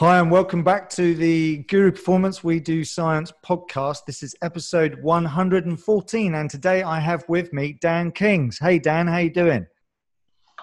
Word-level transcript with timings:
Hi, 0.00 0.18
and 0.18 0.30
welcome 0.30 0.64
back 0.64 0.88
to 0.92 1.14
the 1.14 1.58
Guru 1.64 1.92
Performance 1.92 2.42
We 2.42 2.58
Do 2.58 2.84
Science 2.84 3.34
podcast. 3.44 4.06
This 4.06 4.22
is 4.22 4.34
episode 4.40 5.02
114, 5.02 6.34
and 6.34 6.48
today 6.48 6.82
I 6.82 6.98
have 6.98 7.22
with 7.28 7.52
me 7.52 7.76
Dan 7.82 8.10
Kings. 8.10 8.58
Hey, 8.58 8.78
Dan, 8.78 9.06
how 9.06 9.18
you 9.18 9.28
doing? 9.28 9.66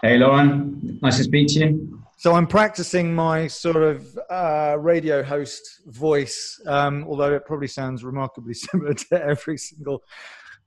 Hey, 0.01 0.17
Lauren. 0.17 0.97
Nice 1.03 1.17
to 1.17 1.23
speak 1.25 1.49
to 1.49 1.59
you. 1.59 2.03
So 2.17 2.33
I'm 2.33 2.47
practicing 2.47 3.13
my 3.13 3.45
sort 3.45 3.75
of 3.75 4.17
uh, 4.31 4.77
radio 4.79 5.21
host 5.21 5.81
voice, 5.85 6.59
um, 6.65 7.05
although 7.07 7.35
it 7.35 7.45
probably 7.45 7.67
sounds 7.67 8.03
remarkably 8.03 8.53
similar 8.55 8.95
to 8.95 9.23
every 9.23 9.59
single 9.59 10.01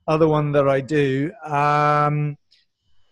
other 0.07 0.29
one 0.29 0.53
that 0.53 0.69
I 0.69 0.79
do. 0.79 1.33
Um, 1.43 2.37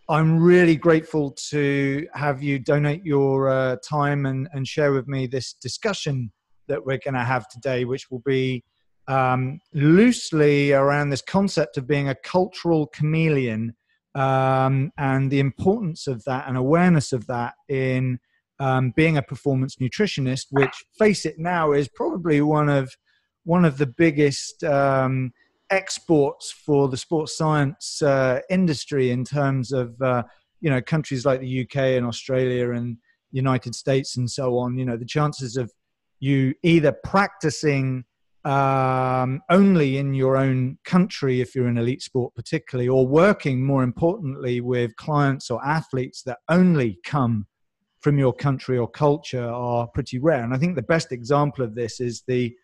I'm 0.10 0.40
really 0.40 0.76
grateful 0.76 1.30
to 1.50 2.08
have 2.16 2.42
you 2.42 2.58
donate 2.58 3.06
your 3.06 3.48
uh, 3.48 3.76
time 3.88 4.26
and, 4.26 4.50
and 4.54 4.68
share 4.68 4.92
with 4.92 5.08
me 5.08 5.28
this 5.28 5.54
discussion 5.54 6.32
that 6.68 6.84
we're 6.84 6.98
going 6.98 7.14
to 7.14 7.24
have 7.24 7.48
today, 7.48 7.86
which 7.86 8.10
will 8.10 8.24
be 8.26 8.64
um, 9.08 9.60
loosely 9.72 10.74
around 10.74 11.12
this 11.12 11.22
concept 11.22 11.78
of 11.78 11.86
being 11.86 12.10
a 12.10 12.16
cultural 12.16 12.88
chameleon 12.88 13.76
um, 14.16 14.92
and 14.98 15.30
the 15.30 15.40
importance 15.40 16.08
of 16.08 16.24
that 16.24 16.48
and 16.48 16.58
awareness 16.58 17.14
of 17.14 17.28
that 17.28 17.54
in 17.68 18.20
um, 18.60 18.92
being 18.96 19.16
a 19.16 19.22
performance 19.22 19.76
nutritionist, 19.76 20.48
which, 20.50 20.86
face 20.98 21.24
it 21.24 21.38
now, 21.38 21.72
is 21.72 21.88
probably 21.88 22.42
one 22.42 22.68
of 22.68 22.92
one 23.44 23.64
of 23.64 23.78
the 23.78 23.86
biggest 23.88 24.64
um, 24.64 25.32
exports 25.70 26.52
for 26.52 26.88
the 26.88 26.98
sports 26.98 27.38
science 27.38 28.02
uh, 28.02 28.40
industry 28.50 29.12
in 29.12 29.24
terms 29.24 29.72
of 29.72 30.00
uh, 30.02 30.24
you 30.62 30.70
know 30.70 30.82
countries 30.82 31.26
like 31.26 31.40
the 31.40 31.62
UK 31.62 31.98
and 31.98 32.06
Australia 32.06 32.72
and 32.72 32.98
United 33.32 33.76
States 33.76 34.18
and 34.18 34.30
so 34.30 34.58
on. 34.58 34.78
You 34.78 34.86
know 34.86 34.98
the 34.98 35.06
chances 35.06 35.58
of 35.58 35.72
you 36.20 36.54
either 36.64 36.92
practicing 36.92 38.04
um, 38.46 39.42
only 39.50 39.98
in 39.98 40.14
your 40.14 40.38
own 40.38 40.78
country 40.86 41.42
if 41.42 41.54
you're 41.54 41.68
in 41.68 41.78
elite 41.78 42.02
sport 42.02 42.34
particularly 42.36 42.88
or 42.88 43.06
working 43.06 43.64
more 43.64 43.84
importantly 43.84 44.62
with 44.62 44.96
clients 44.96 45.52
or 45.52 45.64
athletes 45.66 46.24
that 46.24 46.38
only 46.48 47.00
come 47.04 47.46
from 48.00 48.18
your 48.18 48.32
country 48.32 48.78
or 48.78 48.88
culture 48.88 49.46
are 49.46 49.88
pretty 49.88 50.20
rare 50.20 50.42
and 50.42 50.54
i 50.54 50.58
think 50.58 50.76
the 50.76 50.82
best 50.82 51.12
example 51.12 51.66
of 51.66 51.76
this 51.76 52.00
is 52.00 52.24
the 52.28 52.56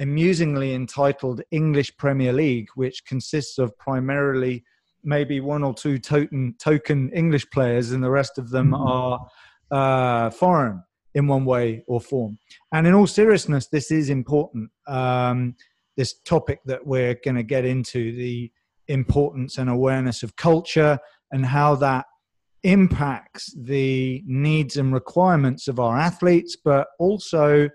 amusingly 0.00 0.74
entitled 0.74 1.42
English 1.50 1.96
Premier 1.96 2.32
League, 2.32 2.68
which 2.74 3.04
consists 3.04 3.58
of 3.58 3.76
primarily 3.78 4.64
maybe 5.04 5.40
one 5.40 5.62
or 5.62 5.72
two 5.72 5.98
token, 5.98 6.54
token 6.58 7.10
English 7.12 7.48
players, 7.50 7.92
and 7.92 8.02
the 8.02 8.10
rest 8.10 8.38
of 8.38 8.50
them 8.50 8.72
mm-hmm. 8.72 8.86
are 8.86 9.26
uh, 9.70 10.30
foreign 10.30 10.82
in 11.14 11.26
one 11.26 11.44
way 11.44 11.82
or 11.86 12.00
form. 12.00 12.38
And 12.72 12.86
in 12.86 12.94
all 12.94 13.06
seriousness, 13.06 13.68
this 13.68 13.90
is 13.90 14.10
important. 14.10 14.70
Um, 14.86 15.54
this 15.96 16.20
topic 16.20 16.60
that 16.66 16.86
we're 16.86 17.16
going 17.24 17.36
to 17.36 17.42
get 17.42 17.64
into 17.64 18.12
the 18.12 18.52
importance 18.88 19.56
and 19.56 19.70
awareness 19.70 20.22
of 20.22 20.36
culture 20.36 20.98
and 21.32 21.46
how 21.46 21.74
that 21.76 22.04
impacts 22.62 23.54
the 23.56 24.22
needs 24.26 24.76
and 24.76 24.92
requirements 24.92 25.68
of 25.68 25.80
our 25.80 25.96
athletes, 25.96 26.56
but 26.62 26.88
also 26.98 27.68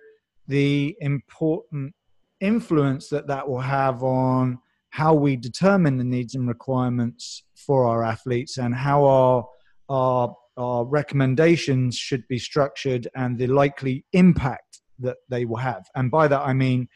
the 0.48 0.96
important 1.00 1.94
influence 2.42 3.10
that 3.10 3.28
that 3.28 3.48
will 3.48 3.62
have 3.62 4.04
on 4.04 4.60
how 4.90 5.14
we 5.14 5.36
determine 5.38 5.98
the 5.98 6.04
needs 6.04 6.36
and 6.36 6.48
requirements 6.48 7.44
for 7.56 7.86
our 7.86 8.04
athletes 8.04 8.58
and 8.58 8.76
how 8.76 9.06
our 9.06 9.46
our, 9.90 10.36
our 10.58 10.86
recommendations 10.86 11.98
should 11.98 12.26
be 12.28 12.38
structured 12.38 13.08
and 13.16 13.38
the 13.38 13.48
likely 13.48 14.06
impact 14.14 14.82
that 15.00 15.18
they 15.30 15.44
will 15.44 15.58
have. 15.58 15.86
And 15.96 16.12
by 16.12 16.28
that 16.28 16.42
i 16.42 16.54
mean 16.54 16.88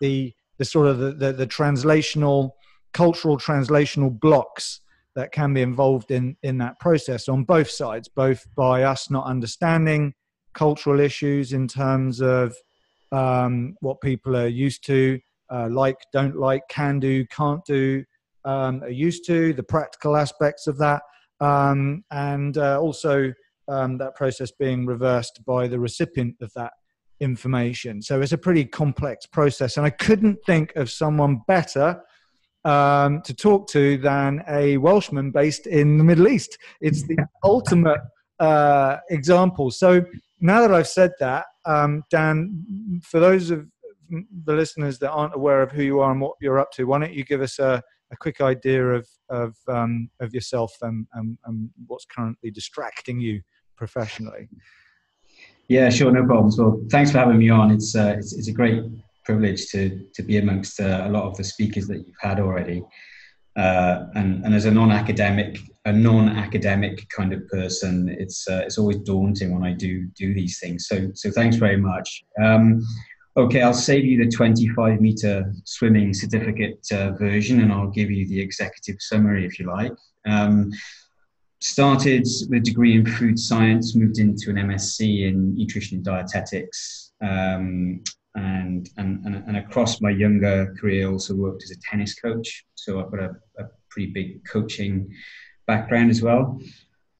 the 0.00 0.32
the 0.58 0.64
sort 0.64 0.86
of 0.86 0.98
the, 0.98 1.12
the, 1.12 1.32
the 1.32 1.46
translational 1.46 2.50
cultural 2.92 3.38
translational 3.38 4.18
blocks 4.18 4.80
that 5.14 5.32
can 5.32 5.52
be 5.54 5.62
involved 5.62 6.10
in 6.10 6.36
in 6.42 6.58
that 6.58 6.78
process 6.80 7.28
on 7.28 7.44
both 7.44 7.70
sides 7.70 8.08
both 8.08 8.46
by 8.54 8.82
us 8.82 9.10
not 9.10 9.26
understanding 9.26 10.14
cultural 10.54 11.00
issues 11.00 11.52
in 11.52 11.66
terms 11.66 12.20
of 12.20 12.54
um, 13.12 13.76
what 13.80 14.00
people 14.00 14.36
are 14.36 14.48
used 14.48 14.84
to, 14.86 15.20
uh, 15.50 15.68
like, 15.70 15.98
don't 16.12 16.36
like, 16.36 16.62
can 16.68 16.98
do, 16.98 17.26
can't 17.26 17.64
do, 17.64 18.04
um, 18.44 18.82
are 18.82 18.90
used 18.90 19.26
to, 19.26 19.52
the 19.52 19.62
practical 19.62 20.16
aspects 20.16 20.66
of 20.66 20.78
that, 20.78 21.02
um, 21.40 22.04
and 22.10 22.56
uh, 22.58 22.80
also 22.80 23.32
um, 23.68 23.98
that 23.98 24.16
process 24.16 24.50
being 24.50 24.86
reversed 24.86 25.40
by 25.46 25.68
the 25.68 25.78
recipient 25.78 26.34
of 26.40 26.52
that 26.54 26.72
information. 27.20 28.02
So 28.02 28.20
it's 28.20 28.32
a 28.32 28.38
pretty 28.38 28.64
complex 28.64 29.26
process, 29.26 29.76
and 29.76 29.86
I 29.86 29.90
couldn't 29.90 30.38
think 30.46 30.74
of 30.76 30.90
someone 30.90 31.42
better. 31.46 32.02
Um, 32.64 33.22
to 33.22 33.34
talk 33.34 33.66
to 33.70 33.98
than 33.98 34.44
a 34.48 34.76
Welshman 34.76 35.32
based 35.32 35.66
in 35.66 35.98
the 35.98 36.04
Middle 36.04 36.28
East. 36.28 36.56
It's 36.80 37.02
the 37.02 37.16
ultimate 37.42 37.98
uh, 38.38 38.98
example. 39.10 39.72
So 39.72 40.04
now 40.40 40.60
that 40.60 40.72
I've 40.72 40.86
said 40.86 41.10
that, 41.18 41.46
um, 41.64 42.02
Dan, 42.10 43.00
for 43.02 43.20
those 43.20 43.50
of 43.50 43.66
the 44.44 44.54
listeners 44.54 44.98
that 44.98 45.10
aren't 45.10 45.34
aware 45.34 45.62
of 45.62 45.72
who 45.72 45.82
you 45.82 46.00
are 46.00 46.10
and 46.10 46.20
what 46.20 46.34
you're 46.40 46.58
up 46.58 46.70
to, 46.72 46.84
why 46.84 46.98
don't 46.98 47.14
you 47.14 47.24
give 47.24 47.40
us 47.40 47.58
a, 47.58 47.82
a 48.12 48.16
quick 48.16 48.40
idea 48.40 48.84
of 48.90 49.08
of, 49.30 49.56
um, 49.68 50.10
of 50.20 50.34
yourself 50.34 50.72
and, 50.82 51.06
and, 51.14 51.38
and, 51.46 51.70
what's 51.86 52.04
currently 52.04 52.50
distracting 52.50 53.18
you 53.18 53.40
professionally? 53.76 54.48
Yeah, 55.68 55.88
sure, 55.88 56.12
no 56.12 56.26
problems. 56.26 56.58
Well, 56.58 56.84
thanks 56.90 57.12
for 57.12 57.18
having 57.18 57.38
me 57.38 57.48
on. 57.48 57.70
It's 57.70 57.96
uh, 57.96 58.14
it's, 58.18 58.34
it's, 58.34 58.48
a 58.48 58.52
great 58.52 58.82
privilege 59.24 59.68
to 59.70 60.06
to 60.14 60.22
be 60.22 60.36
amongst 60.36 60.80
uh, 60.80 61.04
a 61.04 61.08
lot 61.08 61.24
of 61.24 61.36
the 61.36 61.44
speakers 61.44 61.86
that 61.86 61.98
you've 62.06 62.20
had 62.20 62.40
already. 62.40 62.82
Uh, 63.56 64.06
and, 64.14 64.44
and 64.44 64.54
as 64.54 64.64
a 64.64 64.70
non-academic, 64.70 65.58
a 65.84 65.92
non-academic 65.92 67.08
kind 67.08 67.32
of 67.32 67.46
person, 67.48 68.08
it's 68.08 68.48
uh, 68.48 68.62
it's 68.64 68.78
always 68.78 68.98
daunting 68.98 69.52
when 69.52 69.64
I 69.64 69.72
do 69.72 70.06
do 70.16 70.32
these 70.32 70.58
things. 70.60 70.86
So 70.86 71.10
so 71.14 71.30
thanks 71.30 71.56
very 71.56 71.76
much. 71.76 72.24
Um, 72.40 72.82
okay, 73.36 73.62
I'll 73.62 73.74
save 73.74 74.04
you 74.04 74.22
the 74.24 74.30
25 74.30 75.00
meter 75.00 75.52
swimming 75.64 76.14
certificate 76.14 76.86
uh, 76.92 77.12
version, 77.12 77.60
and 77.60 77.72
I'll 77.72 77.90
give 77.90 78.10
you 78.10 78.28
the 78.28 78.40
executive 78.40 78.96
summary 79.00 79.44
if 79.44 79.58
you 79.58 79.66
like. 79.66 79.92
Um, 80.26 80.70
started 81.60 82.26
with 82.48 82.60
a 82.60 82.60
degree 82.60 82.96
in 82.96 83.06
food 83.06 83.38
science, 83.38 83.96
moved 83.96 84.18
into 84.18 84.50
an 84.50 84.56
MSc 84.56 85.00
in 85.00 85.54
nutrition 85.54 85.96
and 85.96 86.04
dietetics. 86.04 87.12
Um, 87.22 88.02
and, 88.34 88.88
and, 88.96 89.26
and, 89.26 89.56
across 89.58 90.00
my 90.00 90.08
younger 90.08 90.74
career, 90.80 91.10
also 91.10 91.34
worked 91.34 91.62
as 91.64 91.70
a 91.70 91.80
tennis 91.88 92.14
coach. 92.14 92.64
So 92.74 92.98
I've 92.98 93.10
got 93.10 93.20
a, 93.20 93.30
a 93.58 93.64
pretty 93.90 94.10
big 94.10 94.44
coaching 94.46 95.12
background 95.66 96.10
as 96.10 96.22
well. 96.22 96.60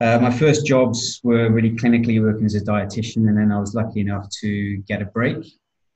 Uh, 0.01 0.19
my 0.19 0.31
first 0.31 0.67
jobs 0.67 1.21
were 1.23 1.49
really 1.51 1.71
clinically 1.71 2.21
working 2.21 2.45
as 2.45 2.57
a 2.57 2.61
dietitian, 2.61 3.29
and 3.29 3.39
then 3.39 3.53
I 3.53 3.61
was 3.61 3.75
lucky 3.75 4.01
enough 4.01 4.29
to 4.41 4.79
get 4.89 5.01
a 5.01 5.07
break 5.07 5.47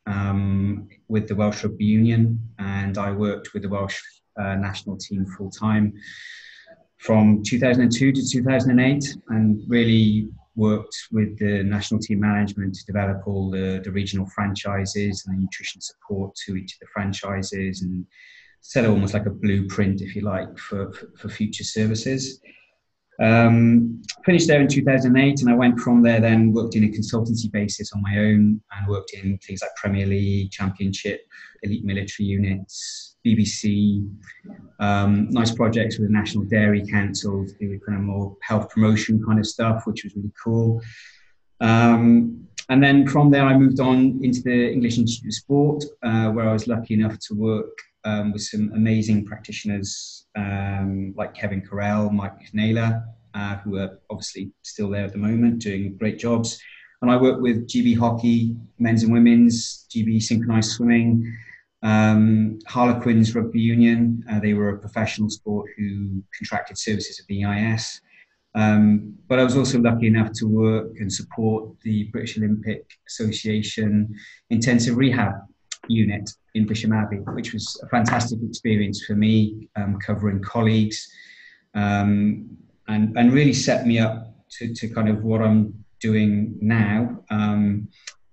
um, 0.07 0.89
with 1.09 1.27
the 1.27 1.35
Welsh 1.35 1.65
Rugby 1.65 1.85
Union, 1.85 2.39
and 2.59 2.99
I 2.99 3.11
worked 3.11 3.53
with 3.53 3.63
the 3.63 3.69
Welsh 3.69 4.01
uh, 4.41 4.55
national 4.55 4.97
team 4.97 5.27
full 5.27 5.51
time 5.51 5.93
from 6.99 7.43
2002 7.43 8.13
to 8.13 8.29
2008, 8.29 9.17
and 9.29 9.63
really 9.69 10.29
worked 10.55 10.97
with 11.13 11.39
the 11.39 11.63
national 11.65 12.01
team 12.01 12.21
management 12.21 12.75
to 12.75 12.87
develop 12.87 13.27
all 13.27 13.51
the, 13.51 13.81
the 13.85 13.91
regional 13.91 14.27
franchises 14.35 15.25
and 15.27 15.37
the 15.37 15.41
nutrition 15.43 15.81
support 15.81 16.35
to 16.47 16.57
each 16.57 16.73
of 16.75 16.79
the 16.81 16.87
franchises 16.93 17.83
and 17.83 18.07
set 18.61 18.85
almost 18.85 19.15
like 19.15 19.27
a 19.27 19.31
blueprint, 19.31 20.01
if 20.01 20.15
you 20.17 20.23
like, 20.23 20.59
for, 20.59 20.93
for, 21.17 21.29
future 21.29 21.65
services. 21.65 22.41
Um, 23.21 24.03
finished 24.25 24.49
there 24.49 24.61
in 24.61 24.69
2008, 24.69 25.41
and 25.41 25.51
I 25.51 25.55
went 25.55 25.81
from 25.81 26.03
there. 26.03 26.21
Then 26.21 26.53
worked 26.53 26.77
in 26.77 26.85
a 26.85 26.89
consultancy 26.89 27.51
basis 27.51 27.93
on 27.93 28.03
my 28.03 28.19
own, 28.19 28.61
and 28.73 28.89
worked 28.89 29.13
in 29.15 29.39
things 29.39 29.63
like 29.63 29.75
Premier 29.77 30.07
League, 30.07 30.51
Championship, 30.51 31.23
elite 31.63 31.85
military 31.85 32.27
units, 32.29 33.17
BBC. 33.27 34.09
Um, 34.81 35.31
nice 35.31 35.53
projects 35.53 35.99
with 35.99 36.09
the 36.09 36.13
National 36.13 36.45
Dairy 36.45 36.87
Council 36.87 37.47
to 37.47 37.55
do 37.55 37.81
kind 37.87 37.99
of 37.99 38.05
more 38.05 38.37
health 38.43 38.69
promotion 38.71 39.23
kind 39.25 39.39
of 39.39 39.47
stuff, 39.47 39.87
which 39.87 40.05
was 40.05 40.15
really 40.15 40.33
cool. 40.43 40.83
Um, 41.61 42.47
and 42.69 42.83
then 42.83 43.07
from 43.07 43.31
there, 43.31 43.45
I 43.45 43.57
moved 43.57 43.81
on 43.81 44.21
into 44.23 44.43
the 44.43 44.73
English 44.73 44.99
Institute 44.99 45.29
of 45.29 45.35
Sport, 45.35 45.85
uh, 46.03 46.31
where 46.31 46.49
I 46.49 46.53
was 46.53 46.67
lucky 46.67 46.95
enough 46.95 47.19
to 47.29 47.35
work 47.35 47.79
um, 48.07 48.33
with 48.33 48.43
some 48.43 48.73
amazing 48.75 49.27
practitioners 49.27 50.27
um, 50.37 51.13
like 51.17 51.35
Kevin 51.35 51.61
Currell, 51.61 52.13
Mike 52.13 52.49
Naylor, 52.53 53.05
uh, 53.35 53.57
who 53.57 53.77
are 53.79 53.99
obviously 54.09 54.53
still 54.63 54.89
there 54.89 55.05
at 55.05 55.13
the 55.13 55.19
moment, 55.19 55.59
doing 55.59 55.97
great 55.99 56.19
jobs. 56.19 56.59
And 57.03 57.11
I 57.11 57.17
work 57.17 57.41
with 57.41 57.69
GB 57.69 57.99
Hockey, 57.99 58.57
men's 58.79 59.03
and 59.03 59.13
women's, 59.13 59.87
GB 59.91 60.23
Synchronized 60.23 60.71
Swimming, 60.71 61.37
um, 61.83 62.59
Harlequins 62.67 63.35
Rugby 63.35 63.61
Union. 63.61 64.25
Uh, 64.31 64.41
they 64.41 64.55
were 64.55 64.71
a 64.71 64.79
professional 64.79 65.29
sport 65.29 65.71
who 65.77 66.23
contracted 66.39 66.79
services 66.79 67.21
of 67.21 67.27
the 67.27 67.45
EIS. 67.45 68.01
Um, 68.55 69.15
but 69.29 69.39
I 69.39 69.45
was 69.45 69.57
also 69.57 69.79
lucky 69.81 70.07
enough 70.07 70.33
to 70.35 70.47
work 70.47 70.93
and 70.99 71.13
support 71.13 71.79
the 71.83 72.05
British 72.05 72.39
Olympic 72.39 72.89
Association 73.07 74.15
intensive 74.49 74.97
rehab 74.97 75.35
unit 75.89 76.31
in 76.55 76.67
Bisham 76.67 76.93
Abbey, 76.93 77.17
which 77.17 77.53
was 77.53 77.81
a 77.83 77.89
fantastic 77.89 78.39
experience 78.43 79.05
for 79.05 79.15
me, 79.15 79.69
um, 79.77 79.99
covering 79.99 80.43
colleagues, 80.43 81.09
um, 81.75 82.57
and, 82.89 83.17
and 83.17 83.33
really 83.33 83.53
set 83.53 83.87
me 83.87 83.99
up 83.99 84.35
to, 84.51 84.75
to 84.75 84.89
kind 84.89 85.09
of 85.09 85.23
what 85.23 85.43
I'm 85.43 85.85
doing 86.01 86.57
now, 86.61 87.23
um, 87.31 87.89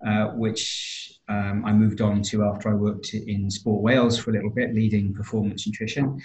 uh, 0.05 0.27
which 0.29 1.19
um, 1.27 1.63
I 1.65 1.73
moved 1.73 2.01
on 2.01 2.21
to 2.23 2.43
after 2.45 2.69
I 2.69 2.73
worked 2.73 3.13
in 3.13 3.49
Sport 3.49 3.81
Wales 3.81 4.17
for 4.17 4.31
a 4.31 4.33
little 4.33 4.49
bit, 4.49 4.73
leading 4.73 5.13
performance 5.13 5.65
nutrition. 5.67 6.21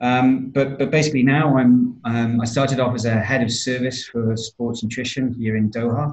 Um, 0.00 0.50
but, 0.50 0.78
but 0.78 0.90
basically 0.90 1.22
now 1.22 1.58
I'm, 1.58 2.00
um, 2.04 2.40
I 2.40 2.46
started 2.46 2.80
off 2.80 2.94
as 2.94 3.04
a 3.04 3.20
head 3.20 3.42
of 3.42 3.52
service 3.52 4.06
for 4.06 4.34
sports 4.36 4.82
nutrition 4.82 5.34
here 5.34 5.56
in 5.56 5.70
Doha, 5.70 6.12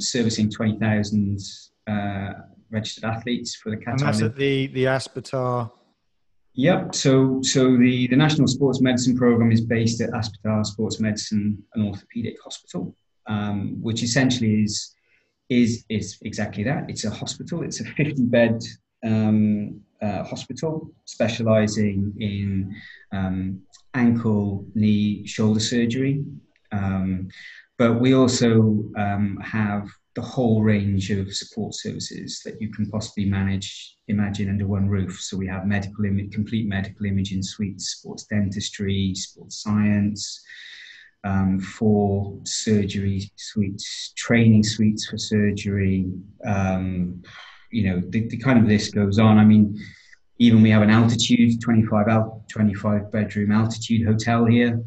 servicing 0.00 0.50
20,000 0.50 1.38
uh, 1.86 2.32
registered 2.70 3.04
athletes 3.04 3.56
for 3.56 3.70
the 3.70 3.76
Qatar. 3.76 3.92
And 3.92 4.00
that's 4.00 4.22
at 4.22 4.36
the, 4.36 4.66
the 4.68 4.84
Aspetar. 4.84 5.70
Yep. 6.54 6.94
So, 6.94 7.40
so 7.42 7.76
the, 7.76 8.08
the 8.08 8.16
National 8.16 8.48
Sports 8.48 8.80
Medicine 8.80 9.16
Program 9.16 9.52
is 9.52 9.60
based 9.60 10.00
at 10.00 10.10
Aspetar 10.10 10.66
Sports 10.66 10.98
Medicine 10.98 11.62
and 11.74 11.86
Orthopedic 11.86 12.36
Hospital, 12.42 12.94
um, 13.26 13.80
which 13.80 14.02
essentially 14.02 14.62
is, 14.62 14.94
is, 15.48 15.84
is 15.88 16.18
exactly 16.22 16.64
that. 16.64 16.90
It's 16.90 17.04
a 17.04 17.10
hospital. 17.10 17.62
It's 17.62 17.80
a 17.80 17.84
50 17.84 18.22
bed 18.24 18.60
um, 19.04 19.80
uh, 20.02 20.24
hospital 20.24 20.90
specializing 21.04 22.12
in 22.18 22.74
um, 23.12 23.62
ankle, 23.94 24.66
knee, 24.74 25.26
shoulder 25.26 25.60
surgery. 25.60 26.24
Um, 26.72 27.28
but 27.78 28.00
we 28.00 28.14
also 28.14 28.84
um, 28.96 29.38
have 29.42 29.88
the 30.18 30.26
whole 30.26 30.62
range 30.64 31.12
of 31.12 31.32
support 31.32 31.72
services 31.72 32.42
that 32.44 32.60
you 32.60 32.72
can 32.72 32.90
possibly 32.90 33.24
manage, 33.24 33.96
imagine 34.08 34.48
under 34.48 34.66
one 34.66 34.88
roof. 34.88 35.20
So 35.20 35.36
we 35.36 35.46
have 35.46 35.64
medical, 35.64 36.04
Im- 36.04 36.28
complete 36.32 36.66
medical 36.66 37.06
imaging 37.06 37.44
suites, 37.44 37.90
sports 37.90 38.24
dentistry, 38.24 39.14
sports 39.14 39.62
science, 39.62 40.42
um, 41.22 41.60
for 41.60 42.36
surgery 42.42 43.30
suites, 43.36 44.12
training 44.16 44.64
suites 44.64 45.08
for 45.08 45.18
surgery, 45.18 46.10
um, 46.44 47.22
you 47.70 47.84
know, 47.88 48.02
the, 48.08 48.26
the 48.26 48.38
kind 48.38 48.58
of 48.58 48.64
list 48.64 48.96
goes 48.96 49.20
on. 49.20 49.38
I 49.38 49.44
mean, 49.44 49.78
even 50.40 50.62
we 50.62 50.70
have 50.70 50.82
an 50.82 50.90
altitude 50.90 51.60
25 51.60 52.08
al- 52.08 52.44
25 52.50 53.12
bedroom 53.12 53.52
altitude 53.52 54.04
hotel 54.04 54.46
here. 54.46 54.82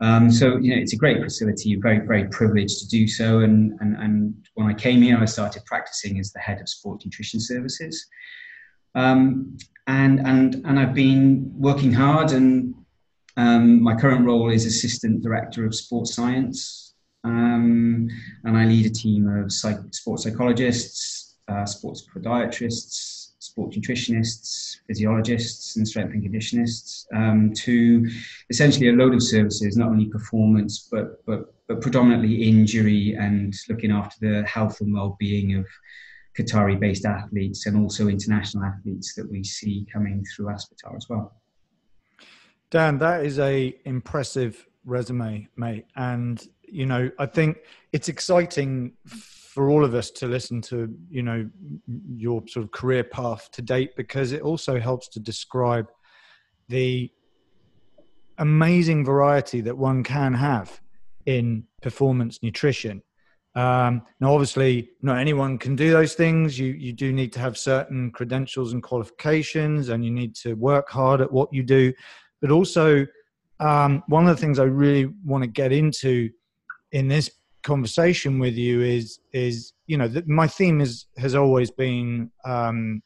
Um, 0.00 0.30
so 0.30 0.56
you 0.56 0.74
know, 0.74 0.80
it's 0.80 0.94
a 0.94 0.96
great 0.96 1.22
facility. 1.22 1.76
Very 1.76 1.98
very 2.06 2.24
privileged 2.28 2.78
to 2.80 2.88
do 2.88 3.06
so. 3.06 3.40
And, 3.40 3.78
and 3.80 3.96
and 3.96 4.34
when 4.54 4.66
I 4.66 4.74
came 4.74 5.02
here, 5.02 5.18
I 5.18 5.26
started 5.26 5.64
practicing 5.66 6.18
as 6.18 6.32
the 6.32 6.40
head 6.40 6.60
of 6.60 6.68
sport 6.68 7.02
nutrition 7.04 7.40
services. 7.40 8.06
Um, 8.94 9.56
and 9.86 10.20
and 10.26 10.54
and 10.66 10.78
I've 10.78 10.94
been 10.94 11.52
working 11.54 11.92
hard. 11.92 12.32
And 12.32 12.74
um, 13.36 13.82
my 13.82 13.94
current 13.94 14.24
role 14.24 14.50
is 14.50 14.64
assistant 14.64 15.22
director 15.22 15.66
of 15.66 15.74
sports 15.74 16.14
science. 16.14 16.94
Um, 17.22 18.08
and 18.44 18.56
I 18.56 18.64
lead 18.64 18.86
a 18.86 18.90
team 18.90 19.28
of 19.28 19.52
psych- 19.52 19.92
sports 19.92 20.24
psychologists, 20.24 21.36
uh, 21.48 21.66
sports 21.66 22.06
podiatrists, 22.14 23.19
sport 23.50 23.72
nutritionists, 23.72 24.76
physiologists, 24.86 25.76
and 25.76 25.86
strength 25.86 26.14
and 26.14 26.22
conditionists 26.22 27.06
um, 27.14 27.52
to 27.54 28.08
essentially 28.48 28.88
a 28.88 28.92
load 28.92 29.12
of 29.12 29.22
services, 29.22 29.76
not 29.76 29.88
only 29.88 30.06
performance, 30.06 30.88
but, 30.90 31.24
but, 31.26 31.52
but 31.68 31.80
predominantly 31.80 32.48
injury 32.48 33.16
and 33.18 33.54
looking 33.68 33.90
after 33.90 34.16
the 34.20 34.46
health 34.46 34.80
and 34.80 34.94
well-being 34.94 35.56
of 35.56 35.66
Qatari 36.38 36.78
based 36.78 37.04
athletes 37.04 37.66
and 37.66 37.76
also 37.76 38.06
international 38.06 38.64
athletes 38.64 39.14
that 39.14 39.28
we 39.30 39.42
see 39.42 39.86
coming 39.92 40.24
through 40.24 40.46
Aspetar 40.46 40.96
as 40.96 41.08
well. 41.08 41.40
Dan, 42.70 42.98
that 42.98 43.26
is 43.26 43.40
a 43.40 43.76
impressive 43.84 44.64
resume, 44.84 45.48
mate. 45.56 45.86
And 45.96 46.46
you 46.62 46.86
know, 46.86 47.10
I 47.18 47.26
think 47.26 47.58
it's 47.92 48.08
exciting 48.08 48.92
for 49.06 49.68
all 49.68 49.84
of 49.84 49.94
us 49.94 50.10
to 50.12 50.26
listen 50.26 50.60
to 50.60 50.94
you 51.10 51.22
know 51.22 51.48
your 52.14 52.42
sort 52.46 52.64
of 52.64 52.70
career 52.70 53.04
path 53.04 53.50
to 53.52 53.62
date 53.62 53.96
because 53.96 54.32
it 54.32 54.42
also 54.42 54.78
helps 54.78 55.08
to 55.08 55.20
describe 55.20 55.88
the 56.68 57.10
amazing 58.38 59.04
variety 59.04 59.60
that 59.60 59.76
one 59.76 60.02
can 60.02 60.32
have 60.32 60.80
in 61.26 61.64
performance 61.82 62.42
nutrition. 62.42 63.02
Um, 63.56 64.02
now 64.20 64.32
obviously 64.32 64.90
not 65.02 65.18
anyone 65.18 65.58
can 65.58 65.74
do 65.74 65.90
those 65.90 66.14
things. 66.14 66.58
You 66.58 66.72
you 66.72 66.92
do 66.92 67.12
need 67.12 67.32
to 67.32 67.40
have 67.40 67.58
certain 67.58 68.12
credentials 68.12 68.72
and 68.72 68.82
qualifications 68.82 69.88
and 69.88 70.04
you 70.04 70.12
need 70.12 70.36
to 70.36 70.54
work 70.54 70.88
hard 70.88 71.20
at 71.20 71.32
what 71.32 71.52
you 71.52 71.64
do. 71.64 71.92
But 72.40 72.52
also 72.52 73.06
um, 73.60 74.02
one 74.08 74.26
of 74.26 74.34
the 74.34 74.40
things 74.40 74.58
i 74.58 74.64
really 74.64 75.06
want 75.24 75.42
to 75.42 75.48
get 75.48 75.72
into 75.72 76.30
in 76.92 77.08
this 77.08 77.30
conversation 77.62 78.38
with 78.38 78.54
you 78.54 78.80
is 78.80 79.20
is 79.32 79.72
you 79.86 79.96
know 79.96 80.08
that 80.08 80.28
my 80.28 80.46
theme 80.46 80.80
is 80.80 81.06
has 81.16 81.34
always 81.34 81.70
been 81.70 82.30
um, 82.44 83.02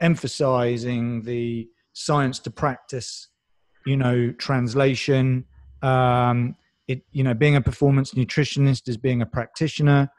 emphasizing 0.00 1.22
the 1.22 1.68
science 1.92 2.38
to 2.40 2.50
practice 2.50 3.28
you 3.86 3.96
know 3.96 4.32
translation. 4.32 5.44
Um, 5.82 6.56
it 6.86 7.02
you 7.12 7.24
know 7.24 7.34
being 7.34 7.56
a 7.56 7.60
performance 7.60 8.14
nutritionist 8.14 8.88
is 8.88 8.96
being 8.96 9.22
a 9.22 9.26
practitioner. 9.26 10.10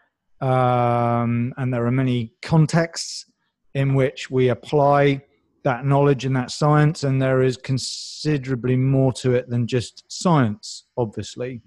Um, 0.42 1.54
and 1.58 1.74
there 1.74 1.86
are 1.86 1.92
many 1.92 2.34
contexts 2.42 3.26
in 3.74 3.94
which 3.94 4.30
we 4.30 4.50
apply 4.50 5.24
that 5.66 5.84
knowledge 5.84 6.26
and 6.26 6.36
that 6.36 6.52
science 6.52 7.04
and 7.04 7.20
there 7.20 7.42
is 7.42 7.58
considerably 7.58 8.76
more 8.76 9.12
to 9.12 9.34
it 9.34 9.50
than 9.50 9.68
just 9.68 10.06
science 10.08 10.86
obviously. 10.96 11.62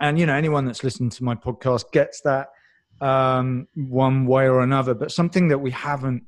And 0.00 0.18
you 0.18 0.26
know 0.26 0.34
anyone 0.34 0.64
that's 0.64 0.82
listened 0.82 1.12
to 1.12 1.24
my 1.24 1.34
podcast 1.34 1.92
gets 1.92 2.22
that 2.22 2.48
um, 3.00 3.68
one 3.74 4.26
way 4.26 4.48
or 4.48 4.62
another 4.62 4.94
but 4.94 5.12
something 5.12 5.48
that 5.48 5.58
we 5.58 5.70
haven't 5.70 6.24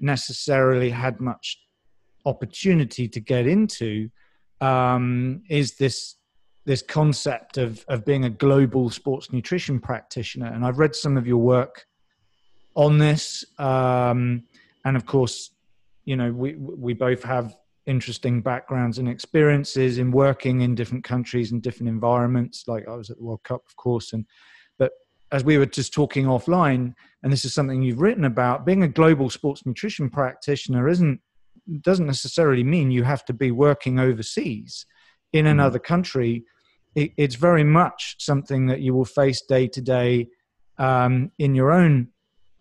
necessarily 0.00 0.90
had 0.90 1.20
much 1.20 1.56
opportunity 2.26 3.06
to 3.08 3.20
get 3.20 3.46
into 3.46 4.10
um, 4.60 5.42
is 5.48 5.76
this 5.76 6.16
this 6.66 6.82
concept 6.82 7.58
of 7.58 7.84
of 7.88 8.04
being 8.04 8.24
a 8.24 8.30
global 8.30 8.90
sports 8.90 9.32
nutrition 9.32 9.78
practitioner. 9.78 10.46
And 10.52 10.66
i've 10.66 10.80
read 10.80 10.96
some 10.96 11.16
of 11.16 11.28
your 11.28 11.38
work 11.38 11.86
on 12.74 12.98
this 12.98 13.44
um, 13.58 14.42
and 14.84 14.96
of 14.96 15.06
course 15.06 15.52
you 16.04 16.16
know 16.16 16.32
we 16.32 16.54
we 16.56 16.94
both 16.94 17.22
have 17.22 17.56
interesting 17.86 18.40
backgrounds 18.40 18.98
and 18.98 19.08
experiences 19.08 19.98
in 19.98 20.10
working 20.10 20.60
in 20.60 20.74
different 20.74 21.04
countries 21.04 21.50
and 21.52 21.62
different 21.62 21.88
environments. 21.88 22.64
Like 22.68 22.86
I 22.88 22.94
was 22.94 23.10
at 23.10 23.16
the 23.16 23.24
World 23.24 23.42
Cup, 23.42 23.62
of 23.68 23.76
course, 23.76 24.12
and 24.12 24.24
but 24.78 24.92
as 25.32 25.44
we 25.44 25.58
were 25.58 25.66
just 25.66 25.92
talking 25.92 26.26
offline, 26.26 26.94
and 27.22 27.32
this 27.32 27.44
is 27.44 27.54
something 27.54 27.82
you've 27.82 28.00
written 28.00 28.24
about, 28.24 28.66
being 28.66 28.82
a 28.82 28.88
global 28.88 29.30
sports 29.30 29.64
nutrition 29.66 30.10
practitioner 30.10 30.88
isn't 30.88 31.20
doesn't 31.82 32.06
necessarily 32.06 32.64
mean 32.64 32.90
you 32.90 33.04
have 33.04 33.24
to 33.26 33.32
be 33.32 33.50
working 33.50 33.98
overseas 33.98 34.86
in 35.32 35.44
mm-hmm. 35.44 35.52
another 35.52 35.78
country. 35.78 36.44
It, 36.94 37.12
it's 37.16 37.36
very 37.36 37.64
much 37.64 38.16
something 38.18 38.66
that 38.66 38.80
you 38.80 38.94
will 38.94 39.04
face 39.04 39.42
day 39.42 39.68
to 39.68 39.80
day 39.80 40.28
um, 40.78 41.30
in 41.38 41.54
your 41.54 41.70
own 41.70 42.08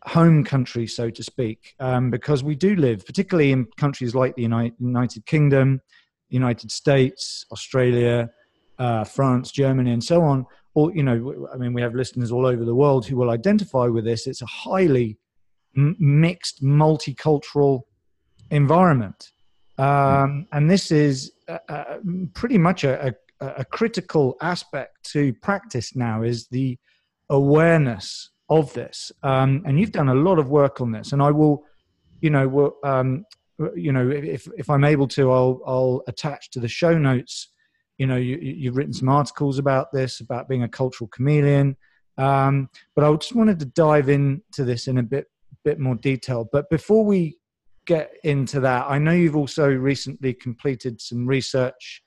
home 0.03 0.43
country, 0.43 0.87
so 0.87 1.09
to 1.09 1.23
speak, 1.23 1.75
um, 1.79 2.09
because 2.09 2.43
we 2.43 2.55
do 2.55 2.75
live, 2.75 3.05
particularly 3.05 3.51
in 3.51 3.65
countries 3.77 4.15
like 4.15 4.35
the 4.35 4.43
United 4.43 5.25
Kingdom, 5.25 5.81
United 6.29 6.71
States, 6.71 7.45
Australia, 7.51 8.29
uh, 8.77 9.03
France, 9.03 9.51
Germany, 9.51 9.91
and 9.91 10.03
so 10.03 10.21
on. 10.21 10.45
Or, 10.73 10.93
you 10.93 11.03
know, 11.03 11.47
I 11.53 11.57
mean, 11.57 11.73
we 11.73 11.81
have 11.81 11.95
listeners 11.95 12.31
all 12.31 12.45
over 12.45 12.63
the 12.63 12.75
world 12.75 13.05
who 13.05 13.17
will 13.17 13.31
identify 13.31 13.87
with 13.87 14.05
this. 14.05 14.27
It's 14.27 14.41
a 14.41 14.45
highly 14.45 15.17
m- 15.75 15.95
mixed, 15.99 16.63
multicultural 16.63 17.81
environment. 18.51 19.31
Um, 19.77 20.47
and 20.51 20.69
this 20.69 20.91
is 20.91 21.31
pretty 22.33 22.57
much 22.57 22.83
a, 22.83 23.15
a, 23.39 23.47
a 23.59 23.65
critical 23.65 24.37
aspect 24.41 25.11
to 25.11 25.33
practice 25.33 25.95
now 25.95 26.21
is 26.21 26.47
the 26.47 26.77
awareness 27.29 28.29
of 28.49 28.73
this. 28.73 29.11
Um, 29.23 29.63
and 29.65 29.79
you've 29.79 29.91
done 29.91 30.09
a 30.09 30.15
lot 30.15 30.39
of 30.39 30.49
work 30.49 30.81
on 30.81 30.91
this, 30.91 31.11
and 31.11 31.21
I 31.21 31.31
will, 31.31 31.65
you 32.21 32.29
know, 32.29 32.47
will, 32.47 32.77
um, 32.83 33.25
you 33.75 33.91
know, 33.91 34.09
if 34.09 34.47
if 34.57 34.69
I'm 34.69 34.83
able 34.83 35.07
to, 35.09 35.31
I'll 35.31 35.61
I'll 35.65 36.03
attach 36.07 36.51
to 36.51 36.59
the 36.59 36.67
show 36.67 36.97
notes. 36.97 37.49
You 37.97 38.07
know, 38.07 38.15
you, 38.15 38.37
you've 38.37 38.77
written 38.77 38.93
some 38.93 39.09
articles 39.09 39.59
about 39.59 39.91
this, 39.91 40.21
about 40.21 40.47
being 40.47 40.63
a 40.63 40.69
cultural 40.69 41.09
chameleon. 41.09 41.75
Um, 42.17 42.69
but 42.95 43.03
I 43.03 43.13
just 43.15 43.35
wanted 43.35 43.59
to 43.59 43.65
dive 43.65 44.09
into 44.09 44.63
this 44.63 44.87
in 44.87 44.97
a 44.97 45.03
bit 45.03 45.27
bit 45.63 45.79
more 45.79 45.95
detail. 45.95 46.47
But 46.51 46.69
before 46.69 47.03
we 47.05 47.37
get 47.85 48.13
into 48.23 48.59
that, 48.61 48.85
I 48.89 48.97
know 48.97 49.11
you've 49.11 49.35
also 49.35 49.67
recently 49.67 50.33
completed 50.33 51.01
some 51.01 51.25
research 51.25 52.03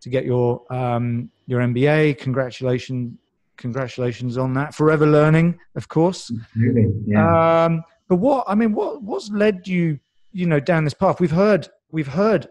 to 0.00 0.10
get 0.10 0.24
your 0.24 0.60
um, 0.72 1.30
your 1.46 1.60
MBA. 1.60 2.18
Congratulations, 2.18 3.18
congratulations 3.56 4.38
on 4.38 4.52
that. 4.54 4.74
Forever 4.74 5.06
learning, 5.06 5.58
of 5.74 5.88
course. 5.88 6.30
Absolutely. 6.30 6.92
Yeah. 7.06 7.64
Um, 7.64 7.82
but 8.08 8.16
what 8.16 8.44
I 8.46 8.54
mean, 8.54 8.72
what 8.72 9.02
what's 9.02 9.30
led 9.30 9.66
you, 9.66 9.98
you 10.32 10.46
know, 10.46 10.60
down 10.60 10.84
this 10.84 10.94
path? 10.94 11.20
We've 11.20 11.30
heard 11.30 11.68
we've 11.90 12.06
heard 12.06 12.48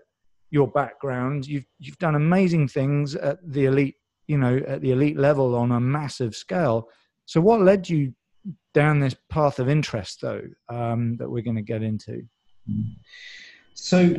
your 0.52 0.68
background. 0.68 1.48
You've 1.48 1.66
you've 1.80 1.98
done 1.98 2.16
amazing 2.16 2.68
things 2.68 3.16
at 3.16 3.38
the 3.44 3.66
elite, 3.66 3.96
you 4.28 4.38
know, 4.38 4.58
at 4.68 4.82
the 4.82 4.92
elite 4.92 5.18
level 5.18 5.56
on 5.56 5.72
a 5.72 5.80
massive 5.80 6.36
scale. 6.36 6.90
So, 7.26 7.42
what 7.42 7.62
led 7.62 7.90
you 7.90 8.14
down 8.74 9.00
this 9.00 9.16
path 9.30 9.60
of 9.60 9.70
interest, 9.70 10.22
though, 10.22 10.44
um, 10.70 11.18
that 11.18 11.30
we're 11.30 11.44
going 11.44 11.56
to 11.56 11.62
get 11.62 11.82
into? 11.82 12.24
So, 13.74 14.16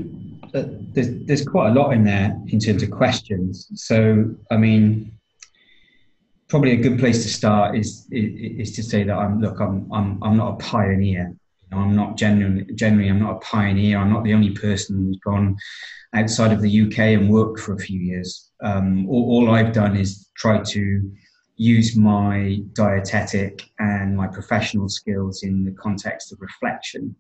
uh, 0.55 0.65
there's 0.93 1.09
there's 1.25 1.45
quite 1.47 1.71
a 1.71 1.75
lot 1.75 1.91
in 1.93 2.05
there 2.05 2.39
in 2.49 2.59
terms 2.59 2.83
of 2.83 2.91
questions. 2.91 3.69
So, 3.75 4.35
I 4.51 4.57
mean, 4.57 5.13
probably 6.49 6.73
a 6.73 6.77
good 6.77 6.99
place 6.99 7.23
to 7.23 7.29
start 7.29 7.77
is, 7.77 8.07
is, 8.11 8.69
is 8.69 8.77
to 8.77 8.83
say 8.83 9.03
that 9.03 9.15
I'm 9.15 9.41
look 9.41 9.61
I'm 9.61 9.91
I'm 9.93 10.23
I'm 10.23 10.37
not 10.37 10.55
a 10.55 10.57
pioneer. 10.57 11.35
I'm 11.73 11.97
not 11.97 12.17
genuinely 12.17 12.73
generally 12.75 13.09
I'm 13.09 13.21
not 13.21 13.37
a 13.37 13.41
pioneer. 13.41 13.99
I'm 13.99 14.13
not 14.13 14.25
the 14.25 14.35
only 14.35 14.51
person 14.51 14.97
who's 14.97 15.19
gone 15.19 15.57
outside 16.15 16.53
of 16.53 16.63
the 16.63 16.83
UK 16.83 16.99
and 16.99 17.29
worked 17.31 17.61
for 17.61 17.75
a 17.75 17.79
few 17.79 18.01
years. 18.01 18.51
Um, 18.63 19.09
all, 19.09 19.25
all 19.31 19.55
I've 19.55 19.73
done 19.73 19.97
is 19.97 20.29
try 20.37 20.63
to 20.63 21.13
use 21.57 21.97
my 21.97 22.61
dietetic 22.75 23.69
and 23.79 24.17
my 24.17 24.27
professional 24.27 24.89
skills 24.89 25.43
in 25.43 25.65
the 25.65 25.73
context 25.73 26.33
of 26.33 26.41
reflection 26.41 27.15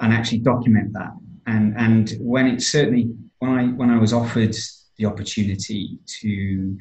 and 0.00 0.12
actually 0.12 0.38
document 0.38 0.92
that. 0.92 1.12
And 1.46 1.74
and 1.78 2.14
when 2.20 2.46
it 2.46 2.60
certainly 2.60 3.10
when 3.38 3.50
I 3.52 3.64
when 3.68 3.90
I 3.90 3.98
was 3.98 4.12
offered 4.12 4.54
the 4.98 5.06
opportunity 5.06 5.98
to 6.20 6.76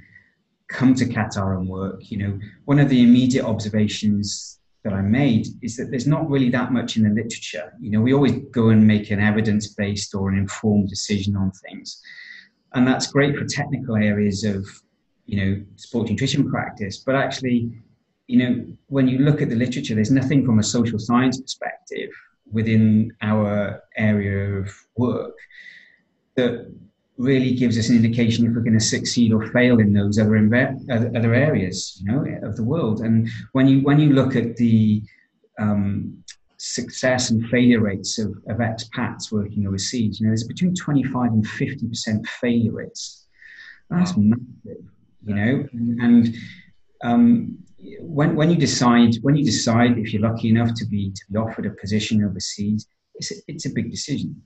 come 0.69 0.93
to 0.95 1.05
Qatar 1.05 1.57
and 1.57 1.67
work, 1.67 2.09
you 2.11 2.17
know, 2.17 2.39
one 2.65 2.79
of 2.79 2.89
the 2.89 3.01
immediate 3.01 3.45
observations 3.45 4.59
that 4.83 4.93
I 4.93 5.01
made 5.01 5.47
is 5.61 5.75
that 5.77 5.91
there's 5.91 6.07
not 6.07 6.29
really 6.29 6.49
that 6.49 6.71
much 6.71 6.97
in 6.97 7.03
the 7.03 7.09
literature. 7.09 7.73
You 7.79 7.91
know, 7.91 8.01
we 8.01 8.13
always 8.13 8.33
go 8.51 8.69
and 8.69 8.85
make 8.85 9.11
an 9.11 9.19
evidence 9.19 9.73
based 9.73 10.13
or 10.15 10.29
an 10.29 10.37
informed 10.37 10.89
decision 10.89 11.35
on 11.35 11.51
things. 11.51 12.01
And 12.73 12.87
that's 12.87 13.07
great 13.07 13.35
for 13.35 13.45
technical 13.45 13.95
areas 13.95 14.43
of, 14.43 14.65
you 15.25 15.37
know, 15.37 15.65
sport 15.75 16.09
nutrition 16.09 16.49
practice. 16.49 16.97
But 17.05 17.15
actually, 17.15 17.71
you 18.27 18.37
know, 18.37 18.65
when 18.87 19.07
you 19.07 19.19
look 19.19 19.41
at 19.41 19.49
the 19.49 19.55
literature, 19.55 19.95
there's 19.95 20.11
nothing 20.11 20.45
from 20.45 20.59
a 20.59 20.63
social 20.63 20.99
science 20.99 21.41
perspective 21.41 22.09
within 22.51 23.13
our 23.21 23.81
area 23.97 24.59
of 24.59 24.73
work 24.95 25.35
that 26.35 26.71
really 27.17 27.53
gives 27.53 27.77
us 27.77 27.89
an 27.89 27.95
indication 27.95 28.45
if 28.45 28.53
we're 28.53 28.61
going 28.61 28.77
to 28.77 28.79
succeed 28.79 29.33
or 29.33 29.47
fail 29.51 29.79
in 29.79 29.91
those 29.93 30.19
other 30.19 30.37
other 30.37 31.33
areas, 31.33 31.99
you 32.01 32.11
know, 32.11 32.23
of 32.43 32.55
the 32.55 32.63
world. 32.63 33.01
And 33.01 33.29
when 33.53 33.67
you 33.67 33.81
when 33.81 33.99
you 33.99 34.13
look 34.13 34.35
at 34.35 34.55
the 34.57 35.01
um, 35.59 36.23
success 36.57 37.31
and 37.31 37.47
failure 37.49 37.81
rates 37.81 38.19
of, 38.19 38.29
of 38.47 38.57
expats 38.57 39.31
working 39.31 39.67
overseas, 39.67 40.19
you 40.19 40.27
know, 40.27 40.31
there's 40.31 40.43
between 40.43 40.75
25 40.75 41.31
and 41.31 41.47
50 41.47 41.87
percent 41.87 42.27
failure 42.27 42.71
rates. 42.71 43.25
That's 43.89 44.13
wow. 44.15 44.23
massive, 44.25 44.83
you 45.25 45.35
know, 45.35 45.67
and 45.73 46.35
um, 47.03 47.57
when 47.99 48.35
when 48.35 48.51
you 48.51 48.57
decide 48.57 49.15
when 49.21 49.35
you 49.35 49.43
decide 49.43 49.97
if 49.97 50.13
you're 50.13 50.21
lucky 50.21 50.49
enough 50.49 50.73
to 50.75 50.85
be 50.85 51.11
to 51.11 51.21
be 51.31 51.37
offered 51.37 51.65
a 51.65 51.71
position 51.71 52.23
overseas, 52.23 52.87
it's 53.15 53.31
a, 53.31 53.35
it's 53.47 53.65
a 53.65 53.69
big 53.69 53.89
decision 53.89 54.41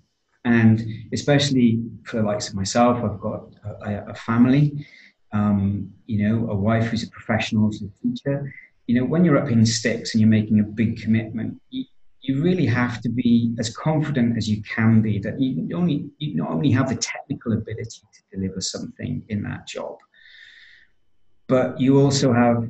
and 0.46 0.84
especially 1.14 1.84
for 2.04 2.18
the 2.18 2.24
likes 2.24 2.50
of 2.50 2.56
myself, 2.56 3.04
I've 3.04 3.20
got 3.20 3.44
a, 3.86 4.12
a 4.12 4.16
family, 4.16 4.86
um, 5.32 5.92
you 6.08 6.28
know, 6.28 6.50
a 6.50 6.56
wife 6.56 6.88
who's 6.88 7.04
a 7.04 7.10
professional, 7.10 7.68
who's 7.68 7.84
a 7.84 7.90
teacher. 8.02 8.54
You 8.88 8.96
know, 8.96 9.06
when 9.06 9.24
you're 9.24 9.38
up 9.38 9.52
in 9.52 9.66
sticks 9.66 10.14
and 10.14 10.22
you're 10.22 10.30
making 10.30 10.60
a 10.60 10.64
big 10.64 11.02
commitment, 11.02 11.62
you, 11.70 11.86
you 12.22 12.42
really 12.42 12.66
have 12.66 13.02
to 13.02 13.10
be 13.10 13.54
as 13.60 13.76
confident 13.76 14.38
as 14.38 14.50
you 14.50 14.62
can 14.64 15.02
be 15.02 15.20
that 15.20 15.40
you 15.40 15.76
only 15.76 16.10
you 16.20 16.36
not 16.36 16.52
only 16.52 16.72
have 16.72 16.90
the 16.90 16.96
technical 16.96 17.54
ability 17.54 18.02
to 18.14 18.38
deliver 18.38 18.62
something 18.62 19.24
in 19.30 19.44
that 19.44 19.68
job, 19.68 19.98
but 21.48 21.80
you 21.80 22.00
also 22.00 22.34
have 22.34 22.68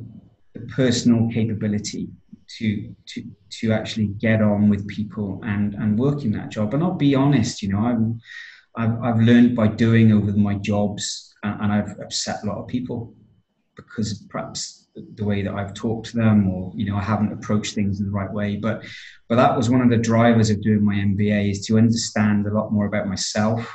the 0.53 0.61
personal 0.61 1.29
capability 1.31 2.09
to 2.57 2.95
to 3.07 3.23
to 3.49 3.71
actually 3.71 4.07
get 4.07 4.41
on 4.41 4.69
with 4.69 4.87
people 4.87 5.41
and 5.43 5.75
and 5.75 5.97
work 5.97 6.23
in 6.23 6.31
that 6.31 6.49
job. 6.49 6.73
And 6.73 6.83
I'll 6.83 6.93
be 6.93 7.15
honest, 7.15 7.61
you 7.61 7.69
know, 7.69 7.79
I'm 7.79 8.19
I've, 8.75 9.01
I've 9.01 9.19
learned 9.19 9.55
by 9.55 9.67
doing 9.67 10.11
over 10.11 10.31
my 10.31 10.55
jobs, 10.55 11.33
and 11.43 11.71
I've 11.71 11.99
upset 11.99 12.43
a 12.43 12.47
lot 12.47 12.59
of 12.59 12.67
people 12.67 13.13
because 13.75 14.25
perhaps 14.29 14.87
the 15.15 15.25
way 15.25 15.41
that 15.41 15.53
I've 15.53 15.73
talked 15.73 16.07
to 16.07 16.17
them, 16.17 16.49
or 16.49 16.71
you 16.75 16.85
know, 16.85 16.97
I 16.97 17.01
haven't 17.01 17.33
approached 17.33 17.75
things 17.75 17.99
in 17.99 18.05
the 18.05 18.11
right 18.11 18.31
way. 18.31 18.57
But 18.57 18.83
but 19.27 19.35
that 19.35 19.55
was 19.55 19.69
one 19.69 19.81
of 19.81 19.89
the 19.89 19.97
drivers 19.97 20.49
of 20.49 20.61
doing 20.61 20.83
my 20.83 20.95
MBA 20.95 21.51
is 21.51 21.65
to 21.67 21.77
understand 21.77 22.47
a 22.47 22.53
lot 22.53 22.71
more 22.71 22.85
about 22.85 23.07
myself, 23.07 23.69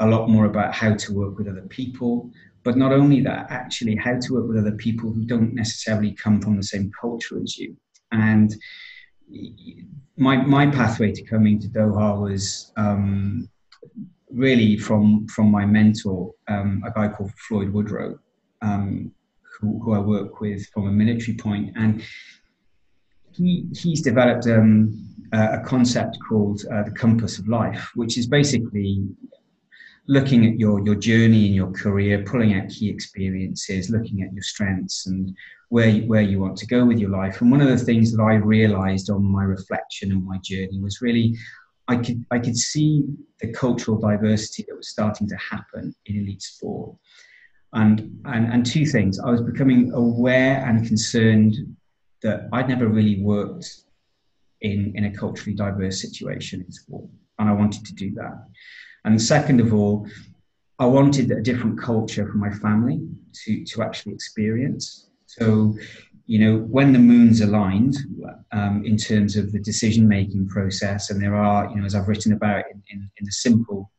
a 0.00 0.06
lot 0.06 0.28
more 0.28 0.46
about 0.46 0.74
how 0.74 0.94
to 0.94 1.14
work 1.14 1.38
with 1.38 1.48
other 1.48 1.66
people, 1.68 2.30
but 2.62 2.76
not 2.76 2.92
only 2.92 3.20
that, 3.22 3.46
actually 3.50 3.96
how 3.96 4.18
to 4.18 4.34
work 4.34 4.48
with 4.48 4.58
other 4.58 4.76
people 4.76 5.12
who 5.12 5.24
don't 5.24 5.54
necessarily 5.54 6.12
come 6.12 6.40
from 6.40 6.56
the 6.56 6.62
same 6.62 6.90
culture 7.00 7.40
as 7.42 7.56
you. 7.56 7.76
And 8.12 8.54
my, 10.16 10.36
my 10.36 10.66
pathway 10.66 11.12
to 11.12 11.22
coming 11.22 11.58
to 11.60 11.68
Doha 11.68 12.20
was 12.20 12.72
um, 12.76 13.48
really 14.30 14.76
from, 14.76 15.26
from 15.28 15.50
my 15.50 15.64
mentor, 15.64 16.32
um, 16.48 16.82
a 16.86 16.90
guy 16.90 17.08
called 17.08 17.32
Floyd 17.48 17.70
Woodrow, 17.70 18.18
um, 18.62 19.12
who, 19.60 19.80
who, 19.82 19.94
I 19.94 19.98
work 19.98 20.40
with 20.40 20.66
from 20.74 20.88
a 20.88 20.92
military 20.92 21.36
point. 21.36 21.72
And 21.76 22.02
he, 23.32 23.66
he's 23.74 24.02
developed 24.02 24.46
um, 24.46 25.06
a 25.32 25.60
concept 25.60 26.18
called 26.28 26.62
uh, 26.72 26.82
the 26.82 26.90
compass 26.90 27.38
of 27.38 27.48
life, 27.48 27.90
which 27.94 28.18
is 28.18 28.26
basically 28.26 29.06
looking 30.10 30.44
at 30.44 30.58
your 30.58 30.84
your 30.84 30.96
journey 30.96 31.46
in 31.46 31.54
your 31.54 31.70
career, 31.70 32.24
pulling 32.24 32.54
out 32.54 32.68
key 32.68 32.90
experiences, 32.90 33.90
looking 33.90 34.22
at 34.22 34.32
your 34.32 34.42
strengths 34.42 35.06
and 35.06 35.34
where 35.68 35.92
where 36.10 36.20
you 36.20 36.40
want 36.40 36.56
to 36.58 36.66
go 36.66 36.84
with 36.84 36.98
your 36.98 37.10
life. 37.10 37.40
And 37.40 37.50
one 37.50 37.60
of 37.60 37.68
the 37.68 37.78
things 37.78 38.10
that 38.12 38.22
I 38.22 38.34
realised 38.34 39.08
on 39.08 39.22
my 39.22 39.44
reflection 39.44 40.10
and 40.10 40.26
my 40.26 40.38
journey 40.42 40.80
was 40.80 41.00
really 41.00 41.38
I 41.86 41.96
could 41.96 42.24
I 42.32 42.40
could 42.40 42.56
see 42.56 43.04
the 43.40 43.52
cultural 43.52 43.98
diversity 43.98 44.64
that 44.68 44.76
was 44.76 44.88
starting 44.88 45.28
to 45.28 45.36
happen 45.36 45.94
in 46.06 46.16
elite 46.16 46.42
sport. 46.42 46.96
And, 47.72 48.20
and, 48.24 48.52
and 48.52 48.66
two 48.66 48.84
things. 48.84 49.20
I 49.20 49.30
was 49.30 49.42
becoming 49.42 49.92
aware 49.92 50.56
and 50.66 50.84
concerned 50.84 51.54
that 52.20 52.48
I'd 52.52 52.68
never 52.68 52.88
really 52.88 53.22
worked 53.22 53.84
in, 54.60 54.92
in 54.96 55.04
a 55.04 55.16
culturally 55.16 55.54
diverse 55.54 56.00
situation 56.00 56.64
in 56.66 56.72
sport. 56.72 57.08
And 57.40 57.48
I 57.48 57.52
wanted 57.52 57.84
to 57.86 57.94
do 57.94 58.12
that. 58.14 58.46
And 59.04 59.20
second 59.20 59.60
of 59.60 59.72
all, 59.72 60.06
I 60.78 60.86
wanted 60.86 61.30
a 61.30 61.40
different 61.40 61.80
culture 61.80 62.26
for 62.30 62.36
my 62.36 62.50
family 62.50 63.00
to, 63.44 63.64
to 63.64 63.82
actually 63.82 64.12
experience. 64.14 65.08
So, 65.26 65.76
you 66.26 66.38
know, 66.38 66.58
when 66.58 66.92
the 66.92 66.98
moon's 66.98 67.40
aligned 67.40 67.96
um, 68.52 68.84
in 68.84 68.96
terms 68.96 69.36
of 69.36 69.52
the 69.52 69.58
decision 69.58 70.06
making 70.06 70.48
process, 70.48 71.10
and 71.10 71.20
there 71.20 71.34
are, 71.34 71.68
you 71.70 71.76
know, 71.76 71.84
as 71.84 71.94
I've 71.94 72.08
written 72.08 72.32
about 72.34 72.64
in, 72.72 72.82
in, 72.90 73.10
in 73.18 73.24
the 73.24 73.32
simple 73.32 73.90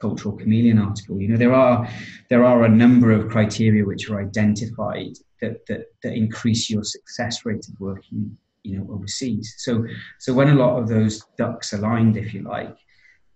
cultural 0.00 0.36
chameleon 0.36 0.78
article, 0.78 1.20
you 1.20 1.28
know, 1.28 1.36
there 1.36 1.54
are 1.54 1.88
there 2.30 2.44
are 2.44 2.64
a 2.64 2.68
number 2.68 3.12
of 3.12 3.28
criteria 3.28 3.84
which 3.84 4.10
are 4.10 4.20
identified 4.20 5.14
that 5.40 5.66
that, 5.66 5.86
that 6.02 6.14
increase 6.14 6.68
your 6.68 6.84
success 6.84 7.44
rate 7.44 7.66
of 7.68 7.78
working, 7.78 8.36
you 8.62 8.78
know, 8.78 8.86
overseas. 8.90 9.54
So 9.58 9.86
so 10.18 10.32
when 10.32 10.50
a 10.50 10.54
lot 10.54 10.78
of 10.78 10.88
those 10.88 11.24
ducks 11.38 11.72
aligned, 11.72 12.16
if 12.16 12.34
you 12.34 12.42
like, 12.42 12.76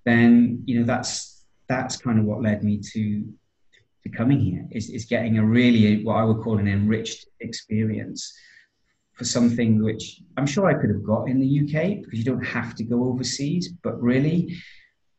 then 0.04 0.62
you 0.66 0.80
know 0.80 0.86
that's 0.86 1.44
that's 1.68 1.96
kind 1.96 2.18
of 2.18 2.24
what 2.24 2.42
led 2.42 2.62
me 2.62 2.80
to 2.92 3.24
to 4.02 4.08
coming 4.10 4.38
here 4.38 4.66
is, 4.70 4.90
is 4.90 5.06
getting 5.06 5.38
a 5.38 5.44
really 5.44 6.04
what 6.04 6.16
I 6.16 6.24
would 6.24 6.42
call 6.42 6.58
an 6.58 6.68
enriched 6.68 7.26
experience 7.40 8.32
for 9.14 9.24
something 9.24 9.82
which 9.82 10.20
I'm 10.36 10.46
sure 10.46 10.66
I 10.66 10.74
could 10.74 10.90
have 10.90 11.04
got 11.04 11.28
in 11.28 11.40
the 11.40 11.60
UK 11.60 12.02
because 12.02 12.18
you 12.18 12.24
don't 12.24 12.44
have 12.44 12.74
to 12.76 12.84
go 12.84 13.04
overseas, 13.04 13.68
but 13.82 14.00
really 14.02 14.56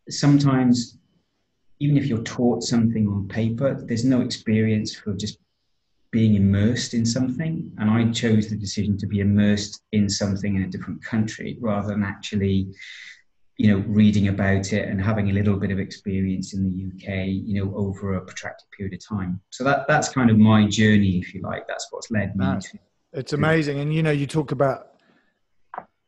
sometimes 0.10 0.98
even 1.80 1.98
if 1.98 2.06
you're 2.06 2.24
taught 2.24 2.64
something 2.64 3.08
on 3.08 3.28
paper, 3.28 3.82
there's 3.86 4.06
no 4.06 4.22
experience 4.22 4.96
for 4.96 5.14
just 5.14 5.40
being 6.12 6.36
immersed 6.36 6.94
in 6.94 7.06
something. 7.06 7.72
And 7.78 7.90
I 7.90 8.12
chose 8.12 8.50
the 8.50 8.56
decision 8.56 8.98
to 9.00 9.08
be 9.08 9.20
immersed 9.20 9.82
in 9.92 10.10
something 10.10 10.56
in 10.56 10.64
a 10.64 10.68
different 10.68 11.04
country 11.04 11.58
rather 11.60 11.90
than 11.90 12.04
actually 12.04 12.70
you 13.58 13.70
know, 13.70 13.84
reading 13.88 14.28
about 14.28 14.74
it 14.74 14.90
and 14.90 15.02
having 15.02 15.30
a 15.30 15.34
little 15.34 15.56
bit 15.56 15.72
of 15.72 15.80
experience 15.80 16.54
in 16.54 16.64
the 16.64 16.86
UK, 16.88 17.28
you 17.28 17.64
know, 17.64 17.74
over 17.76 18.16
a 18.16 18.22
protracted 18.22 18.68
period 18.78 18.94
of 18.94 19.06
time. 19.08 19.40
So 19.50 19.64
that 19.64 19.88
that's 19.88 20.10
kind 20.10 20.30
of 20.30 20.38
my 20.38 20.68
journey, 20.68 21.20
if 21.20 21.34
you 21.34 21.42
like. 21.42 21.66
That's 21.68 21.88
what's 21.92 22.12
led 22.12 22.36
me 22.36 22.46
to. 22.46 22.80
It's 23.14 23.32
amazing, 23.32 23.80
and 23.80 23.94
you 23.94 24.04
know, 24.04 24.12
you 24.12 24.28
talk 24.28 24.52
about 24.52 24.88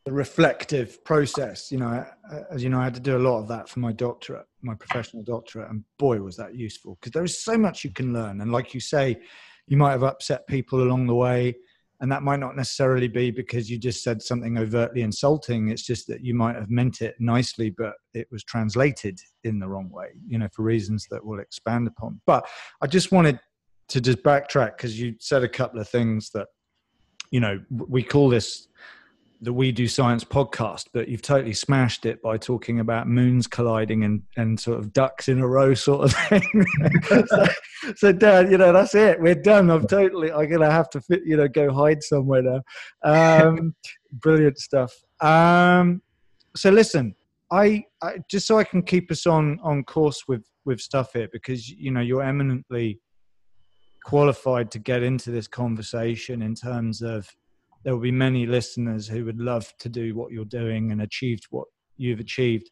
the 0.03 0.11
reflective 0.11 1.03
process. 1.05 1.71
You 1.71 1.77
know, 1.77 2.05
as 2.51 2.63
you 2.63 2.69
know, 2.69 2.81
I 2.81 2.83
had 2.83 2.95
to 2.95 2.99
do 2.99 3.15
a 3.15 3.19
lot 3.19 3.39
of 3.39 3.47
that 3.47 3.69
for 3.69 3.79
my 3.79 3.93
doctorate, 3.93 4.45
my 4.61 4.75
professional 4.75 5.23
doctorate, 5.23 5.69
and 5.69 5.85
boy, 5.97 6.19
was 6.19 6.35
that 6.35 6.53
useful 6.53 6.97
because 6.99 7.13
there 7.13 7.23
is 7.23 7.41
so 7.41 7.57
much 7.57 7.85
you 7.85 7.91
can 7.91 8.11
learn. 8.11 8.41
And 8.41 8.51
like 8.51 8.73
you 8.73 8.81
say, 8.81 9.21
you 9.67 9.77
might 9.77 9.91
have 9.91 10.03
upset 10.03 10.47
people 10.47 10.83
along 10.83 11.07
the 11.07 11.15
way, 11.15 11.55
and 11.99 12.11
that 12.11 12.23
might 12.23 12.39
not 12.39 12.55
necessarily 12.55 13.07
be 13.07 13.31
because 13.31 13.69
you 13.69 13.77
just 13.77 14.03
said 14.03 14.21
something 14.21 14.57
overtly 14.57 15.01
insulting. 15.01 15.69
It's 15.69 15.85
just 15.85 16.07
that 16.07 16.21
you 16.21 16.35
might 16.35 16.55
have 16.55 16.69
meant 16.69 17.01
it 17.01 17.15
nicely, 17.19 17.71
but 17.71 17.93
it 18.13 18.27
was 18.31 18.43
translated 18.43 19.19
in 19.43 19.59
the 19.59 19.67
wrong 19.67 19.89
way. 19.89 20.09
You 20.27 20.37
know, 20.37 20.47
for 20.53 20.63
reasons 20.63 21.07
that 21.09 21.25
we'll 21.25 21.39
expand 21.39 21.87
upon. 21.87 22.21
But 22.25 22.47
I 22.81 22.87
just 22.87 23.11
wanted 23.11 23.39
to 23.89 24.01
just 24.01 24.21
backtrack 24.23 24.77
because 24.77 24.99
you 24.99 25.15
said 25.19 25.43
a 25.43 25.49
couple 25.49 25.79
of 25.79 25.89
things 25.89 26.29
that 26.31 26.47
you 27.31 27.39
know 27.39 27.59
we 27.69 28.03
call 28.03 28.29
this 28.29 28.67
the 29.41 29.53
We 29.53 29.71
Do 29.71 29.87
Science 29.87 30.23
podcast, 30.23 30.85
but 30.93 31.07
you've 31.07 31.21
totally 31.21 31.53
smashed 31.53 32.05
it 32.05 32.21
by 32.21 32.37
talking 32.37 32.79
about 32.79 33.07
moons 33.07 33.45
colliding 33.47 34.03
and, 34.03 34.23
and 34.35 34.59
sort 34.59 34.79
of 34.79 34.93
ducks 34.93 35.27
in 35.27 35.39
a 35.39 35.47
row 35.47 35.73
sort 35.73 36.05
of 36.05 36.13
thing. 36.29 36.65
so, 37.27 37.45
so, 37.95 38.11
Dan, 38.11 38.51
you 38.51 38.57
know, 38.57 38.73
that's 38.73 38.95
it. 38.95 39.21
We're 39.21 39.35
done. 39.35 39.69
I'm 39.69 39.87
totally, 39.87 40.31
I'm 40.31 40.49
going 40.49 40.61
to 40.61 40.71
have 40.71 40.89
to, 40.91 41.01
fit, 41.01 41.21
you 41.25 41.37
know, 41.37 41.47
go 41.47 41.71
hide 41.71 42.01
somewhere 42.01 42.41
now. 42.41 42.61
Um, 43.03 43.75
brilliant 44.11 44.57
stuff. 44.57 44.93
Um, 45.21 46.01
so 46.55 46.69
listen, 46.69 47.15
I, 47.51 47.83
I, 48.01 48.19
just 48.29 48.47
so 48.47 48.57
I 48.57 48.63
can 48.63 48.81
keep 48.81 49.11
us 49.11 49.27
on, 49.27 49.59
on 49.61 49.83
course 49.83 50.23
with, 50.27 50.45
with 50.65 50.81
stuff 50.81 51.13
here, 51.13 51.29
because, 51.31 51.69
you 51.69 51.91
know, 51.91 52.01
you're 52.01 52.23
eminently 52.23 52.99
qualified 54.03 54.71
to 54.71 54.79
get 54.79 55.03
into 55.03 55.31
this 55.31 55.47
conversation 55.47 56.41
in 56.41 56.55
terms 56.55 57.01
of 57.01 57.29
there 57.83 57.93
will 57.93 58.01
be 58.01 58.11
many 58.11 58.45
listeners 58.45 59.07
who 59.07 59.25
would 59.25 59.39
love 59.39 59.73
to 59.79 59.89
do 59.89 60.15
what 60.15 60.31
you're 60.31 60.45
doing 60.45 60.91
and 60.91 61.01
achieved 61.01 61.47
what 61.49 61.67
you've 61.97 62.19
achieved. 62.19 62.69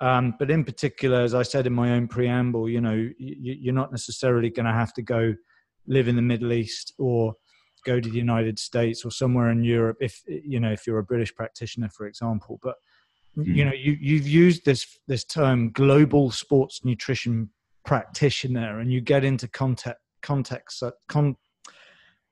Um, 0.00 0.34
but 0.38 0.50
in 0.50 0.64
particular, 0.64 1.22
as 1.22 1.34
I 1.34 1.42
said 1.42 1.66
in 1.66 1.72
my 1.72 1.92
own 1.92 2.08
preamble, 2.08 2.68
you 2.68 2.80
know, 2.80 3.08
you, 3.18 3.70
are 3.70 3.74
not 3.74 3.92
necessarily 3.92 4.50
going 4.50 4.66
to 4.66 4.72
have 4.72 4.92
to 4.94 5.02
go 5.02 5.34
live 5.86 6.08
in 6.08 6.16
the 6.16 6.22
Middle 6.22 6.52
East 6.52 6.92
or 6.98 7.34
go 7.86 8.00
to 8.00 8.08
the 8.08 8.18
United 8.18 8.58
States 8.58 9.04
or 9.04 9.10
somewhere 9.10 9.50
in 9.50 9.62
Europe 9.62 9.96
if 10.00 10.20
you 10.26 10.58
know 10.58 10.72
if 10.72 10.86
you're 10.86 10.98
a 10.98 11.04
British 11.04 11.34
practitioner, 11.34 11.88
for 11.88 12.06
example. 12.06 12.58
But 12.62 12.74
mm-hmm. 13.36 13.54
you 13.54 13.64
know, 13.64 13.72
you, 13.72 13.96
you've 13.98 14.28
used 14.28 14.64
this 14.64 14.98
this 15.06 15.24
term 15.24 15.70
global 15.70 16.30
sports 16.30 16.84
nutrition 16.84 17.50
practitioner, 17.86 18.80
and 18.80 18.92
you 18.92 19.00
get 19.00 19.24
into 19.24 19.48
context 19.48 20.02
context 20.22 20.82
con, 21.08 21.36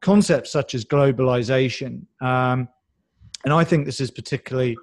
concepts 0.04 0.52
such 0.52 0.74
as 0.74 0.84
globalization. 0.84 2.02
Um, 2.20 2.68
and 3.44 3.52
I 3.52 3.64
think 3.64 3.86
this 3.86 4.00
is 4.00 4.10
particularly 4.10 4.76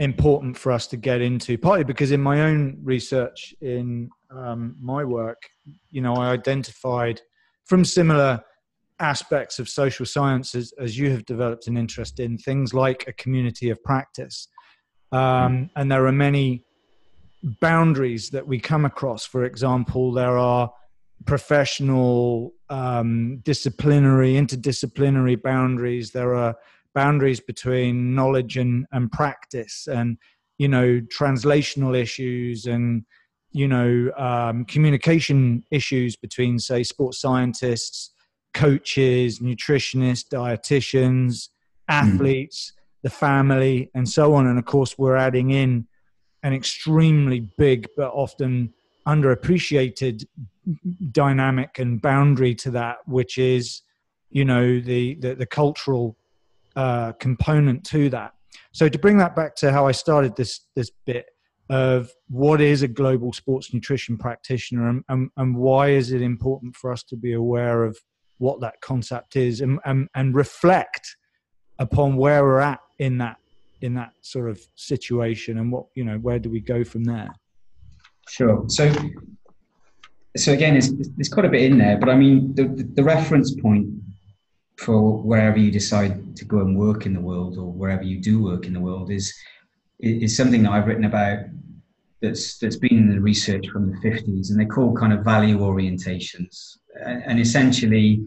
important 0.00 0.58
for 0.58 0.72
us 0.72 0.88
to 0.88 0.96
get 0.96 1.20
into, 1.20 1.56
partly 1.56 1.84
because 1.84 2.10
in 2.10 2.20
my 2.20 2.42
own 2.42 2.78
research 2.82 3.54
in 3.60 4.10
um, 4.30 4.76
my 4.80 5.04
work, 5.04 5.40
you 5.90 6.02
know, 6.02 6.14
I 6.14 6.30
identified 6.30 7.20
from 7.64 7.84
similar 7.84 8.42
aspects 8.98 9.60
of 9.60 9.68
social 9.68 10.04
sciences 10.04 10.74
as 10.80 10.98
you 10.98 11.10
have 11.10 11.24
developed 11.26 11.68
an 11.68 11.76
interest 11.76 12.18
in 12.18 12.36
things 12.36 12.74
like 12.74 13.06
a 13.06 13.12
community 13.12 13.70
of 13.70 13.82
practice. 13.84 14.48
Um, 15.12 15.70
and 15.76 15.90
there 15.90 16.06
are 16.06 16.12
many 16.12 16.64
boundaries 17.60 18.30
that 18.30 18.46
we 18.46 18.58
come 18.58 18.84
across. 18.84 19.24
For 19.24 19.44
example, 19.44 20.12
there 20.12 20.36
are 20.36 20.72
professional, 21.26 22.54
um, 22.68 23.38
disciplinary, 23.44 24.34
interdisciplinary 24.34 25.40
boundaries. 25.40 26.10
There 26.12 26.34
are 26.34 26.56
boundaries 26.94 27.40
between 27.40 28.14
knowledge 28.14 28.56
and, 28.56 28.86
and 28.92 29.10
practice, 29.12 29.86
and 29.86 30.18
you 30.58 30.68
know, 30.68 31.00
translational 31.00 31.96
issues 31.96 32.66
and 32.66 33.04
you 33.52 33.66
know, 33.66 34.10
um, 34.16 34.64
communication 34.64 35.64
issues 35.70 36.16
between, 36.16 36.58
say, 36.58 36.82
sports 36.82 37.20
scientists, 37.20 38.10
coaches, 38.54 39.40
nutritionists, 39.40 40.28
dietitians, 40.28 41.48
athletes, 41.88 42.72
mm. 42.72 43.02
the 43.02 43.10
family, 43.10 43.90
and 43.94 44.08
so 44.08 44.34
on. 44.34 44.46
And 44.46 44.58
of 44.58 44.64
course, 44.64 44.96
we're 44.98 45.16
adding 45.16 45.50
in 45.50 45.86
an 46.42 46.54
extremely 46.54 47.40
big 47.40 47.88
but 47.96 48.10
often 48.12 48.72
underappreciated 49.06 50.24
dynamic 51.10 51.78
and 51.78 52.00
boundary 52.00 52.54
to 52.56 52.70
that, 52.72 52.98
which 53.06 53.38
is, 53.38 53.82
you 54.30 54.44
know, 54.44 54.80
the 54.80 55.14
the, 55.16 55.34
the 55.34 55.46
cultural 55.46 56.16
uh, 56.76 57.12
component 57.12 57.84
to 57.84 58.08
that. 58.10 58.34
So 58.72 58.88
to 58.88 58.98
bring 58.98 59.18
that 59.18 59.34
back 59.34 59.56
to 59.56 59.72
how 59.72 59.86
I 59.86 59.92
started 59.92 60.36
this 60.36 60.60
this 60.74 60.90
bit 61.06 61.26
of 61.68 62.10
what 62.28 62.60
is 62.60 62.82
a 62.82 62.88
global 62.88 63.32
sports 63.32 63.72
nutrition 63.72 64.18
practitioner 64.18 64.88
and, 64.88 65.04
and, 65.08 65.30
and 65.36 65.56
why 65.56 65.90
is 65.90 66.10
it 66.10 66.20
important 66.20 66.74
for 66.74 66.90
us 66.90 67.04
to 67.04 67.14
be 67.14 67.32
aware 67.32 67.84
of 67.84 67.96
what 68.38 68.60
that 68.60 68.80
concept 68.80 69.36
is 69.36 69.60
and, 69.60 69.78
and, 69.84 70.08
and 70.16 70.34
reflect 70.34 71.16
upon 71.78 72.16
where 72.16 72.42
we're 72.42 72.58
at 72.58 72.80
in 72.98 73.18
that 73.18 73.36
in 73.82 73.94
that 73.94 74.10
sort 74.20 74.50
of 74.50 74.60
situation 74.74 75.58
and 75.58 75.70
what 75.70 75.86
you 75.94 76.04
know 76.04 76.18
where 76.18 76.40
do 76.40 76.50
we 76.50 76.60
go 76.60 76.82
from 76.82 77.04
there 77.04 77.30
Sure. 78.30 78.64
So, 78.68 78.92
so 80.36 80.52
again, 80.52 80.76
it's, 80.76 81.28
quite 81.28 81.44
a 81.44 81.48
bit 81.48 81.62
in 81.62 81.78
there, 81.78 81.98
but 81.98 82.08
I 82.08 82.14
mean, 82.14 82.54
the, 82.54 82.64
the 82.94 83.02
reference 83.02 83.54
point 83.54 83.88
for 84.76 85.18
wherever 85.22 85.58
you 85.58 85.70
decide 85.70 86.36
to 86.36 86.44
go 86.44 86.60
and 86.60 86.78
work 86.78 87.04
in 87.04 87.12
the 87.12 87.20
world 87.20 87.58
or 87.58 87.72
wherever 87.72 88.02
you 88.02 88.20
do 88.20 88.42
work 88.42 88.66
in 88.66 88.72
the 88.72 88.80
world 88.80 89.10
is 89.10 89.34
is 89.98 90.34
something 90.34 90.62
that 90.62 90.72
I've 90.72 90.86
written 90.86 91.04
about 91.04 91.40
that's 92.22 92.58
that's 92.58 92.76
been 92.76 92.96
in 92.96 93.10
the 93.10 93.20
research 93.20 93.68
from 93.68 93.90
the 93.90 93.98
50s, 93.98 94.50
and 94.50 94.58
they're 94.58 94.66
called 94.66 94.96
kind 94.96 95.12
of 95.12 95.24
value 95.24 95.58
orientations. 95.58 96.78
And, 97.04 97.22
and 97.26 97.40
essentially, 97.40 98.26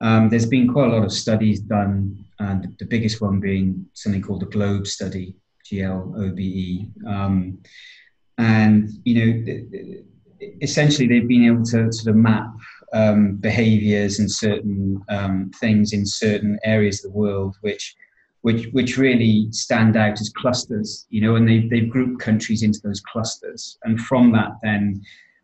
um, 0.00 0.28
there's 0.28 0.46
been 0.46 0.72
quite 0.72 0.88
a 0.88 0.92
lot 0.92 1.04
of 1.04 1.12
studies 1.12 1.60
done, 1.60 2.24
and 2.38 2.76
the 2.78 2.86
biggest 2.86 3.20
one 3.20 3.40
being 3.40 3.86
something 3.94 4.22
called 4.22 4.42
the 4.42 4.46
GLOBE 4.46 4.86
study, 4.86 5.34
G 5.64 5.82
L 5.82 6.14
O 6.16 6.30
B 6.30 6.42
E. 6.42 7.08
Um, 7.08 7.58
and 8.38 8.90
you 9.04 9.14
know 9.14 10.02
essentially 10.60 11.06
they've 11.06 11.28
been 11.28 11.44
able 11.44 11.64
to 11.64 11.92
sort 11.92 12.08
of 12.08 12.16
map 12.16 12.48
um, 12.92 13.36
behaviors 13.36 14.18
and 14.18 14.30
certain 14.30 15.02
um, 15.08 15.50
things 15.60 15.92
in 15.92 16.04
certain 16.04 16.58
areas 16.64 17.04
of 17.04 17.12
the 17.12 17.18
world 17.18 17.56
which 17.60 17.94
which 18.42 18.66
which 18.72 18.96
really 18.96 19.48
stand 19.52 19.96
out 19.96 20.20
as 20.20 20.30
clusters 20.30 21.06
you 21.10 21.20
know 21.20 21.36
and 21.36 21.48
they, 21.48 21.68
they've 21.68 21.90
grouped 21.90 22.20
countries 22.20 22.62
into 22.62 22.80
those 22.82 23.00
clusters. 23.00 23.78
And 23.84 24.00
from 24.00 24.32
that 24.32 24.52
then 24.62 25.02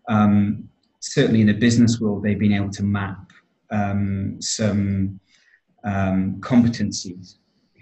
um, 0.08 0.68
certainly 1.00 1.40
in 1.40 1.46
the 1.46 1.54
business 1.54 2.00
world 2.00 2.22
they've 2.22 2.38
been 2.38 2.52
able 2.52 2.70
to 2.70 2.82
map 2.82 3.30
um, 3.70 4.40
some 4.40 5.20
um, 5.84 6.36
competencies 6.40 7.36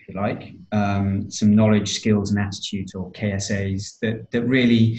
if 0.06 0.14
you 0.14 0.20
like, 0.20 0.54
um, 0.72 1.30
some 1.30 1.54
knowledge, 1.54 1.94
skills, 1.94 2.30
and 2.30 2.38
attitudes, 2.38 2.94
or 2.94 3.10
KSAs 3.12 3.98
that 4.00 4.30
that 4.30 4.42
really, 4.42 4.98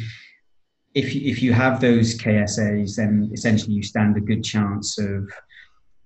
if 0.96 1.14
you, 1.14 1.30
if 1.30 1.44
you 1.44 1.52
have 1.52 1.82
those 1.82 2.18
KSAs, 2.18 2.96
then 2.96 3.30
essentially 3.34 3.74
you 3.74 3.84
stand 3.84 4.16
a 4.16 4.22
good 4.22 4.44
chance 4.44 4.98
of 4.98 5.30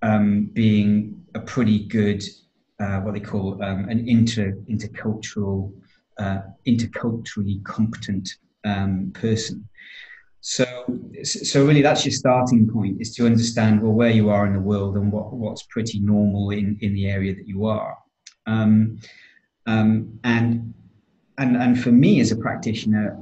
um, 0.01 0.49
being 0.53 1.23
a 1.35 1.39
pretty 1.39 1.85
good 1.87 2.23
uh, 2.79 2.99
what 3.01 3.13
they 3.13 3.19
call 3.19 3.61
um, 3.63 3.87
an 3.89 4.07
inter 4.07 4.53
intercultural 4.69 5.71
uh, 6.17 6.39
interculturally 6.67 7.63
competent 7.63 8.29
um, 8.65 9.11
person. 9.13 9.67
So, 10.41 10.65
so 11.23 11.65
really, 11.65 11.81
that's 11.81 12.05
your 12.05 12.13
starting 12.13 12.67
point: 12.67 12.99
is 12.99 13.13
to 13.15 13.25
understand 13.25 13.83
well 13.83 13.91
where 13.91 14.09
you 14.09 14.29
are 14.29 14.47
in 14.47 14.53
the 14.53 14.59
world 14.59 14.95
and 14.95 15.11
what, 15.11 15.33
what's 15.33 15.63
pretty 15.63 15.99
normal 15.99 16.51
in, 16.51 16.77
in 16.81 16.93
the 16.93 17.07
area 17.07 17.35
that 17.35 17.47
you 17.47 17.65
are. 17.65 17.97
Um, 18.47 18.99
um, 19.67 20.19
and 20.23 20.73
and 21.37 21.57
and 21.57 21.79
for 21.79 21.91
me 21.91 22.21
as 22.21 22.31
a 22.31 22.37
practitioner, 22.37 23.19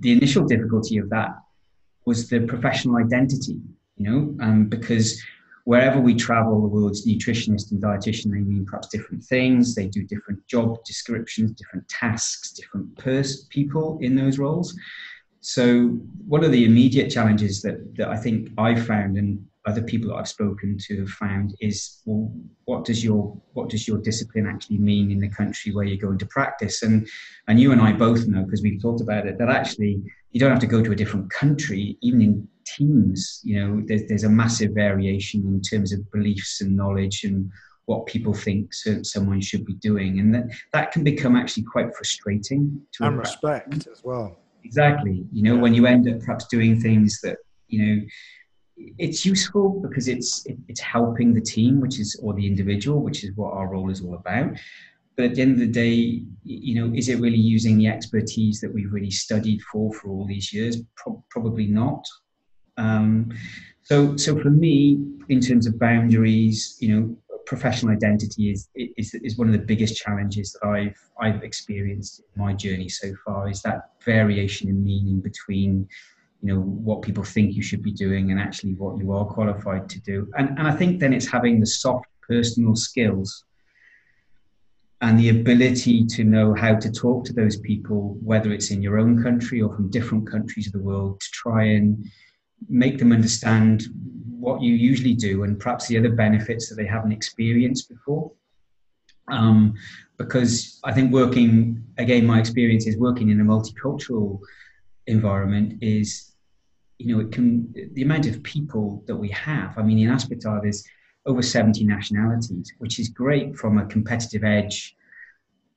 the 0.00 0.12
initial 0.12 0.44
difficulty 0.44 0.98
of 0.98 1.10
that 1.10 1.30
was 2.06 2.28
the 2.28 2.40
professional 2.40 2.96
identity. 2.96 3.58
You 3.96 4.10
know, 4.10 4.44
um, 4.44 4.66
because 4.66 5.22
wherever 5.64 6.00
we 6.00 6.14
travel, 6.14 6.60
the 6.60 6.68
world's 6.68 7.06
nutritionist 7.06 7.70
and 7.70 7.82
dietitian, 7.82 8.32
they 8.32 8.40
mean 8.40 8.66
perhaps 8.66 8.88
different 8.88 9.24
things. 9.24 9.74
They 9.74 9.86
do 9.86 10.02
different 10.02 10.46
job 10.46 10.84
descriptions, 10.84 11.52
different 11.52 11.88
tasks, 11.88 12.52
different 12.52 12.96
pers- 12.98 13.44
people 13.46 13.98
in 14.00 14.14
those 14.14 14.38
roles. 14.38 14.76
So 15.40 15.88
one 16.26 16.44
of 16.44 16.52
the 16.52 16.64
immediate 16.64 17.10
challenges 17.10 17.62
that, 17.62 17.96
that 17.96 18.08
I 18.08 18.16
think 18.16 18.50
I 18.58 18.74
found, 18.74 19.16
and 19.16 19.46
other 19.66 19.82
people 19.82 20.10
that 20.10 20.16
I've 20.16 20.28
spoken 20.28 20.76
to 20.78 21.00
have 21.00 21.08
found 21.08 21.54
is 21.60 22.00
well, 22.04 22.30
what 22.64 22.84
does 22.84 23.02
your 23.02 23.36
what 23.54 23.70
does 23.70 23.88
your 23.88 23.98
discipline 23.98 24.46
actually 24.46 24.78
mean 24.78 25.10
in 25.10 25.20
the 25.20 25.28
country 25.28 25.72
where 25.72 25.84
you're 25.84 25.96
going 25.96 26.18
to 26.18 26.26
practice? 26.26 26.82
And 26.82 27.08
and 27.48 27.58
you 27.58 27.72
and 27.72 27.80
I 27.80 27.92
both 27.92 28.26
know 28.26 28.42
because 28.44 28.62
we've 28.62 28.80
talked 28.80 29.00
about 29.00 29.26
it 29.26 29.38
that 29.38 29.48
actually 29.48 30.02
you 30.32 30.40
don't 30.40 30.50
have 30.50 30.60
to 30.60 30.66
go 30.66 30.82
to 30.82 30.92
a 30.92 30.96
different 30.96 31.30
country, 31.30 31.96
even 32.02 32.20
in 32.20 32.48
teams. 32.66 33.40
You 33.44 33.60
know, 33.60 33.82
there's 33.86 34.02
there's 34.08 34.24
a 34.24 34.28
massive 34.28 34.72
variation 34.72 35.42
in 35.46 35.62
terms 35.62 35.92
of 35.92 36.10
beliefs 36.10 36.60
and 36.60 36.76
knowledge 36.76 37.24
and 37.24 37.50
what 37.86 38.06
people 38.06 38.32
think 38.32 38.72
someone 39.02 39.40
should 39.40 39.64
be 39.64 39.74
doing, 39.74 40.18
and 40.20 40.34
that 40.34 40.46
that 40.72 40.92
can 40.92 41.04
become 41.04 41.36
actually 41.36 41.64
quite 41.64 41.94
frustrating. 41.94 42.80
To 42.94 43.04
and 43.04 43.18
respect 43.18 43.86
as 43.90 44.02
well. 44.04 44.38
Exactly. 44.64 45.24
You 45.32 45.42
know, 45.42 45.54
yeah. 45.56 45.60
when 45.60 45.74
you 45.74 45.86
end 45.86 46.08
up 46.08 46.20
perhaps 46.20 46.46
doing 46.46 46.80
things 46.80 47.20
that 47.22 47.38
you 47.68 47.84
know 47.84 48.02
it's 48.76 49.24
useful 49.24 49.80
because 49.80 50.08
it's 50.08 50.44
it, 50.46 50.56
it's 50.68 50.80
helping 50.80 51.34
the 51.34 51.40
team 51.40 51.80
which 51.80 51.98
is 51.98 52.18
or 52.22 52.34
the 52.34 52.46
individual 52.46 53.00
which 53.00 53.24
is 53.24 53.32
what 53.36 53.52
our 53.52 53.68
role 53.68 53.90
is 53.90 54.02
all 54.02 54.14
about. 54.14 54.56
But 55.16 55.26
at 55.26 55.34
the 55.36 55.42
end 55.42 55.52
of 55.52 55.58
the 55.58 55.66
day 55.66 56.22
you 56.42 56.74
know 56.74 56.94
is 56.94 57.08
it 57.08 57.20
really 57.20 57.38
using 57.38 57.78
the 57.78 57.88
expertise 57.88 58.60
that 58.60 58.72
we've 58.72 58.92
really 58.92 59.10
studied 59.10 59.62
for 59.62 59.92
for 59.92 60.08
all 60.08 60.26
these 60.26 60.52
years? 60.52 60.82
Pro- 60.96 61.24
probably 61.30 61.66
not. 61.66 62.04
Um, 62.76 63.30
so 63.82 64.16
so 64.16 64.38
for 64.40 64.50
me 64.50 64.98
in 65.28 65.40
terms 65.40 65.66
of 65.66 65.78
boundaries 65.78 66.76
you 66.80 66.94
know 66.94 67.16
professional 67.46 67.92
identity 67.92 68.50
is, 68.50 68.68
is 68.74 69.14
is 69.14 69.36
one 69.36 69.46
of 69.46 69.52
the 69.52 69.58
biggest 69.58 69.96
challenges 69.96 70.52
that 70.52 70.66
I've 70.66 70.98
I've 71.20 71.42
experienced 71.42 72.20
in 72.20 72.42
my 72.42 72.52
journey 72.52 72.88
so 72.88 73.14
far 73.24 73.48
is 73.48 73.62
that 73.62 73.90
variation 74.04 74.68
in 74.68 74.82
meaning 74.82 75.20
between 75.20 75.88
you 76.44 76.52
know 76.52 76.60
what 76.60 77.00
people 77.00 77.24
think 77.24 77.54
you 77.54 77.62
should 77.62 77.82
be 77.82 77.90
doing 77.90 78.30
and 78.30 78.38
actually 78.38 78.74
what 78.74 78.98
you 78.98 79.12
are 79.12 79.24
qualified 79.24 79.88
to 79.88 79.98
do. 80.02 80.30
And 80.36 80.50
and 80.58 80.68
i 80.68 80.72
think 80.72 81.00
then 81.00 81.14
it's 81.14 81.26
having 81.26 81.58
the 81.58 81.66
soft 81.66 82.06
personal 82.20 82.76
skills 82.76 83.44
and 85.00 85.18
the 85.18 85.30
ability 85.30 86.04
to 86.04 86.22
know 86.22 86.54
how 86.54 86.74
to 86.74 86.92
talk 86.92 87.24
to 87.24 87.32
those 87.32 87.56
people 87.56 88.18
whether 88.22 88.52
it's 88.52 88.70
in 88.70 88.82
your 88.82 88.98
own 88.98 89.22
country 89.22 89.62
or 89.62 89.74
from 89.74 89.90
different 89.90 90.30
countries 90.30 90.66
of 90.66 90.74
the 90.74 90.86
world 90.90 91.18
to 91.20 91.28
try 91.32 91.62
and 91.64 92.04
make 92.68 92.98
them 92.98 93.12
understand 93.12 93.84
what 94.38 94.60
you 94.60 94.74
usually 94.74 95.14
do 95.14 95.44
and 95.44 95.58
perhaps 95.58 95.86
the 95.86 95.96
other 95.96 96.12
benefits 96.12 96.68
that 96.68 96.74
they 96.74 96.86
haven't 96.86 97.12
experienced 97.12 97.88
before. 97.88 98.30
Um, 99.28 99.74
because 100.18 100.78
i 100.84 100.92
think 100.92 101.10
working 101.10 101.82
again 101.96 102.26
my 102.26 102.38
experience 102.38 102.86
is 102.86 102.98
working 102.98 103.30
in 103.30 103.40
a 103.40 103.44
multicultural 103.44 104.38
environment 105.06 105.82
is 105.82 106.33
you 106.98 107.14
know, 107.14 107.20
it 107.20 107.32
can 107.32 107.72
the 107.92 108.02
amount 108.02 108.26
of 108.26 108.42
people 108.42 109.02
that 109.06 109.16
we 109.16 109.28
have. 109.30 109.76
I 109.78 109.82
mean, 109.82 109.98
in 109.98 110.08
Aspetar, 110.08 110.62
there's 110.62 110.84
over 111.26 111.42
70 111.42 111.84
nationalities, 111.84 112.72
which 112.78 112.98
is 112.98 113.08
great 113.08 113.56
from 113.56 113.78
a 113.78 113.86
competitive 113.86 114.44
edge 114.44 114.94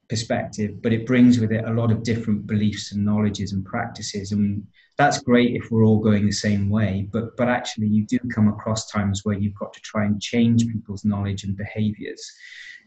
perspective, 0.10 0.82
but 0.82 0.94
it 0.94 1.06
brings 1.06 1.40
with 1.40 1.52
it 1.52 1.66
a 1.66 1.74
lot 1.74 1.92
of 1.92 2.04
different 2.04 2.48
beliefs 2.48 2.92
and 2.92 3.04
knowledges 3.04 3.52
and 3.52 3.66
practices. 3.66 4.32
And 4.32 4.66
that's 4.98 5.20
great 5.20 5.56
if 5.56 5.70
we're 5.70 5.86
all 5.86 6.00
going 6.00 6.26
the 6.26 6.32
same 6.32 6.70
way. 6.70 7.08
But 7.12 7.36
but 7.38 7.50
actually 7.50 7.88
you 7.88 8.06
do 8.06 8.20
come 8.34 8.48
across 8.48 8.90
times 8.90 9.24
where 9.24 9.38
you've 9.38 9.56
got 9.56 9.74
to 9.74 9.82
try 9.82 10.06
and 10.06 10.22
change 10.22 10.68
people's 10.68 11.06
knowledge 11.06 11.44
and 11.44 11.58
behaviors 11.58 12.32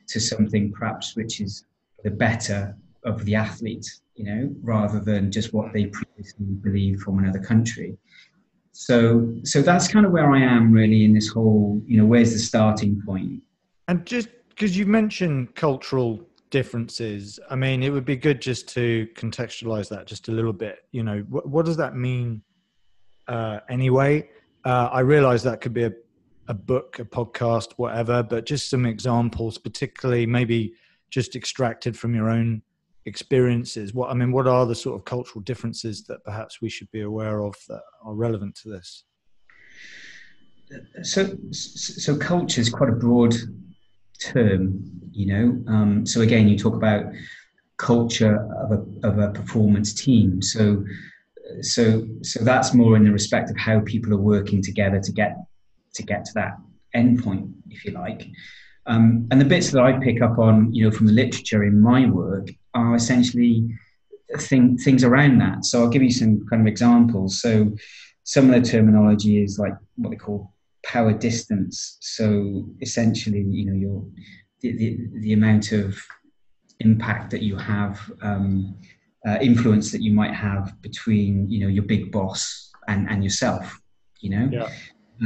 to 0.08 0.20
something 0.20 0.72
perhaps 0.72 1.14
which 1.14 1.40
is 1.40 1.64
the 2.02 2.10
better 2.10 2.76
of 3.04 3.24
the 3.24 3.34
athlete, 3.34 3.86
you 4.14 4.24
know, 4.24 4.54
rather 4.62 5.00
than 5.00 5.30
just 5.30 5.52
what 5.52 5.72
they 5.72 5.86
previously 5.86 6.46
believed 6.60 7.02
from 7.02 7.18
another 7.18 7.40
country. 7.40 7.96
So 8.72 9.34
so 9.44 9.62
that's 9.62 9.88
kind 9.88 10.06
of 10.06 10.12
where 10.12 10.30
i 10.32 10.40
am 10.40 10.72
really 10.72 11.04
in 11.04 11.12
this 11.12 11.28
whole 11.28 11.82
you 11.86 11.98
know 11.98 12.06
where's 12.06 12.32
the 12.32 12.38
starting 12.38 13.02
point? 13.04 13.28
point 13.28 13.42
and 13.88 14.06
just 14.06 14.28
because 14.48 14.76
you 14.76 14.86
mentioned 14.86 15.54
cultural 15.54 16.20
differences 16.50 17.38
i 17.50 17.56
mean 17.56 17.82
it 17.82 17.90
would 17.90 18.04
be 18.04 18.16
good 18.16 18.40
just 18.40 18.68
to 18.68 19.06
contextualize 19.14 19.88
that 19.88 20.06
just 20.06 20.28
a 20.28 20.32
little 20.32 20.52
bit. 20.52 20.78
You 20.92 21.02
know 21.02 21.18
what, 21.28 21.46
what 21.48 21.66
does 21.66 21.76
that 21.76 21.94
mean 21.94 22.42
uh, 23.28 23.60
anyway? 23.68 24.30
Uh, 24.64 24.88
i 24.92 25.00
realize 25.00 25.42
that 25.42 25.60
could 25.60 25.74
be 25.74 25.84
a, 25.84 25.92
a 26.48 26.54
book 26.54 26.98
a 27.00 27.04
podcast 27.04 27.72
whatever 27.76 28.22
but 28.22 28.46
just 28.46 28.70
some 28.70 28.86
examples 28.86 29.58
particularly 29.58 30.26
maybe 30.26 30.74
just 31.10 31.34
extracted 31.34 31.98
from 31.98 32.14
your 32.14 32.30
own 32.30 32.62
experiences? 33.06 33.94
What 33.94 34.10
i 34.10 34.14
mean 34.14 34.32
what 34.32 34.46
are 34.46 34.66
the 34.66 34.74
sort 34.74 34.98
of 34.98 35.04
cultural 35.04 35.42
differences 35.42 36.04
that 36.04 36.24
perhaps 36.24 36.60
we 36.60 36.68
should 36.68 36.90
be 36.90 37.02
aware 37.02 37.42
of 37.42 37.54
that 37.68 37.82
are 38.04 38.14
relevant 38.14 38.54
to 38.62 38.68
this? 38.68 39.04
So 41.02 41.36
so 41.50 42.16
culture 42.16 42.60
is 42.60 42.70
quite 42.70 42.90
a 42.90 42.96
broad 42.96 43.34
term 44.20 44.82
you 45.12 45.26
know? 45.26 45.72
Um, 45.72 46.06
so 46.06 46.20
again 46.20 46.48
you 46.48 46.58
talk 46.58 46.74
about 46.74 47.04
culture 47.76 48.46
of 48.62 48.72
a, 48.72 49.08
of 49.08 49.18
a 49.18 49.32
performance 49.32 49.94
team. 49.94 50.42
So 50.42 50.84
so 51.62 52.06
so 52.22 52.44
that's 52.44 52.74
more 52.74 52.96
in 52.96 53.04
the 53.04 53.10
respect 53.10 53.50
of 53.50 53.56
how 53.56 53.80
people 53.80 54.12
are 54.14 54.18
working 54.34 54.62
together 54.62 55.00
to 55.00 55.12
get 55.12 55.36
to 55.94 56.02
get 56.02 56.24
to 56.26 56.32
that 56.34 56.58
endpoint 56.94 57.52
if 57.70 57.84
you 57.84 57.92
like. 57.92 58.26
Um, 58.86 59.26
and 59.30 59.40
the 59.40 59.44
bits 59.44 59.70
that 59.70 59.82
I 59.82 59.92
pick 59.98 60.22
up 60.22 60.38
on, 60.38 60.72
you 60.72 60.84
know, 60.84 60.90
from 60.90 61.06
the 61.06 61.12
literature 61.12 61.64
in 61.64 61.80
my 61.80 62.08
work 62.08 62.48
are 62.74 62.94
essentially 62.94 63.68
thing, 64.38 64.78
things 64.78 65.04
around 65.04 65.38
that. 65.38 65.64
So 65.64 65.80
I'll 65.80 65.88
give 65.88 66.02
you 66.02 66.12
some 66.12 66.46
kind 66.48 66.62
of 66.62 66.68
examples. 66.68 67.40
So 67.40 67.72
some 68.24 68.52
of 68.52 68.62
the 68.62 68.68
terminology 68.68 69.42
is 69.42 69.58
like 69.58 69.74
what 69.96 70.10
they 70.10 70.16
call 70.16 70.52
power 70.84 71.12
distance. 71.12 71.98
So 72.00 72.66
essentially, 72.80 73.44
you 73.48 73.66
know, 73.66 73.72
your 73.72 74.04
the, 74.60 74.76
the, 74.76 74.98
the 75.20 75.32
amount 75.32 75.72
of 75.72 75.98
impact 76.80 77.30
that 77.30 77.42
you 77.42 77.56
have, 77.56 77.98
um, 78.22 78.76
uh, 79.26 79.38
influence 79.40 79.92
that 79.92 80.02
you 80.02 80.12
might 80.12 80.34
have 80.34 80.80
between, 80.82 81.50
you 81.50 81.60
know, 81.60 81.68
your 81.68 81.84
big 81.84 82.10
boss 82.10 82.70
and, 82.88 83.08
and 83.10 83.22
yourself, 83.22 83.80
you 84.20 84.30
know? 84.30 84.48
Yeah. 84.50 84.68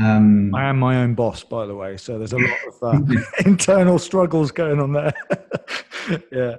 Um, 0.00 0.52
I 0.54 0.64
am 0.64 0.78
my 0.78 0.98
own 1.02 1.14
boss, 1.14 1.44
by 1.44 1.66
the 1.66 1.74
way, 1.74 1.96
so 1.96 2.18
there's 2.18 2.32
a 2.32 2.38
lot 2.38 2.58
of 2.66 2.82
uh, 2.82 3.16
internal 3.46 3.98
struggles 3.98 4.50
going 4.50 4.80
on 4.80 4.92
there. 4.92 5.14
yeah. 6.32 6.56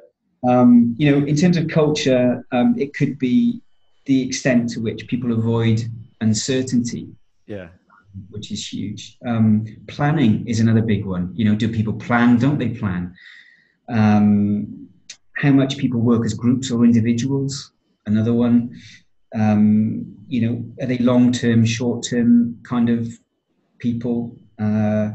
Um, 0.48 0.96
you 0.98 1.12
know, 1.12 1.26
in 1.26 1.36
terms 1.36 1.58
of 1.58 1.68
culture, 1.68 2.46
um, 2.52 2.76
it 2.78 2.94
could 2.94 3.18
be 3.18 3.62
the 4.06 4.22
extent 4.22 4.70
to 4.72 4.80
which 4.80 5.08
people 5.08 5.32
avoid 5.32 5.84
uncertainty. 6.22 7.08
Yeah. 7.48 7.70
Which 8.30 8.52
is 8.52 8.72
huge. 8.72 9.18
Um, 9.26 9.66
planning 9.88 10.48
is 10.48 10.60
another 10.60 10.82
big 10.82 11.06
one. 11.06 11.32
You 11.36 11.46
know, 11.46 11.56
do 11.56 11.68
people 11.70 11.94
plan? 11.94 12.38
Don't 12.38 12.60
they 12.60 12.70
plan? 12.70 13.14
Um, 13.90 14.88
how 15.34 15.52
much 15.52 15.78
people 15.78 16.00
work 16.00 16.26
as 16.26 16.34
groups 16.34 16.72
or 16.72 16.86
individuals? 16.86 17.72
Another 18.06 18.34
one. 18.34 18.76
Um, 19.34 20.16
you 20.28 20.42
know, 20.42 20.66
are 20.82 20.88
they 20.88 20.98
long 21.00 21.32
term, 21.32 21.66
short 21.66 22.06
term 22.10 22.58
kind 22.64 22.90
of 22.90 23.08
people, 23.80 24.38
uh, 24.60 25.12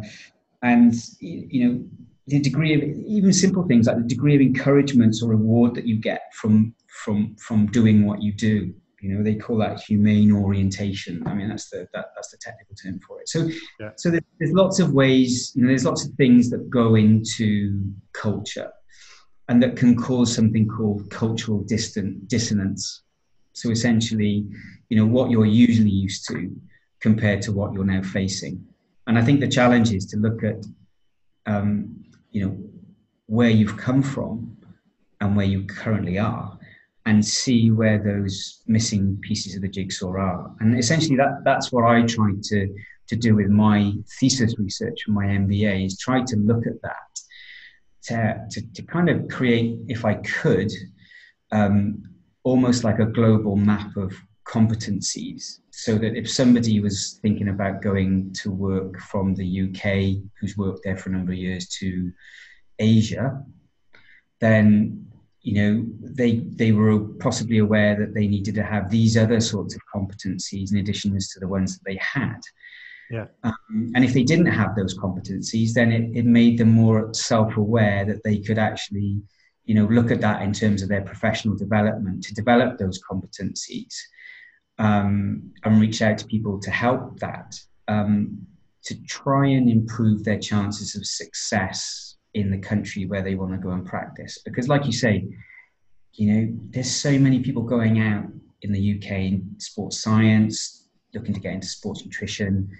and 0.62 0.94
you 1.20 1.68
know 1.68 1.84
the 2.26 2.40
degree 2.40 2.74
of 2.74 2.82
even 2.82 3.32
simple 3.32 3.66
things 3.66 3.86
like 3.86 3.96
the 3.96 4.02
degree 4.02 4.34
of 4.34 4.40
encouragement 4.40 5.16
or 5.22 5.30
reward 5.30 5.74
that 5.74 5.86
you 5.86 5.96
get 5.96 6.22
from 6.34 6.74
from 7.04 7.34
from 7.36 7.66
doing 7.66 8.04
what 8.06 8.22
you 8.22 8.32
do. 8.32 8.74
You 9.00 9.14
know, 9.14 9.24
they 9.24 9.34
call 9.34 9.56
that 9.58 9.80
humane 9.80 10.30
orientation. 10.30 11.26
I 11.26 11.32
mean, 11.34 11.48
that's 11.48 11.70
the 11.70 11.88
that, 11.94 12.06
that's 12.14 12.30
the 12.30 12.36
technical 12.36 12.74
term 12.74 13.00
for 13.06 13.20
it. 13.20 13.28
So, 13.28 13.48
yeah. 13.80 13.90
so 13.96 14.10
there's, 14.10 14.22
there's 14.38 14.52
lots 14.52 14.78
of 14.78 14.92
ways. 14.92 15.52
You 15.54 15.62
know, 15.62 15.68
there's 15.68 15.86
lots 15.86 16.04
of 16.04 16.12
things 16.14 16.50
that 16.50 16.68
go 16.68 16.96
into 16.96 17.90
culture, 18.12 18.70
and 19.48 19.62
that 19.62 19.76
can 19.76 19.96
cause 19.96 20.34
something 20.34 20.68
called 20.68 21.10
cultural 21.10 21.60
distant 21.62 22.28
dissonance. 22.28 23.02
So 23.52 23.70
essentially, 23.70 24.46
you 24.90 24.96
know, 24.96 25.06
what 25.06 25.30
you're 25.30 25.46
usually 25.46 25.90
used 25.90 26.28
to 26.28 26.54
compared 27.00 27.42
to 27.42 27.52
what 27.52 27.72
you're 27.72 27.84
now 27.84 28.02
facing. 28.02 28.64
And 29.06 29.18
I 29.18 29.24
think 29.24 29.40
the 29.40 29.48
challenge 29.48 29.92
is 29.92 30.06
to 30.06 30.18
look 30.18 30.44
at, 30.44 30.64
um, 31.46 32.04
you 32.30 32.46
know, 32.46 32.56
where 33.26 33.50
you've 33.50 33.76
come 33.76 34.02
from 34.02 34.56
and 35.20 35.36
where 35.36 35.46
you 35.46 35.64
currently 35.64 36.18
are, 36.18 36.58
and 37.06 37.24
see 37.24 37.70
where 37.70 37.98
those 37.98 38.62
missing 38.66 39.18
pieces 39.22 39.56
of 39.56 39.62
the 39.62 39.68
jigsaw 39.68 40.12
are. 40.12 40.54
And 40.60 40.78
essentially, 40.78 41.16
that 41.16 41.42
that's 41.44 41.72
what 41.72 41.84
I 41.84 42.02
tried 42.02 42.42
to 42.44 42.74
to 43.08 43.16
do 43.16 43.34
with 43.34 43.48
my 43.48 43.92
thesis 44.20 44.58
research 44.58 45.02
for 45.04 45.10
my 45.12 45.26
MBA 45.26 45.86
is 45.86 45.98
try 45.98 46.22
to 46.22 46.36
look 46.36 46.66
at 46.66 46.80
that 46.82 47.10
to 48.04 48.46
to, 48.50 48.72
to 48.74 48.82
kind 48.82 49.08
of 49.08 49.28
create, 49.28 49.78
if 49.88 50.04
I 50.04 50.14
could, 50.14 50.70
um, 51.52 52.02
almost 52.44 52.84
like 52.84 52.98
a 52.98 53.06
global 53.06 53.56
map 53.56 53.96
of 53.96 54.14
competencies 54.50 55.60
so 55.70 55.96
that 55.96 56.16
if 56.16 56.28
somebody 56.28 56.80
was 56.80 57.18
thinking 57.22 57.48
about 57.48 57.82
going 57.82 58.32
to 58.32 58.50
work 58.50 58.98
from 58.98 59.34
the 59.34 59.62
UK, 59.62 60.22
who's 60.38 60.56
worked 60.56 60.80
there 60.84 60.96
for 60.96 61.08
a 61.08 61.12
number 61.12 61.32
of 61.32 61.38
years, 61.38 61.68
to 61.68 62.12
Asia, 62.78 63.42
then 64.40 65.06
you 65.42 65.54
know 65.54 65.86
they 66.02 66.38
they 66.60 66.72
were 66.72 66.98
possibly 67.20 67.58
aware 67.58 67.96
that 67.96 68.12
they 68.12 68.26
needed 68.26 68.54
to 68.56 68.62
have 68.62 68.90
these 68.90 69.16
other 69.16 69.40
sorts 69.40 69.74
of 69.74 69.80
competencies 69.94 70.72
in 70.72 70.78
addition 70.78 71.16
to 71.16 71.40
the 71.40 71.48
ones 71.48 71.78
that 71.78 71.84
they 71.86 71.98
had. 71.98 72.40
Yeah. 73.10 73.26
Um, 73.42 73.92
and 73.94 74.04
if 74.04 74.12
they 74.12 74.22
didn't 74.22 74.46
have 74.46 74.76
those 74.76 74.96
competencies, 74.98 75.72
then 75.72 75.90
it, 75.90 76.16
it 76.16 76.26
made 76.26 76.58
them 76.58 76.70
more 76.70 77.12
self-aware 77.12 78.04
that 78.04 78.22
they 78.22 78.38
could 78.38 78.58
actually, 78.58 79.20
you 79.64 79.74
know, 79.74 79.86
look 79.86 80.12
at 80.12 80.20
that 80.20 80.42
in 80.42 80.52
terms 80.52 80.80
of 80.80 80.88
their 80.88 81.02
professional 81.02 81.56
development 81.56 82.22
to 82.24 82.34
develop 82.34 82.78
those 82.78 83.00
competencies 83.02 83.94
um, 84.80 85.52
and 85.62 85.80
reach 85.80 86.00
out 86.00 86.16
to 86.18 86.24
people 86.24 86.58
to 86.58 86.70
help 86.70 87.20
that, 87.20 87.54
um, 87.86 88.46
to 88.82 89.00
try 89.02 89.46
and 89.46 89.68
improve 89.68 90.24
their 90.24 90.38
chances 90.38 90.96
of 90.96 91.06
success 91.06 92.16
in 92.32 92.50
the 92.50 92.58
country 92.58 93.04
where 93.04 93.22
they 93.22 93.34
want 93.34 93.52
to 93.52 93.58
go 93.58 93.70
and 93.70 93.84
practice. 93.84 94.38
Because, 94.42 94.68
like 94.68 94.86
you 94.86 94.92
say, 94.92 95.28
you 96.14 96.32
know, 96.32 96.58
there's 96.70 96.90
so 96.90 97.18
many 97.18 97.40
people 97.40 97.62
going 97.62 98.00
out 98.00 98.24
in 98.62 98.72
the 98.72 98.96
UK 98.96 99.10
in 99.12 99.54
sports 99.58 100.00
science, 100.00 100.88
looking 101.14 101.34
to 101.34 101.40
get 101.40 101.52
into 101.52 101.66
sports 101.66 102.02
nutrition. 102.02 102.70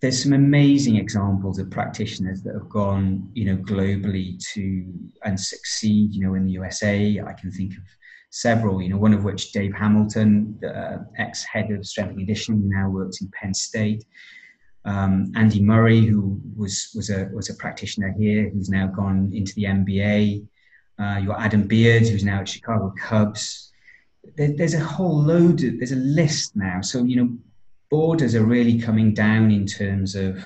There's 0.00 0.22
some 0.22 0.32
amazing 0.32 0.96
examples 0.96 1.58
of 1.58 1.70
practitioners 1.70 2.42
that 2.42 2.54
have 2.54 2.70
gone, 2.70 3.30
you 3.34 3.44
know, 3.44 3.56
globally 3.58 4.42
to 4.54 4.86
and 5.24 5.38
succeed. 5.38 6.14
You 6.14 6.22
know, 6.22 6.34
in 6.34 6.46
the 6.46 6.52
USA, 6.52 7.20
I 7.20 7.34
can 7.34 7.50
think 7.50 7.72
of 7.72 7.84
several. 8.34 8.82
You 8.82 8.88
know, 8.88 8.96
one 8.96 9.14
of 9.14 9.22
which 9.22 9.52
Dave 9.52 9.72
Hamilton, 9.74 10.58
the 10.60 11.06
ex-head 11.18 11.70
of 11.70 11.86
strength 11.86 12.10
and 12.10 12.18
conditioning, 12.18 12.68
now 12.68 12.90
works 12.90 13.22
in 13.22 13.30
Penn 13.30 13.54
State. 13.54 14.04
Um, 14.84 15.32
Andy 15.36 15.62
Murray, 15.62 16.04
who 16.04 16.40
was 16.56 16.90
was 16.94 17.10
a 17.10 17.30
was 17.32 17.48
a 17.48 17.54
practitioner 17.54 18.12
here, 18.18 18.50
who's 18.50 18.68
now 18.68 18.88
gone 18.88 19.30
into 19.32 19.54
the 19.54 19.64
NBA. 19.64 20.46
Uh, 20.98 21.18
you 21.20 21.28
got 21.28 21.40
Adam 21.40 21.62
Beard, 21.62 22.08
who's 22.08 22.24
now 22.24 22.40
at 22.40 22.48
Chicago 22.48 22.92
Cubs. 23.00 23.72
There, 24.36 24.52
there's 24.56 24.74
a 24.74 24.80
whole 24.80 25.22
load. 25.22 25.62
Of, 25.62 25.78
there's 25.78 25.92
a 25.92 25.96
list 25.96 26.56
now. 26.56 26.80
So 26.80 27.04
you 27.04 27.16
know, 27.16 27.38
borders 27.88 28.34
are 28.34 28.44
really 28.44 28.80
coming 28.80 29.14
down 29.14 29.52
in 29.52 29.64
terms 29.64 30.16
of 30.16 30.44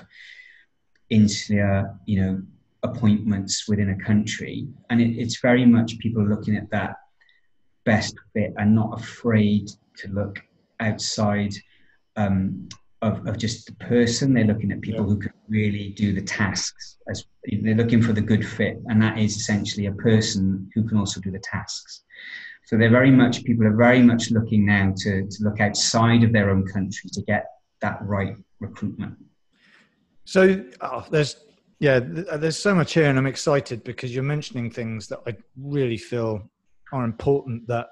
insular, 1.09 1.97
you 2.05 2.21
know, 2.21 2.41
appointments 2.83 3.67
within 3.67 3.89
a 3.89 4.05
country, 4.05 4.67
and 4.91 5.01
it, 5.01 5.17
it's 5.17 5.41
very 5.41 5.65
much 5.65 5.97
people 5.97 6.23
looking 6.23 6.55
at 6.55 6.69
that 6.69 6.95
best 7.93 8.15
fit 8.33 8.53
and 8.57 8.75
not 8.75 8.99
afraid 9.01 9.65
to 9.97 10.05
look 10.19 10.35
outside 10.79 11.53
um, 12.17 12.69
of, 13.01 13.25
of 13.27 13.37
just 13.37 13.65
the 13.65 13.73
person. 13.93 14.33
They're 14.33 14.51
looking 14.51 14.71
at 14.71 14.81
people 14.81 15.05
yeah. 15.05 15.09
who 15.09 15.19
can 15.19 15.33
really 15.47 15.89
do 16.03 16.13
the 16.13 16.21
tasks. 16.21 16.97
As 17.09 17.25
they're 17.63 17.81
looking 17.81 18.03
for 18.07 18.13
the 18.13 18.21
good 18.31 18.45
fit, 18.45 18.77
and 18.89 19.01
that 19.01 19.17
is 19.17 19.35
essentially 19.37 19.87
a 19.87 19.93
person 19.93 20.69
who 20.75 20.87
can 20.87 20.97
also 20.99 21.19
do 21.19 21.31
the 21.31 21.43
tasks. 21.55 22.03
So 22.65 22.77
they're 22.77 22.97
very 23.01 23.09
much 23.09 23.43
people 23.43 23.65
are 23.65 23.75
very 23.75 24.03
much 24.03 24.29
looking 24.29 24.67
now 24.67 24.93
to 25.03 25.11
to 25.33 25.37
look 25.45 25.59
outside 25.59 26.21
of 26.23 26.31
their 26.31 26.51
own 26.51 26.63
country 26.67 27.09
to 27.13 27.21
get 27.23 27.45
that 27.81 27.97
right 28.03 28.35
recruitment. 28.59 29.15
So 30.25 30.41
oh, 30.81 31.05
there's 31.09 31.37
yeah, 31.79 31.99
there's 32.03 32.59
so 32.59 32.75
much 32.75 32.93
here, 32.93 33.09
and 33.09 33.17
I'm 33.17 33.25
excited 33.25 33.83
because 33.83 34.13
you're 34.13 34.31
mentioning 34.35 34.69
things 34.69 35.07
that 35.07 35.21
I 35.25 35.31
really 35.57 35.97
feel 35.97 36.33
are 36.91 37.03
important 37.03 37.67
that 37.67 37.87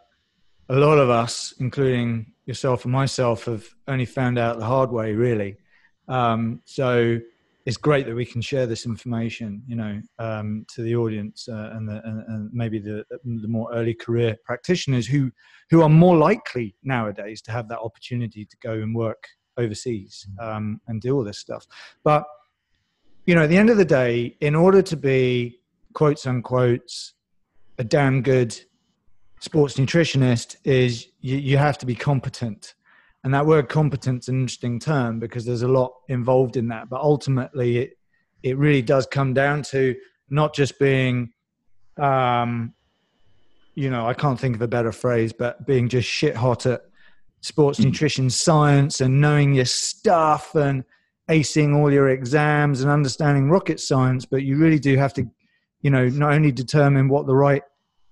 a 0.70 0.76
lot 0.76 0.98
of 0.98 1.10
us, 1.10 1.54
including 1.60 2.34
yourself 2.46 2.84
and 2.84 2.92
myself, 2.92 3.46
have 3.46 3.68
only 3.88 4.06
found 4.06 4.38
out 4.38 4.60
the 4.60 4.66
hard 4.66 4.92
way, 4.92 5.14
really. 5.14 5.56
Um, 6.08 6.62
so 6.66 7.20
it's 7.66 7.78
great 7.78 8.06
that 8.06 8.16
we 8.16 8.26
can 8.26 8.42
share 8.42 8.66
this 8.66 8.86
information, 8.86 9.62
you 9.68 9.76
know, 9.76 10.02
um, 10.20 10.66
to 10.74 10.82
the 10.82 10.96
audience 10.96 11.50
uh, 11.50 11.72
and, 11.74 11.88
the, 11.88 12.02
and, 12.06 12.24
and, 12.28 12.50
maybe 12.54 12.80
the, 12.80 13.06
the 13.10 13.48
more 13.48 13.70
early 13.74 13.94
career 13.94 14.38
practitioners 14.46 15.06
who 15.06 15.30
who 15.70 15.82
are 15.82 15.90
more 15.90 16.16
likely 16.16 16.78
nowadays 16.84 17.42
to 17.42 17.52
have 17.52 17.68
that 17.68 17.80
opportunity 17.80 18.46
to 18.46 18.56
go 18.64 18.72
and 18.72 18.96
work 18.96 19.28
overseas 19.58 20.26
um, 20.40 20.80
and 20.88 21.02
do 21.02 21.14
all 21.14 21.26
this 21.26 21.40
stuff. 21.40 21.68
But 22.06 22.24
you 23.26 23.36
know, 23.36 23.44
at 23.44 23.50
the 23.50 23.58
end 23.58 23.70
of 23.70 23.76
the 23.76 23.84
day, 23.84 24.38
in 24.40 24.56
order 24.56 24.82
to 24.82 24.96
be 24.96 25.60
quotes 25.94 26.26
unquote 26.26 26.90
a 27.78 27.84
damn 27.84 28.22
good 28.22 28.58
sports 29.40 29.76
nutritionist 29.76 30.58
is 30.64 31.08
you, 31.22 31.38
you 31.38 31.58
have 31.58 31.78
to 31.80 31.86
be 31.86 31.96
competent. 31.96 32.74
And 33.24 33.34
that 33.34 33.46
word 33.46 33.68
competence 33.68 34.28
an 34.28 34.40
interesting 34.42 34.80
term 34.80 35.20
because 35.20 35.46
there's 35.46 35.64
a 35.64 35.68
lot 35.68 35.94
involved 36.08 36.56
in 36.56 36.68
that. 36.70 36.90
But 36.90 37.02
ultimately 37.02 37.78
it 37.78 37.98
it 38.44 38.58
really 38.58 38.84
does 38.84 39.08
come 39.08 39.34
down 39.34 39.64
to 39.64 39.96
not 40.30 40.54
just 40.54 40.78
being 40.78 41.32
um 41.98 42.74
you 43.74 43.90
know 43.90 44.06
i 44.06 44.14
can't 44.14 44.40
think 44.40 44.56
of 44.56 44.62
a 44.62 44.68
better 44.68 44.92
phrase 44.92 45.34
but 45.34 45.66
being 45.66 45.90
just 45.90 46.08
shit 46.08 46.36
hot 46.36 46.68
at 46.68 46.82
sports 47.42 47.80
mm-hmm. 47.80 47.90
nutrition 47.90 48.30
science 48.30 49.02
and 49.02 49.20
knowing 49.20 49.54
your 49.54 49.66
stuff 49.66 50.54
and 50.56 50.84
acing 51.30 51.76
all 51.76 51.92
your 51.92 52.10
exams 52.10 52.82
and 52.82 52.92
understanding 52.92 53.50
rocket 53.50 53.80
science. 53.80 54.26
But 54.26 54.44
you 54.44 54.58
really 54.58 54.80
do 54.80 54.96
have 54.98 55.14
to 55.16 55.30
you 55.82 55.90
know 55.90 56.10
not 56.10 56.34
only 56.34 56.52
determine 56.52 57.08
what 57.08 57.28
the 57.28 57.36
right 57.36 57.64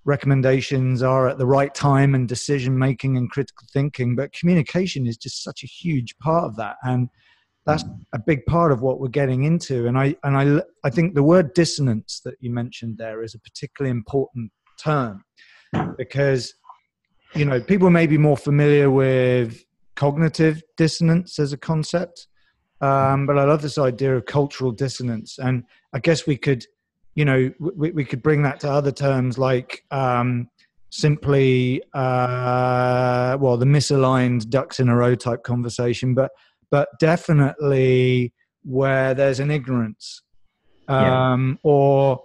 recommendations 0.06 1.02
are 1.02 1.28
at 1.28 1.38
the 1.38 1.46
right 1.46 1.74
time 1.74 2.14
and 2.16 2.28
decision 2.28 2.78
making 2.78 3.18
and 3.18 3.30
critical 3.32 3.68
thinking 3.74 4.16
but 4.16 4.32
communication 4.32 5.08
is 5.08 5.18
just 5.18 5.44
such 5.44 5.64
a 5.64 5.68
huge 5.68 6.16
part 6.20 6.44
of 6.44 6.56
that 6.56 6.78
and 6.84 7.10
that's 7.66 7.84
a 8.14 8.20
big 8.20 8.46
part 8.46 8.72
of 8.72 8.82
what 8.82 9.00
we're 9.00 9.08
getting 9.08 9.44
into 9.44 9.88
and 9.88 9.98
i 9.98 10.16
and 10.24 10.38
i 10.38 10.62
i 10.84 10.90
think 10.90 11.16
the 11.16 11.24
word 11.24 11.54
dissonance 11.54 12.22
that 12.24 12.36
you 12.40 12.52
mentioned 12.52 12.98
there 12.98 13.24
is 13.24 13.34
a 13.34 13.40
particularly 13.40 13.90
important 13.90 14.52
term 14.78 15.24
because 15.98 16.54
you 17.34 17.44
know 17.44 17.60
people 17.60 17.90
may 17.90 18.06
be 18.06 18.18
more 18.18 18.38
familiar 18.38 18.92
with 18.92 19.66
cognitive 19.96 20.62
dissonance 20.78 21.40
as 21.40 21.52
a 21.52 21.58
concept 21.58 22.28
um, 22.82 23.26
but 23.26 23.40
i 23.40 23.44
love 23.44 23.62
this 23.62 23.80
idea 23.80 24.16
of 24.16 24.26
cultural 24.26 24.72
dissonance 24.72 25.40
and 25.40 25.64
i 25.94 26.00
guess 26.00 26.28
we 26.28 26.38
could 26.38 26.66
you 27.16 27.24
know, 27.24 27.52
we, 27.60 27.92
we 27.92 28.06
could 28.06 28.22
bring 28.22 28.44
that 28.44 28.60
to 28.60 28.70
other 28.70 28.92
terms 28.92 29.38
like 29.38 29.84
um, 29.90 30.50
simply, 30.90 31.82
uh, 31.94 33.38
well, 33.40 33.58
the 33.58 33.66
misaligned 33.66 34.50
ducks 34.50 34.80
in 34.80 34.90
a 34.90 34.96
row 34.96 35.16
type 35.16 35.44
conversation, 35.44 36.14
but 36.14 36.32
but 36.70 36.90
definitely 37.00 38.34
where 38.64 39.14
there's 39.14 39.40
an 39.40 39.50
ignorance, 39.50 40.22
um, 40.90 41.52
yeah. 41.64 41.70
or 41.70 42.24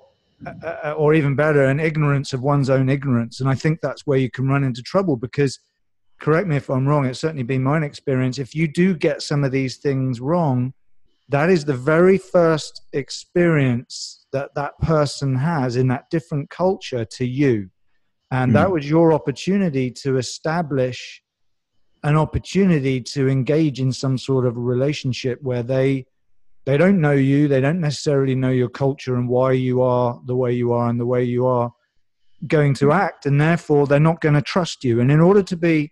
uh, 0.64 0.94
or 0.96 1.14
even 1.14 1.37
better, 1.37 1.64
an 1.64 1.79
ignorance 1.79 2.33
of 2.33 2.42
one's 2.42 2.68
own 2.68 2.88
ignorance, 2.88 3.40
and 3.40 3.48
I 3.48 3.55
think 3.55 3.81
that's 3.81 4.07
where 4.07 4.18
you 4.18 4.31
can 4.31 4.48
run 4.48 4.64
into 4.64 4.83
trouble 4.83 5.16
because. 5.16 5.59
Correct 6.20 6.46
me 6.46 6.57
if 6.57 6.68
I'm 6.68 6.87
wrong. 6.87 7.07
It's 7.07 7.18
certainly 7.18 7.44
been 7.44 7.62
my 7.62 7.83
experience. 7.83 8.38
If 8.38 8.55
you 8.55 8.68
do 8.68 8.94
get 8.94 9.22
some 9.22 9.42
of 9.42 9.53
these 9.53 9.79
things 9.79 10.20
wrong, 10.20 10.74
that 11.31 11.48
is 11.48 11.64
the 11.64 11.72
very 11.72 12.18
first 12.18 12.83
experience 12.92 14.19
that 14.33 14.55
that 14.55 14.79
person 14.81 15.35
has 15.37 15.77
in 15.77 15.88
that 15.88 16.11
different 16.11 16.51
culture 16.51 17.05
to 17.05 17.25
you. 17.25 17.71
And 18.31 18.53
mm. 18.53 18.55
that 18.55 18.69
hmm. 18.69 18.75
was 18.75 18.88
your 18.88 19.12
opportunity 19.12 19.90
to 20.03 20.16
establish 20.16 21.23
an 22.03 22.16
opportunity 22.16 23.01
to 23.01 23.29
engage 23.29 23.81
in 23.81 23.93
some 23.93 24.16
sort 24.16 24.47
of 24.47 24.57
relationship 24.57 25.38
where 25.43 25.62
they 25.62 26.07
they 26.64 26.77
don't 26.77 27.01
know 27.01 27.12
you 27.12 27.49
they 27.49 27.61
don't 27.61 27.81
necessarily 27.81 28.35
know 28.35 28.51
your 28.51 28.69
culture 28.69 29.16
and 29.16 29.29
why 29.29 29.53
you 29.53 29.83
are 29.83 30.21
the 30.27 30.37
way 30.37 30.53
you 30.53 30.73
are 30.73 30.88
and 30.88 31.01
the 31.01 31.07
way 31.07 31.23
you 31.23 31.47
are 31.47 31.71
going 32.47 32.73
to 32.73 32.93
act 32.93 33.27
and 33.27 33.40
therefore 33.40 33.87
they're 33.87 34.01
not 34.01 34.21
going 34.21 34.35
to 34.35 34.43
trust 34.43 34.83
you 34.83 35.01
and 35.01 35.11
in 35.11 35.21
order 35.21 35.43
to 35.43 35.57
be 35.57 35.90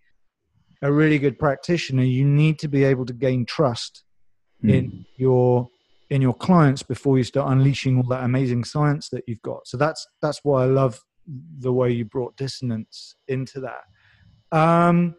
a 0.83 0.90
really 0.90 1.18
good 1.18 1.38
practitioner 1.38 2.03
you 2.03 2.24
need 2.24 2.59
to 2.59 2.68
be 2.68 2.85
able 2.85 3.05
to 3.05 3.12
gain 3.12 3.44
trust 3.44 4.05
mm. 4.64 4.72
in 4.72 5.05
your 5.16 5.68
in 6.11 6.23
your 6.23 6.35
clients 6.35 6.83
before 6.83 7.18
you 7.18 7.25
start 7.25 7.53
unleashing 7.53 7.97
all 7.97 8.09
that 8.09 8.25
amazing 8.25 8.64
science 8.64 9.09
that 9.11 9.25
you've 9.27 9.42
got. 9.42 9.66
So 9.66 9.77
that's 9.77 10.07
that's 10.23 10.40
why 10.42 10.62
I 10.62 10.66
love 10.66 11.01
the 11.59 11.73
way 11.73 11.90
you 11.90 12.05
brought 12.05 12.37
dissonance 12.37 13.16
into 13.29 13.61
that. 13.61 14.57
Um, 14.57 15.16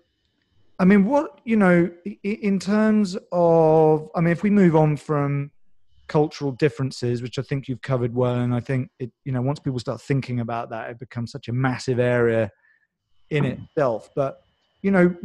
I 0.79 0.85
mean, 0.85 1.05
what 1.05 1.41
you 1.43 1.57
know, 1.57 1.91
in 2.23 2.59
terms 2.59 3.17
of, 3.31 4.09
I 4.15 4.21
mean, 4.21 4.31
if 4.31 4.43
we 4.43 4.49
move 4.49 4.75
on 4.75 4.97
from 4.97 5.51
cultural 6.07 6.51
differences, 6.53 7.21
which 7.21 7.37
I 7.37 7.43
think 7.43 7.67
you've 7.67 7.81
covered 7.81 8.15
well, 8.15 8.35
and 8.35 8.55
I 8.55 8.59
think 8.59 8.89
it, 8.97 9.11
you 9.25 9.31
know, 9.31 9.41
once 9.41 9.59
people 9.59 9.79
start 9.79 10.01
thinking 10.01 10.39
about 10.39 10.71
that, 10.71 10.89
it 10.89 10.99
becomes 10.99 11.31
such 11.31 11.49
a 11.49 11.53
massive 11.53 11.99
area 11.99 12.49
in 13.29 13.45
itself. 13.45 14.09
But 14.15 14.41
you 14.81 14.91
know, 14.91 15.15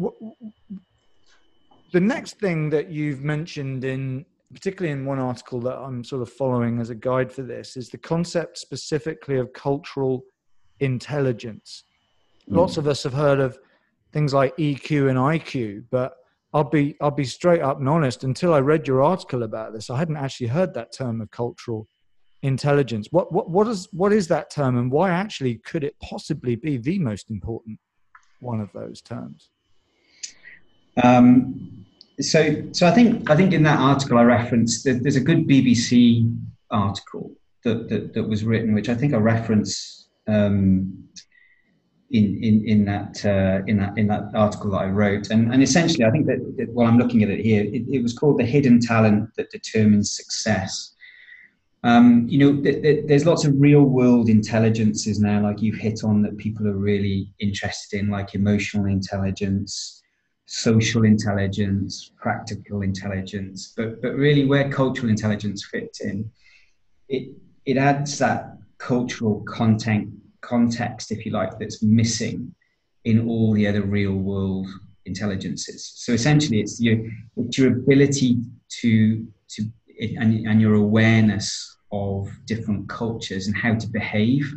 the 1.92 2.00
next 2.00 2.38
thing 2.38 2.70
that 2.70 2.90
you've 2.90 3.22
mentioned 3.22 3.84
in 3.84 4.26
particularly 4.54 4.92
in 4.92 5.04
one 5.04 5.18
article 5.18 5.60
that 5.60 5.76
I'm 5.76 6.04
sort 6.04 6.22
of 6.22 6.32
following 6.32 6.80
as 6.80 6.90
a 6.90 6.94
guide 6.94 7.32
for 7.32 7.42
this, 7.42 7.76
is 7.76 7.88
the 7.88 7.98
concept 7.98 8.58
specifically 8.58 9.38
of 9.38 9.52
cultural 9.52 10.24
intelligence. 10.80 11.84
Mm. 12.48 12.56
Lots 12.56 12.76
of 12.76 12.86
us 12.86 13.02
have 13.02 13.12
heard 13.12 13.40
of 13.40 13.58
things 14.12 14.32
like 14.32 14.56
EQ 14.56 15.10
and 15.10 15.18
IQ, 15.18 15.84
but 15.90 16.14
I'll 16.54 16.64
be 16.64 16.96
I'll 17.00 17.10
be 17.10 17.24
straight 17.24 17.62
up 17.62 17.80
and 17.80 17.88
honest. 17.88 18.22
Until 18.22 18.54
I 18.54 18.60
read 18.60 18.86
your 18.86 19.02
article 19.02 19.42
about 19.42 19.72
this, 19.72 19.90
I 19.90 19.98
hadn't 19.98 20.16
actually 20.16 20.46
heard 20.46 20.72
that 20.74 20.92
term 20.92 21.20
of 21.20 21.30
cultural 21.32 21.88
intelligence. 22.42 23.08
What 23.10 23.32
what 23.32 23.50
what 23.50 23.66
is 23.66 23.88
what 23.92 24.12
is 24.12 24.28
that 24.28 24.50
term, 24.50 24.78
and 24.78 24.90
why 24.90 25.10
actually 25.10 25.56
could 25.56 25.82
it 25.82 25.96
possibly 26.00 26.54
be 26.54 26.76
the 26.76 27.00
most 27.00 27.30
important 27.30 27.80
one 28.40 28.60
of 28.60 28.70
those 28.72 29.02
terms? 29.02 29.50
Um, 31.02 31.86
so 32.20 32.62
so 32.72 32.86
I 32.86 32.90
think 32.92 33.28
I 33.30 33.36
think 33.36 33.52
in 33.52 33.62
that 33.64 33.78
article 33.78 34.18
I 34.18 34.22
referenced 34.22 34.84
there's 34.84 35.16
a 35.16 35.20
good 35.20 35.48
BBC 35.48 36.32
article 36.70 37.32
that, 37.64 37.88
that, 37.88 38.14
that 38.14 38.24
was 38.24 38.44
written, 38.44 38.74
which 38.74 38.88
I 38.88 38.94
think 38.94 39.14
I 39.14 39.16
reference 39.16 40.08
um, 40.28 41.04
in 42.10 42.42
in 42.42 42.68
in 42.68 42.84
that 42.84 43.24
uh, 43.24 43.64
in 43.66 43.78
that 43.78 43.98
in 43.98 44.06
that 44.08 44.30
article 44.34 44.70
that 44.70 44.78
I 44.78 44.86
wrote, 44.86 45.30
and 45.30 45.52
and 45.52 45.62
essentially 45.62 46.04
I 46.04 46.10
think 46.10 46.26
that, 46.26 46.54
that 46.58 46.70
while 46.70 46.86
I'm 46.86 46.98
looking 46.98 47.22
at 47.22 47.30
it 47.30 47.40
here, 47.40 47.64
it, 47.64 47.82
it, 47.88 48.02
was 48.02 48.12
called 48.12 48.38
the 48.38 48.44
hidden 48.44 48.78
talent 48.80 49.30
that 49.36 49.50
determines 49.50 50.14
success. 50.14 50.92
Um, 51.82 52.26
you 52.28 52.38
know, 52.38 52.62
th- 52.62 52.82
th- 52.82 53.04
there's 53.06 53.26
lots 53.26 53.44
of 53.44 53.60
real 53.60 53.82
world 53.82 54.30
intelligences 54.30 55.20
now, 55.20 55.42
like 55.42 55.60
you've 55.60 55.76
hit 55.76 56.02
on, 56.02 56.22
that 56.22 56.38
people 56.38 56.66
are 56.66 56.76
really 56.76 57.30
interested 57.40 57.98
in, 57.98 58.08
like 58.08 58.34
emotional 58.34 58.86
intelligence, 58.86 60.02
social 60.46 61.04
intelligence, 61.04 62.12
practical 62.16 62.82
intelligence. 62.82 63.72
But 63.76 64.02
but 64.02 64.14
really, 64.14 64.44
where 64.44 64.70
cultural 64.70 65.10
intelligence 65.10 65.64
fits 65.64 66.00
in, 66.00 66.30
it 67.08 67.34
it 67.64 67.76
adds 67.76 68.18
that 68.18 68.58
cultural 68.78 69.40
content 69.42 70.10
context, 70.40 71.10
if 71.10 71.24
you 71.24 71.32
like, 71.32 71.58
that's 71.58 71.82
missing 71.82 72.54
in 73.04 73.26
all 73.26 73.52
the 73.54 73.66
other 73.66 73.82
real 73.82 74.14
world 74.14 74.66
intelligences. 75.06 75.92
So 75.96 76.12
essentially, 76.12 76.60
it's 76.60 76.80
your 76.80 76.98
it's 77.36 77.58
your 77.58 77.72
ability 77.72 78.38
to 78.80 79.26
to 79.48 79.62
and, 80.00 80.46
and 80.46 80.60
your 80.60 80.74
awareness 80.74 81.76
of 81.92 82.28
different 82.46 82.88
cultures 82.88 83.46
and 83.46 83.56
how 83.56 83.74
to 83.74 83.86
behave, 83.86 84.52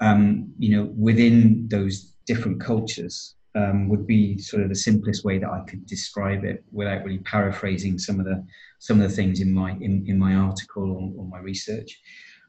um, 0.00 0.52
you 0.58 0.76
know, 0.76 0.84
within 0.96 1.66
those 1.68 2.14
different 2.26 2.60
cultures 2.60 3.34
um, 3.54 3.88
would 3.88 4.06
be 4.06 4.38
sort 4.38 4.62
of 4.62 4.68
the 4.68 4.74
simplest 4.74 5.24
way 5.24 5.38
that 5.38 5.50
I 5.50 5.60
could 5.66 5.86
describe 5.86 6.44
it 6.44 6.64
without 6.70 7.04
really 7.04 7.18
paraphrasing 7.18 7.98
some 7.98 8.20
of 8.20 8.26
the 8.26 8.44
some 8.78 9.00
of 9.00 9.08
the 9.08 9.14
things 9.14 9.40
in 9.40 9.52
my 9.52 9.72
in, 9.72 10.04
in 10.06 10.18
my 10.18 10.34
article 10.34 10.84
or, 10.84 11.12
or 11.16 11.24
my 11.26 11.38
research. 11.38 12.00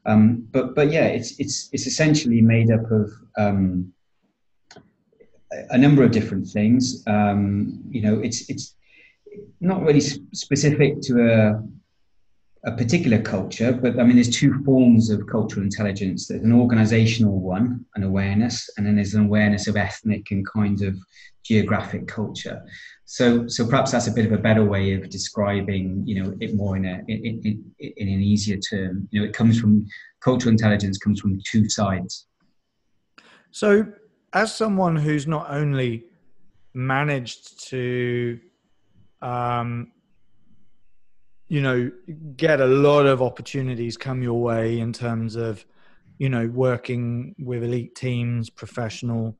Um, 0.06 0.46
but 0.50 0.74
but 0.74 0.90
yeah, 0.90 1.06
it's 1.06 1.38
it's 1.38 1.68
it's 1.72 1.86
essentially 1.86 2.40
made 2.40 2.70
up 2.70 2.90
of 2.90 3.10
um, 3.36 3.92
a 5.70 5.78
number 5.78 6.02
of 6.02 6.10
different 6.10 6.46
things. 6.46 7.02
Um, 7.06 7.82
you 7.90 8.02
know, 8.02 8.20
it's 8.20 8.48
it's 8.48 8.74
not 9.60 9.82
really 9.82 10.00
specific 10.00 11.00
to 11.02 11.32
a 11.32 11.62
a 12.64 12.72
particular 12.72 13.20
culture, 13.20 13.72
but 13.72 13.98
I 13.98 14.04
mean, 14.04 14.14
there's 14.14 14.30
two 14.30 14.62
forms 14.64 15.10
of 15.10 15.26
cultural 15.26 15.64
intelligence. 15.64 16.28
There's 16.28 16.44
an 16.44 16.52
organizational 16.52 17.40
one, 17.40 17.84
an 17.96 18.04
awareness, 18.04 18.70
and 18.76 18.86
then 18.86 18.96
there's 18.96 19.14
an 19.14 19.24
awareness 19.24 19.66
of 19.66 19.76
ethnic 19.76 20.30
and 20.30 20.46
kind 20.46 20.80
of 20.82 20.96
geographic 21.42 22.06
culture. 22.06 22.62
So, 23.04 23.48
so 23.48 23.66
perhaps 23.66 23.90
that's 23.90 24.06
a 24.06 24.12
bit 24.12 24.26
of 24.26 24.32
a 24.32 24.38
better 24.38 24.64
way 24.64 24.94
of 24.94 25.10
describing, 25.10 26.04
you 26.06 26.22
know, 26.22 26.36
it 26.40 26.54
more 26.54 26.76
in 26.76 26.84
a 26.84 27.02
in, 27.08 27.40
in, 27.44 27.74
in 27.78 28.08
an 28.08 28.20
easier 28.22 28.58
term. 28.58 29.08
You 29.10 29.20
know, 29.20 29.26
it 29.26 29.34
comes 29.34 29.60
from 29.60 29.86
cultural 30.20 30.52
intelligence 30.52 30.98
comes 30.98 31.20
from 31.20 31.40
two 31.44 31.68
sides. 31.68 32.26
So, 33.50 33.86
as 34.32 34.54
someone 34.54 34.94
who's 34.94 35.26
not 35.26 35.50
only 35.50 36.04
managed 36.74 37.68
to 37.70 38.40
um, 39.20 39.92
you 41.52 41.60
know 41.60 41.90
get 42.34 42.62
a 42.62 42.66
lot 42.66 43.04
of 43.04 43.20
opportunities 43.20 43.98
come 43.98 44.22
your 44.22 44.40
way 44.40 44.80
in 44.80 44.90
terms 44.90 45.36
of 45.36 45.66
you 46.16 46.30
know 46.30 46.46
working 46.48 47.34
with 47.38 47.62
elite 47.62 47.94
teams 47.94 48.48
professional 48.48 49.36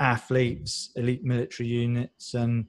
athletes 0.00 0.90
elite 0.96 1.22
military 1.22 1.68
units 1.68 2.34
and 2.34 2.66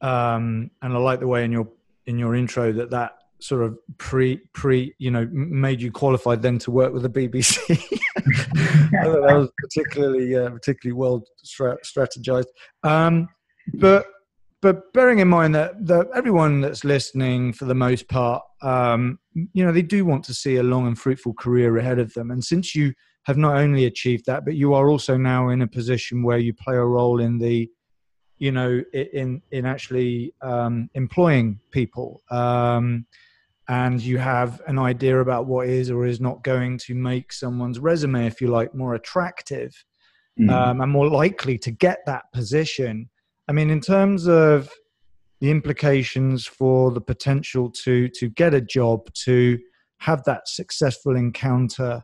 um 0.00 0.70
and 0.80 0.92
i 0.92 0.96
like 0.96 1.18
the 1.18 1.26
way 1.26 1.44
in 1.44 1.50
your 1.50 1.66
in 2.06 2.20
your 2.20 2.36
intro 2.36 2.72
that 2.72 2.88
that 2.88 3.14
sort 3.40 3.64
of 3.64 3.76
pre 3.98 4.36
pre 4.52 4.94
you 4.98 5.10
know 5.10 5.28
made 5.32 5.82
you 5.82 5.90
qualified 5.90 6.40
then 6.40 6.56
to 6.56 6.70
work 6.70 6.92
with 6.92 7.02
the 7.02 7.10
bbc 7.10 7.56
that 8.92 9.36
was 9.36 9.50
particularly 9.58 10.36
uh, 10.36 10.50
particularly 10.50 10.96
well 10.96 11.24
strategized. 11.44 12.46
Um 12.84 13.28
but 13.74 14.06
but 14.66 14.92
bearing 14.92 15.20
in 15.20 15.28
mind 15.28 15.54
that, 15.54 15.86
that 15.86 16.08
everyone 16.12 16.60
that's 16.60 16.82
listening, 16.82 17.52
for 17.52 17.66
the 17.66 17.74
most 17.74 18.08
part, 18.08 18.42
um, 18.62 19.16
you 19.52 19.64
know, 19.64 19.70
they 19.70 19.80
do 19.80 20.04
want 20.04 20.24
to 20.24 20.34
see 20.34 20.56
a 20.56 20.62
long 20.64 20.88
and 20.88 20.98
fruitful 20.98 21.34
career 21.34 21.76
ahead 21.76 22.00
of 22.00 22.12
them. 22.14 22.32
And 22.32 22.44
since 22.44 22.74
you 22.74 22.92
have 23.26 23.36
not 23.36 23.58
only 23.58 23.84
achieved 23.84 24.26
that, 24.26 24.44
but 24.44 24.56
you 24.56 24.74
are 24.74 24.88
also 24.88 25.16
now 25.16 25.50
in 25.50 25.62
a 25.62 25.68
position 25.68 26.24
where 26.24 26.38
you 26.38 26.52
play 26.52 26.74
a 26.74 26.84
role 26.84 27.20
in 27.20 27.38
the, 27.38 27.70
you 28.38 28.50
know, 28.50 28.82
in 28.92 29.40
in 29.52 29.66
actually 29.66 30.34
um, 30.42 30.90
employing 30.94 31.60
people, 31.70 32.24
um, 32.32 33.06
and 33.68 34.02
you 34.02 34.18
have 34.18 34.60
an 34.66 34.80
idea 34.80 35.20
about 35.20 35.46
what 35.46 35.68
is 35.68 35.92
or 35.92 36.06
is 36.06 36.20
not 36.20 36.42
going 36.42 36.76
to 36.78 36.94
make 36.96 37.32
someone's 37.32 37.78
resume, 37.78 38.26
if 38.26 38.40
you 38.40 38.48
like, 38.48 38.74
more 38.74 38.96
attractive 38.96 39.72
mm. 40.40 40.82
and 40.82 40.90
more 40.90 41.08
likely 41.08 41.56
to 41.56 41.70
get 41.70 42.00
that 42.06 42.24
position 42.32 43.08
I 43.48 43.52
mean, 43.52 43.70
in 43.70 43.80
terms 43.80 44.26
of 44.26 44.70
the 45.40 45.50
implications 45.50 46.46
for 46.46 46.90
the 46.90 47.00
potential 47.00 47.70
to 47.84 48.08
to 48.08 48.28
get 48.30 48.54
a 48.54 48.60
job, 48.60 49.12
to 49.24 49.58
have 49.98 50.24
that 50.24 50.48
successful 50.48 51.16
encounter, 51.16 52.02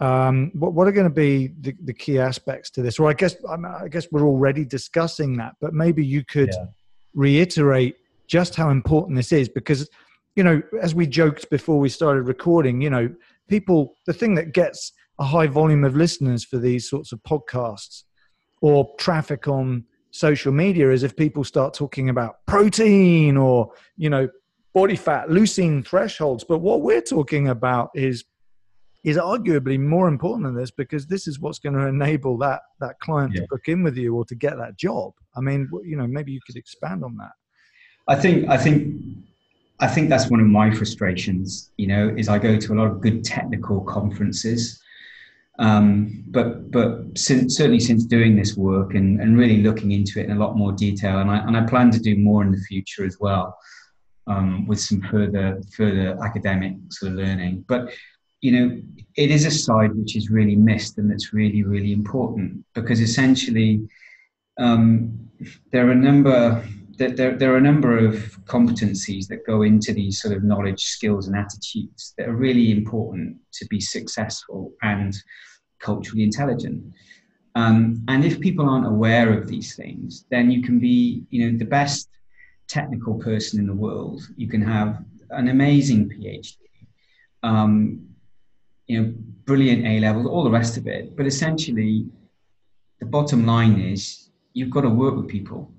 um, 0.00 0.50
what 0.54 0.72
what 0.72 0.88
are 0.88 0.92
going 0.92 1.08
to 1.08 1.14
be 1.14 1.48
the, 1.60 1.74
the 1.84 1.92
key 1.92 2.18
aspects 2.18 2.70
to 2.70 2.82
this? 2.82 2.98
Or 2.98 3.10
I 3.10 3.14
guess 3.14 3.36
I 3.48 3.88
guess 3.88 4.08
we're 4.10 4.26
already 4.26 4.64
discussing 4.64 5.36
that, 5.36 5.54
but 5.60 5.74
maybe 5.74 6.04
you 6.04 6.24
could 6.24 6.50
yeah. 6.52 6.66
reiterate 7.14 7.96
just 8.30 8.54
how 8.54 8.70
important 8.70 9.16
this 9.16 9.32
is 9.32 9.48
because 9.48 9.90
you 10.36 10.44
know 10.44 10.62
as 10.80 10.94
we 10.94 11.06
joked 11.06 11.50
before 11.50 11.78
we 11.78 11.88
started 11.88 12.22
recording 12.22 12.80
you 12.80 12.88
know 12.88 13.12
people 13.48 13.94
the 14.06 14.12
thing 14.12 14.36
that 14.36 14.52
gets 14.52 14.92
a 15.18 15.24
high 15.24 15.48
volume 15.48 15.82
of 15.84 15.96
listeners 15.96 16.44
for 16.44 16.56
these 16.56 16.88
sorts 16.88 17.10
of 17.12 17.20
podcasts 17.24 18.04
or 18.62 18.88
traffic 18.98 19.48
on 19.48 19.84
social 20.10 20.52
media 20.52 20.90
is 20.90 21.02
if 21.02 21.16
people 21.16 21.44
start 21.44 21.74
talking 21.74 22.08
about 22.08 22.44
protein 22.46 23.36
or 23.36 23.72
you 23.96 24.10
know 24.10 24.28
body 24.74 24.96
fat 24.96 25.28
leucine 25.28 25.86
thresholds. 25.86 26.44
But 26.44 26.58
what 26.58 26.82
we're 26.82 27.00
talking 27.00 27.48
about 27.48 27.90
is 27.94 28.24
is 29.02 29.16
arguably 29.16 29.80
more 29.80 30.08
important 30.08 30.44
than 30.44 30.54
this 30.54 30.70
because 30.70 31.06
this 31.06 31.26
is 31.26 31.40
what's 31.40 31.58
going 31.58 31.74
to 31.74 31.86
enable 31.86 32.36
that 32.38 32.62
that 32.80 32.98
client 33.00 33.32
yeah. 33.34 33.42
to 33.42 33.46
book 33.48 33.68
in 33.68 33.82
with 33.82 33.96
you 33.96 34.14
or 34.14 34.24
to 34.26 34.34
get 34.34 34.56
that 34.58 34.76
job. 34.76 35.12
I 35.36 35.40
mean 35.40 35.68
you 35.84 35.96
know 35.96 36.06
maybe 36.06 36.32
you 36.32 36.40
could 36.46 36.56
expand 36.56 37.04
on 37.04 37.16
that. 37.16 37.32
I 38.08 38.16
think 38.16 38.48
i 38.48 38.56
think 38.56 38.96
i 39.78 39.86
think 39.86 40.08
that's 40.08 40.28
one 40.28 40.40
of 40.40 40.46
my 40.46 40.70
frustrations 40.74 41.70
you 41.76 41.86
know 41.86 42.12
is 42.16 42.28
i 42.28 42.38
go 42.38 42.58
to 42.58 42.72
a 42.72 42.74
lot 42.74 42.86
of 42.86 43.00
good 43.00 43.24
technical 43.24 43.80
conferences 43.82 44.80
um, 45.58 46.24
but 46.28 46.70
but 46.70 47.18
since, 47.18 47.56
certainly 47.56 47.80
since 47.80 48.04
doing 48.04 48.36
this 48.36 48.56
work 48.56 48.94
and, 48.94 49.20
and 49.20 49.36
really 49.36 49.62
looking 49.62 49.92
into 49.92 50.20
it 50.20 50.26
in 50.26 50.32
a 50.36 50.38
lot 50.38 50.56
more 50.56 50.72
detail, 50.72 51.18
and 51.18 51.30
I, 51.30 51.38
and 51.38 51.56
I 51.56 51.66
plan 51.66 51.90
to 51.90 52.00
do 52.00 52.16
more 52.16 52.42
in 52.42 52.52
the 52.52 52.60
future 52.60 53.04
as 53.04 53.18
well, 53.20 53.58
um, 54.26 54.66
with 54.66 54.80
some 54.80 55.02
further 55.02 55.60
further 55.76 56.18
academic 56.24 56.76
sort 56.90 57.12
of 57.12 57.18
learning. 57.18 57.64
But 57.68 57.92
you 58.40 58.52
know, 58.52 58.80
it 59.16 59.30
is 59.30 59.44
a 59.44 59.50
side 59.50 59.94
which 59.94 60.16
is 60.16 60.30
really 60.30 60.56
missed, 60.56 60.96
and 60.98 61.10
that's 61.10 61.34
really 61.34 61.62
really 61.62 61.92
important 61.92 62.64
because 62.74 63.00
essentially 63.00 63.86
um, 64.58 65.28
there 65.72 65.86
are 65.86 65.92
a 65.92 65.94
number. 65.94 66.64
There, 67.00 67.34
there 67.34 67.54
are 67.54 67.56
a 67.56 67.62
number 67.62 67.96
of 67.96 68.14
competencies 68.44 69.26
that 69.28 69.46
go 69.46 69.62
into 69.62 69.94
these 69.94 70.20
sort 70.20 70.36
of 70.36 70.44
knowledge, 70.44 70.82
skills, 70.82 71.28
and 71.28 71.34
attitudes 71.34 72.12
that 72.18 72.28
are 72.28 72.34
really 72.34 72.70
important 72.70 73.38
to 73.54 73.64
be 73.68 73.80
successful 73.80 74.74
and 74.82 75.16
culturally 75.78 76.24
intelligent. 76.24 76.84
Um, 77.54 78.04
and 78.08 78.22
if 78.22 78.38
people 78.38 78.68
aren't 78.68 78.86
aware 78.86 79.32
of 79.32 79.48
these 79.48 79.74
things, 79.74 80.26
then 80.30 80.50
you 80.50 80.62
can 80.62 80.78
be, 80.78 81.24
you 81.30 81.50
know, 81.50 81.56
the 81.56 81.64
best 81.64 82.10
technical 82.68 83.14
person 83.14 83.58
in 83.58 83.66
the 83.66 83.72
world. 83.72 84.28
You 84.36 84.48
can 84.48 84.60
have 84.60 85.02
an 85.30 85.48
amazing 85.48 86.10
PhD, 86.10 86.58
um, 87.42 88.06
you 88.88 89.00
know, 89.00 89.14
brilliant 89.46 89.86
A 89.86 90.00
levels, 90.00 90.26
all 90.26 90.44
the 90.44 90.50
rest 90.50 90.76
of 90.76 90.86
it. 90.86 91.16
But 91.16 91.24
essentially, 91.24 92.10
the 92.98 93.06
bottom 93.06 93.46
line 93.46 93.80
is 93.80 94.28
you've 94.52 94.68
got 94.68 94.82
to 94.82 94.90
work 94.90 95.16
with 95.16 95.28
people 95.28 95.72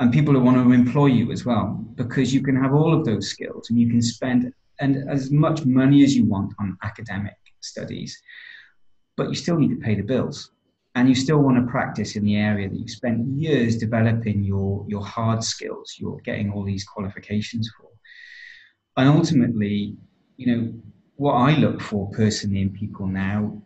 and 0.00 0.12
people 0.12 0.34
who 0.34 0.40
want 0.40 0.56
to 0.56 0.72
employ 0.72 1.06
you 1.06 1.30
as 1.30 1.44
well, 1.44 1.84
because 1.94 2.34
you 2.34 2.42
can 2.42 2.56
have 2.56 2.74
all 2.74 2.92
of 2.92 3.04
those 3.04 3.28
skills 3.28 3.70
and 3.70 3.78
you 3.78 3.88
can 3.88 4.02
spend 4.02 4.52
and 4.80 5.08
as 5.08 5.30
much 5.30 5.64
money 5.66 6.02
as 6.02 6.16
you 6.16 6.24
want 6.24 6.52
on 6.58 6.76
academic 6.82 7.36
studies 7.60 8.20
but 9.20 9.28
you 9.28 9.34
still 9.34 9.58
need 9.58 9.68
to 9.68 9.76
pay 9.76 9.94
the 9.94 10.02
bills. 10.02 10.50
And 10.94 11.06
you 11.06 11.14
still 11.14 11.40
want 11.40 11.58
to 11.58 11.70
practice 11.70 12.16
in 12.16 12.24
the 12.24 12.36
area 12.36 12.70
that 12.70 12.74
you've 12.74 12.90
spent 12.90 13.26
years 13.28 13.76
developing 13.76 14.42
your 14.42 14.84
your 14.88 15.04
hard 15.04 15.44
skills 15.44 15.96
you're 15.98 16.20
getting 16.22 16.50
all 16.50 16.64
these 16.64 16.84
qualifications 16.84 17.70
for. 17.76 17.90
And 18.96 19.08
ultimately 19.08 19.96
you 20.36 20.46
know 20.50 20.72
what 21.16 21.34
i 21.34 21.50
look 21.64 21.82
for 21.82 22.10
personally 22.10 22.62
in 22.62 22.70
people 22.70 23.06
now 23.06 23.62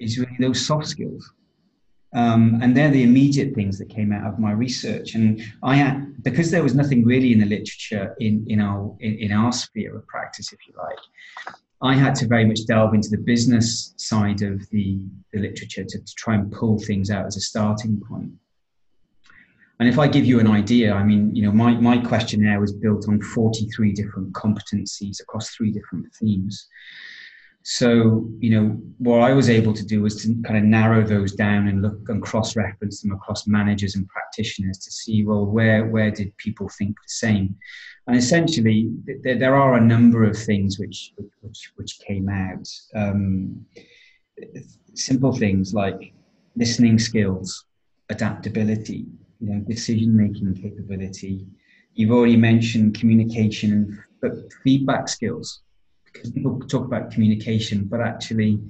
is 0.00 0.18
really 0.18 0.36
those 0.40 0.66
soft 0.66 0.88
skills 0.88 1.32
um, 2.14 2.58
and 2.62 2.76
they're 2.76 2.90
the 2.90 3.02
immediate 3.02 3.54
things 3.54 3.78
that 3.78 3.88
came 3.88 4.12
out 4.12 4.26
of 4.26 4.38
my 4.38 4.52
research 4.52 5.14
and 5.14 5.42
i 5.62 6.00
because 6.22 6.50
there 6.50 6.62
was 6.62 6.74
nothing 6.74 7.04
really 7.04 7.32
in 7.32 7.38
the 7.38 7.46
literature 7.46 8.14
in 8.20 8.44
in 8.48 8.60
our 8.60 8.96
in, 9.00 9.18
in 9.18 9.32
our 9.32 9.52
sphere 9.52 9.96
of 9.96 10.06
practice 10.06 10.52
if 10.52 10.58
you 10.66 10.74
like 10.76 10.98
I 11.80 11.94
had 11.94 12.14
to 12.16 12.26
very 12.26 12.44
much 12.44 12.66
delve 12.66 12.94
into 12.94 13.08
the 13.08 13.18
business 13.18 13.94
side 13.96 14.42
of 14.42 14.68
the, 14.70 15.00
the 15.32 15.38
literature 15.38 15.84
to, 15.84 15.98
to 15.98 16.14
try 16.16 16.34
and 16.34 16.50
pull 16.50 16.78
things 16.78 17.10
out 17.10 17.26
as 17.26 17.36
a 17.36 17.40
starting 17.40 18.00
point. 18.00 18.32
And 19.78 19.88
if 19.88 19.96
I 19.96 20.08
give 20.08 20.24
you 20.24 20.40
an 20.40 20.48
idea, 20.48 20.92
I 20.92 21.04
mean, 21.04 21.32
you 21.36 21.42
know, 21.42 21.52
my, 21.52 21.74
my 21.74 21.98
questionnaire 21.98 22.60
was 22.60 22.72
built 22.72 23.08
on 23.08 23.22
43 23.22 23.92
different 23.92 24.32
competencies 24.32 25.20
across 25.20 25.50
three 25.50 25.70
different 25.70 26.12
themes. 26.14 26.66
So, 27.70 28.26
you 28.38 28.48
know, 28.48 28.80
what 28.96 29.20
I 29.20 29.34
was 29.34 29.50
able 29.50 29.74
to 29.74 29.84
do 29.84 30.00
was 30.00 30.22
to 30.22 30.34
kind 30.42 30.56
of 30.56 30.64
narrow 30.64 31.04
those 31.06 31.34
down 31.34 31.68
and 31.68 31.82
look 31.82 32.08
and 32.08 32.22
cross-reference 32.22 33.02
them 33.02 33.12
across 33.12 33.46
managers 33.46 33.94
and 33.94 34.08
practitioners 34.08 34.78
to 34.78 34.90
see, 34.90 35.22
well, 35.22 35.44
where 35.44 35.84
where 35.84 36.10
did 36.10 36.34
people 36.38 36.70
think 36.70 36.96
the 36.96 37.12
same? 37.26 37.54
And 38.06 38.16
essentially, 38.16 38.90
there, 39.22 39.38
there 39.38 39.54
are 39.54 39.74
a 39.74 39.82
number 39.82 40.24
of 40.24 40.34
things 40.34 40.78
which 40.78 41.12
which 41.42 41.72
which 41.76 41.98
came 41.98 42.30
out. 42.30 42.66
Um, 42.94 43.66
simple 44.94 45.34
things 45.34 45.74
like 45.74 46.14
listening 46.56 46.98
skills, 46.98 47.66
adaptability, 48.08 49.04
you 49.40 49.46
know, 49.50 49.60
decision-making 49.68 50.54
capability. 50.54 51.46
You've 51.92 52.12
already 52.12 52.38
mentioned 52.38 52.98
communication, 52.98 54.02
but 54.22 54.32
feedback 54.64 55.06
skills 55.10 55.60
because 56.12 56.30
people 56.30 56.58
talk 56.60 56.84
about 56.84 57.10
communication, 57.10 57.84
but 57.84 58.00
actually, 58.00 58.60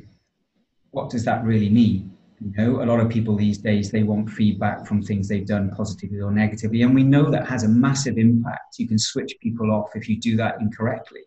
what 0.91 1.11
does 1.11 1.25
that 1.25 1.45
really 1.45 1.69
mean? 1.69 2.17
You 2.41 2.53
know, 2.57 2.83
a 2.83 2.87
lot 2.87 3.01
of 3.01 3.09
people 3.09 3.37
these 3.37 3.59
days 3.59 3.91
they 3.91 4.05
want 4.05 4.31
feedback 4.31 4.87
from 4.87 5.03
things 5.03 5.29
they've 5.29 5.47
done 5.47 5.71
positively 5.71 6.21
or 6.21 6.31
negatively, 6.31 6.83
and 6.83 6.95
we 6.95 7.03
know 7.03 7.31
that 7.31 7.49
has 7.49 7.65
a 7.65 7.69
massive 7.69 8.17
impact. 8.17 8.79
You 8.79 8.87
can 8.87 8.99
switch 8.99 9.35
people 9.43 9.73
off 9.73 9.91
if 9.95 10.09
you 10.09 10.21
do 10.21 10.37
that 10.37 10.61
incorrectly, 10.61 11.23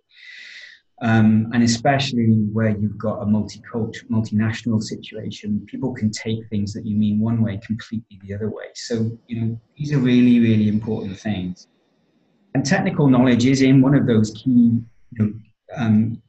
um, 1.02 1.50
and 1.54 1.64
especially 1.64 2.48
where 2.54 2.70
you've 2.70 2.98
got 2.98 3.22
a 3.22 3.26
multicultural, 3.26 4.06
multinational 4.10 4.82
situation, 4.82 5.66
people 5.66 5.94
can 5.94 6.12
take 6.12 6.48
things 6.50 6.72
that 6.74 6.86
you 6.86 6.96
mean 6.96 7.20
one 7.20 7.42
way 7.42 7.60
completely 7.66 8.20
the 8.24 8.34
other 8.34 8.50
way. 8.50 8.68
So 8.76 9.12
you 9.28 9.42
know, 9.42 9.60
these 9.78 9.92
are 9.92 10.00
really, 10.00 10.40
really 10.40 10.70
important 10.70 11.20
things. 11.20 11.68
And 12.54 12.66
technical 12.66 13.08
knowledge 13.08 13.46
is 13.46 13.62
in 13.62 13.82
one 13.82 13.96
of 13.96 14.06
those 14.06 14.32
key 14.32 14.82
you 15.12 15.26
know, 15.26 15.34
um, 15.76 16.22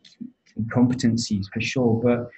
competencies 0.68 1.47
for 1.53 1.61
sure, 1.61 2.01
but 2.03 2.30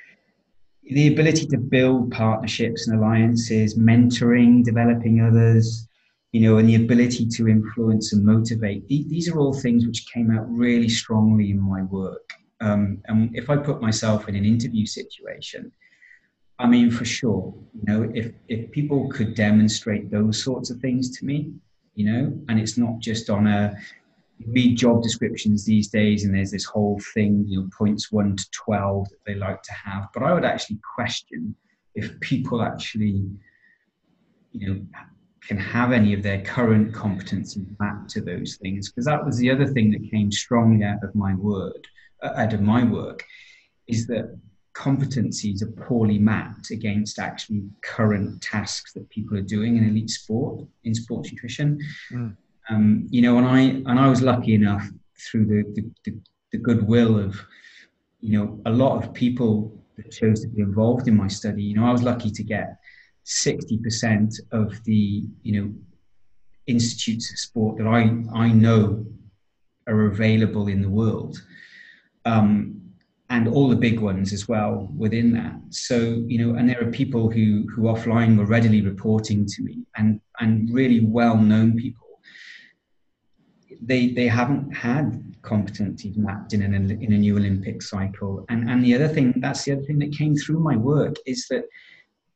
the 0.85 1.13
ability 1.13 1.47
to 1.47 1.59
build 1.59 2.11
partnerships 2.11 2.87
and 2.87 2.99
alliances, 2.99 3.79
mentoring, 3.79 4.63
developing 4.63 5.21
others, 5.21 5.89
you 6.33 6.41
know, 6.41 6.59
and 6.59 6.69
the 6.69 6.75
ability 6.75 7.27
to 7.27 7.49
influence 7.49 8.13
and 8.13 8.25
motivate. 8.25 8.87
These 8.89 9.29
are 9.29 9.39
all 9.39 9.55
things 9.55 9.87
which 9.87 10.07
came 10.13 10.31
out 10.31 10.47
really 10.51 10.89
strongly 10.89 11.51
in 11.51 11.61
my 11.61 11.83
work. 11.83 12.29
Um, 12.61 13.01
and 13.07 13.35
if 13.35 13.51
I 13.51 13.57
put 13.57 13.81
myself 13.81 14.29
in 14.29 14.35
an 14.35 14.45
interview 14.45 14.85
situation, 14.85 15.73
I 16.59 16.67
mean, 16.67 16.91
for 16.91 17.05
sure, 17.05 17.55
you 17.73 17.83
know, 17.87 18.11
if, 18.15 18.33
if 18.49 18.71
people 18.71 19.09
could 19.11 19.35
demonstrate 19.35 20.11
those 20.11 20.43
sorts 20.43 20.71
of 20.71 20.79
things 20.81 21.17
to 21.19 21.25
me, 21.25 21.53
you 21.95 22.07
know, 22.13 22.39
and 22.49 22.61
it's 22.61 22.77
not 22.77 22.99
just 23.01 23.31
on 23.31 23.47
a, 23.47 23.77
read 24.49 24.77
job 24.77 25.03
descriptions 25.03 25.65
these 25.65 25.89
days 25.89 26.25
and 26.25 26.35
there's 26.35 26.51
this 26.51 26.65
whole 26.65 27.01
thing 27.15 27.45
you 27.47 27.61
know 27.61 27.69
points 27.77 28.11
1 28.11 28.37
to 28.37 28.51
12 28.51 29.09
that 29.09 29.25
they 29.27 29.35
like 29.35 29.63
to 29.63 29.73
have. 29.73 30.09
But 30.13 30.23
i 30.23 30.33
would 30.33 30.45
actually 30.45 30.79
question 30.95 31.55
if 31.95 32.19
people 32.21 32.63
actually 32.63 33.25
you 34.53 34.69
know 34.69 34.81
can 35.47 35.59
have 35.59 35.93
any 35.93 36.15
of 36.15 36.23
their 36.23 36.41
current 36.41 36.93
competencies 36.93 37.67
mapped 37.79 38.09
to 38.11 38.23
those 38.23 38.57
things. 38.57 38.91
Because 38.91 39.05
that 39.05 39.25
was 39.25 39.37
the 39.37 39.51
other 39.51 39.67
thing 39.67 39.91
that 39.91 40.11
came 40.11 40.33
strongly 40.33 40.85
out 40.85 41.05
of 41.05 41.15
my 41.15 41.35
word 41.35 41.87
uh, 42.23 42.33
out 42.37 42.53
of 42.53 42.63
my 42.63 42.83
work 42.85 43.25
is 43.87 44.07
that 44.07 44.39
competencies 44.75 45.63
are 45.63 45.71
poorly 45.87 46.19
mapped 46.19 46.71
against 46.71 47.19
actually 47.19 47.63
current 47.83 48.43
tasks 48.43 48.93
that 48.93 49.09
people 49.09 49.37
are 49.37 49.43
doing 49.43 49.77
in 49.77 49.89
elite 49.89 50.11
sport 50.11 50.67
in 50.83 50.95
sports 50.95 51.31
nutrition. 51.31 51.79
Mm. 52.11 52.37
Um, 52.71 53.07
you 53.11 53.23
know, 53.23 53.39
and 53.39 53.47
I 53.47 53.61
and 53.61 54.01
I 54.01 54.09
was 54.09 54.23
lucky 54.23 54.55
enough 54.55 54.89
through 55.19 55.47
the, 55.47 55.63
the, 55.75 55.91
the, 56.05 56.19
the 56.53 56.59
goodwill 56.59 57.19
of, 57.19 57.41
you 58.21 58.39
know, 58.39 58.61
a 58.67 58.71
lot 58.71 59.03
of 59.03 59.13
people 59.15 59.83
that 59.97 60.11
chose 60.11 60.41
to 60.41 60.49
be 60.49 60.61
involved 60.61 61.09
in 61.09 61.17
my 61.17 61.29
study. 61.29 61.63
You 61.63 61.77
know, 61.77 61.87
I 61.87 61.93
was 61.93 62.03
lucky 62.03 62.31
to 62.31 62.43
get 62.43 62.77
60% 63.25 64.41
of 64.53 64.83
the, 64.85 65.25
you 65.43 65.63
know, 65.63 65.75
institutes 66.67 67.31
of 67.31 67.39
sport 67.39 67.79
that 67.79 67.87
I, 67.87 68.11
I 68.35 68.49
know 68.49 69.07
are 69.87 70.07
available 70.07 70.69
in 70.69 70.83
the 70.83 70.89
world. 70.89 71.43
Um, 72.25 72.81
and 73.31 73.49
all 73.49 73.69
the 73.69 73.77
big 73.77 74.01
ones 74.01 74.33
as 74.33 74.49
well 74.49 74.89
within 74.97 75.33
that. 75.33 75.55
So, 75.71 76.23
you 76.27 76.47
know, 76.47 76.59
and 76.59 76.69
there 76.69 76.81
are 76.81 76.91
people 76.91 77.31
who, 77.31 77.67
who 77.75 77.83
offline 77.83 78.37
were 78.37 78.45
readily 78.45 78.83
reporting 78.83 79.47
to 79.47 79.63
me 79.63 79.79
and, 79.97 80.21
and 80.41 80.73
really 80.73 81.01
well 81.01 81.37
known 81.37 81.77
people 81.77 82.04
they 83.83 84.09
they 84.09 84.29
haven't 84.29 84.71
had 84.73 85.35
competencies 85.43 86.17
mapped 86.17 86.55
in 86.55 86.63
an 86.63 86.75
in 86.75 87.13
a 87.13 87.19
new 87.19 87.37
Olympic 87.37 87.83
cycle. 87.83 88.45
And 88.49 88.69
and 88.69 88.85
the 88.85 88.95
other 88.95 89.09
thing 89.09 89.35
that's 89.37 89.65
the 89.65 89.73
other 89.73 89.83
thing 89.83 89.99
that 90.01 90.13
came 90.13 90.35
through 90.37 90.61
my 90.61 90.77
work 90.77 91.17
is 91.27 91.47
that 91.51 91.65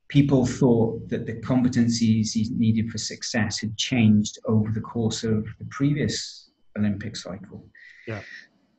people 0.09 0.47
thought 0.47 1.09
that 1.09 1.27
the 1.27 1.35
competencies 1.35 2.51
needed 2.51 2.91
for 2.91 2.99
success 2.99 3.61
had 3.61 3.77
changed 3.77 4.39
over 4.47 4.71
the 4.71 4.81
course 4.81 5.25
of 5.25 5.47
the 5.59 5.67
previous 5.71 6.51
Olympic 6.79 7.17
cycle. 7.17 7.65
Yeah. 8.07 8.23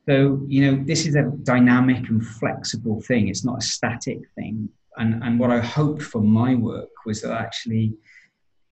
So 0.08 0.44
you 0.48 0.62
know 0.66 0.84
this 0.84 1.06
is 1.06 1.16
a 1.16 1.32
dynamic 1.44 2.10
and 2.10 2.26
flexible 2.26 3.02
thing. 3.02 3.28
It's 3.28 3.46
not 3.46 3.60
a 3.64 3.66
static 3.66 4.20
thing. 4.36 4.70
And 4.98 5.24
and 5.24 5.40
what 5.40 5.52
I 5.52 5.60
hoped 5.60 6.02
for 6.02 6.22
my 6.22 6.56
work 6.56 6.90
was 7.06 7.22
that 7.22 7.34
actually 7.34 7.94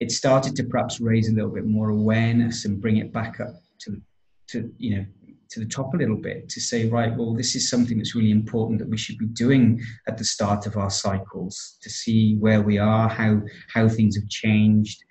it 0.00 0.12
started 0.12 0.54
to 0.56 0.64
perhaps 0.64 1.00
raise 1.00 1.28
a 1.28 1.32
little 1.32 1.50
bit 1.50 1.66
more 1.66 1.88
awareness 1.90 2.64
and 2.64 2.80
bring 2.80 2.98
it 2.98 3.12
back 3.12 3.40
up 3.40 3.54
to 3.80 4.00
to 4.48 4.72
you 4.78 4.96
know 4.96 5.06
to 5.50 5.60
the 5.60 5.66
top 5.66 5.94
a 5.94 5.96
little 5.96 6.16
bit 6.16 6.48
to 6.48 6.60
say 6.60 6.88
right 6.88 7.16
well 7.16 7.34
this 7.34 7.54
is 7.54 7.70
something 7.70 7.96
that's 7.96 8.14
really 8.14 8.30
important 8.30 8.78
that 8.78 8.88
we 8.88 8.98
should 8.98 9.16
be 9.16 9.26
doing 9.26 9.80
at 10.06 10.18
the 10.18 10.24
start 10.24 10.66
of 10.66 10.76
our 10.76 10.90
cycles 10.90 11.78
to 11.82 11.88
see 11.88 12.36
where 12.36 12.60
we 12.60 12.78
are 12.78 13.08
how 13.08 13.40
how 13.72 13.88
things 13.88 14.14
have 14.14 14.28
changed 14.28 15.02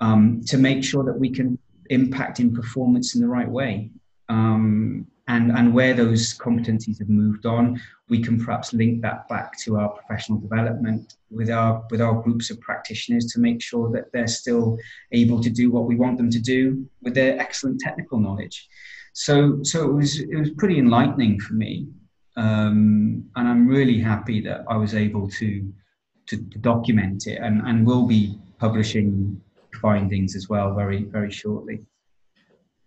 um, 0.00 0.42
to 0.46 0.58
make 0.58 0.82
sure 0.82 1.04
that 1.04 1.18
we 1.18 1.30
can 1.30 1.58
impact 1.90 2.40
in 2.40 2.54
performance 2.54 3.14
in 3.14 3.20
the 3.20 3.28
right 3.28 3.48
way. 3.48 3.90
Um, 4.28 5.06
and 5.30 5.52
and 5.52 5.72
where 5.72 5.94
those 5.94 6.22
competencies 6.46 6.98
have 6.98 7.08
moved 7.08 7.46
on 7.46 7.80
we 8.10 8.20
can 8.20 8.36
perhaps 8.44 8.72
link 8.72 9.00
that 9.00 9.28
back 9.28 9.56
to 9.58 9.76
our 9.78 9.88
professional 9.90 10.38
development 10.38 11.14
with 11.30 11.48
our 11.48 11.84
with 11.90 12.00
our 12.00 12.20
groups 12.24 12.50
of 12.50 12.60
practitioners 12.60 13.26
to 13.32 13.38
make 13.38 13.62
sure 13.62 13.90
that 13.94 14.12
they're 14.12 14.36
still 14.42 14.76
able 15.12 15.40
to 15.40 15.48
do 15.48 15.70
what 15.70 15.84
we 15.84 15.96
want 15.96 16.16
them 16.18 16.30
to 16.30 16.40
do 16.40 16.84
with 17.02 17.14
their 17.14 17.38
excellent 17.40 17.80
technical 17.80 18.18
knowledge. 18.18 18.68
So 19.12 19.62
so 19.62 19.88
it 19.88 19.94
was 20.00 20.20
it 20.20 20.36
was 20.36 20.50
pretty 20.50 20.78
enlightening 20.78 21.40
for 21.40 21.54
me 21.54 21.86
um, 22.36 23.24
and 23.36 23.48
I'm 23.48 23.66
really 23.66 24.00
happy 24.00 24.40
that 24.42 24.64
I 24.68 24.76
was 24.76 24.94
able 24.94 25.28
to 25.40 25.72
to, 26.28 26.36
to 26.36 26.58
document 26.58 27.26
it 27.26 27.38
and, 27.40 27.62
and 27.66 27.86
will 27.86 28.06
be 28.06 28.38
publishing 28.58 29.40
findings 29.80 30.34
as 30.36 30.48
well 30.48 30.74
very 30.74 31.04
very 31.04 31.30
shortly 31.30 31.80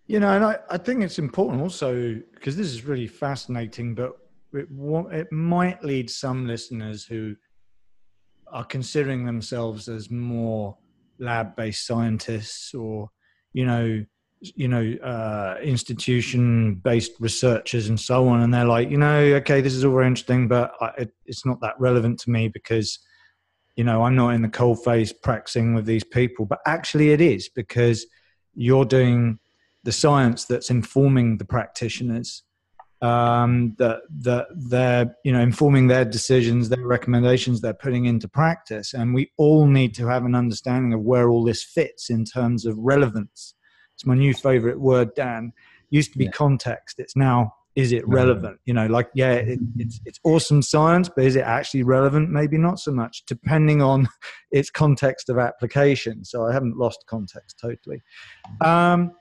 you 0.06 0.20
know, 0.20 0.30
and 0.30 0.44
I, 0.44 0.58
I 0.70 0.78
think 0.78 1.02
it's 1.02 1.18
important 1.18 1.62
also 1.62 2.20
because 2.34 2.56
this 2.56 2.68
is 2.68 2.84
really 2.84 3.06
fascinating, 3.06 3.94
but 3.94 4.16
it, 4.52 4.68
it 5.12 5.32
might 5.32 5.82
lead 5.82 6.10
some 6.10 6.46
listeners 6.46 7.04
who 7.04 7.34
are 8.52 8.64
considering 8.64 9.24
themselves 9.24 9.88
as 9.88 10.10
more 10.10 10.76
lab-based 11.18 11.86
scientists 11.86 12.74
or, 12.74 13.10
you 13.52 13.64
know, 13.64 14.04
you 14.40 14.68
know, 14.68 14.94
uh, 15.02 15.56
institution-based 15.62 17.12
researchers 17.18 17.88
and 17.88 17.98
so 17.98 18.28
on, 18.28 18.42
and 18.42 18.52
they're 18.52 18.66
like, 18.66 18.90
you 18.90 18.98
know, 18.98 19.18
okay, 19.36 19.62
this 19.62 19.72
is 19.72 19.86
all 19.86 19.92
very 19.94 20.06
interesting, 20.06 20.48
but 20.48 20.72
I, 20.82 20.90
it, 20.98 21.14
it's 21.24 21.46
not 21.46 21.62
that 21.62 21.80
relevant 21.80 22.20
to 22.20 22.30
me 22.30 22.48
because, 22.48 22.98
you 23.74 23.84
know, 23.84 24.04
I'm 24.04 24.16
not 24.16 24.34
in 24.34 24.42
the 24.42 24.50
cold 24.50 24.84
face 24.84 25.14
practicing 25.14 25.74
with 25.74 25.86
these 25.86 26.04
people. 26.04 26.44
But 26.44 26.58
actually, 26.66 27.12
it 27.12 27.22
is 27.22 27.48
because 27.48 28.06
you're 28.54 28.84
doing 28.84 29.38
the 29.84 29.92
science 29.92 30.44
that's 30.44 30.70
informing 30.70 31.38
the 31.38 31.44
practitioners 31.44 32.42
um, 33.04 33.74
that 33.78 34.00
that 34.20 34.46
they're 34.54 35.14
you 35.24 35.32
know 35.32 35.40
informing 35.40 35.88
their 35.88 36.06
decisions, 36.06 36.70
their 36.70 36.86
recommendations 36.86 37.60
they're 37.60 37.74
putting 37.74 38.06
into 38.06 38.28
practice, 38.28 38.94
and 38.94 39.14
we 39.14 39.30
all 39.36 39.66
need 39.66 39.94
to 39.96 40.06
have 40.06 40.24
an 40.24 40.34
understanding 40.34 40.94
of 40.94 41.02
where 41.02 41.28
all 41.28 41.44
this 41.44 41.62
fits 41.62 42.08
in 42.08 42.24
terms 42.24 42.64
of 42.64 42.78
relevance. 42.78 43.54
It's 43.94 44.06
my 44.06 44.14
new 44.14 44.32
favorite 44.32 44.80
word, 44.80 45.14
Dan. 45.14 45.52
Used 45.90 46.12
to 46.12 46.18
be 46.18 46.24
yeah. 46.24 46.30
context. 46.30 46.98
It's 46.98 47.14
now 47.14 47.52
is 47.76 47.92
it 47.92 48.06
relevant? 48.08 48.58
You 48.64 48.72
know, 48.72 48.86
like 48.86 49.08
yeah, 49.14 49.32
it, 49.32 49.58
it's 49.76 50.00
it's 50.06 50.20
awesome 50.24 50.62
science, 50.62 51.10
but 51.14 51.24
is 51.24 51.36
it 51.36 51.42
actually 51.44 51.82
relevant? 51.82 52.30
Maybe 52.30 52.56
not 52.56 52.78
so 52.78 52.90
much, 52.90 53.24
depending 53.26 53.82
on 53.82 54.08
its 54.50 54.70
context 54.70 55.28
of 55.28 55.38
application. 55.38 56.24
So 56.24 56.46
I 56.46 56.54
haven't 56.54 56.78
lost 56.78 57.04
context 57.06 57.58
totally. 57.60 58.02
Um, 58.62 59.12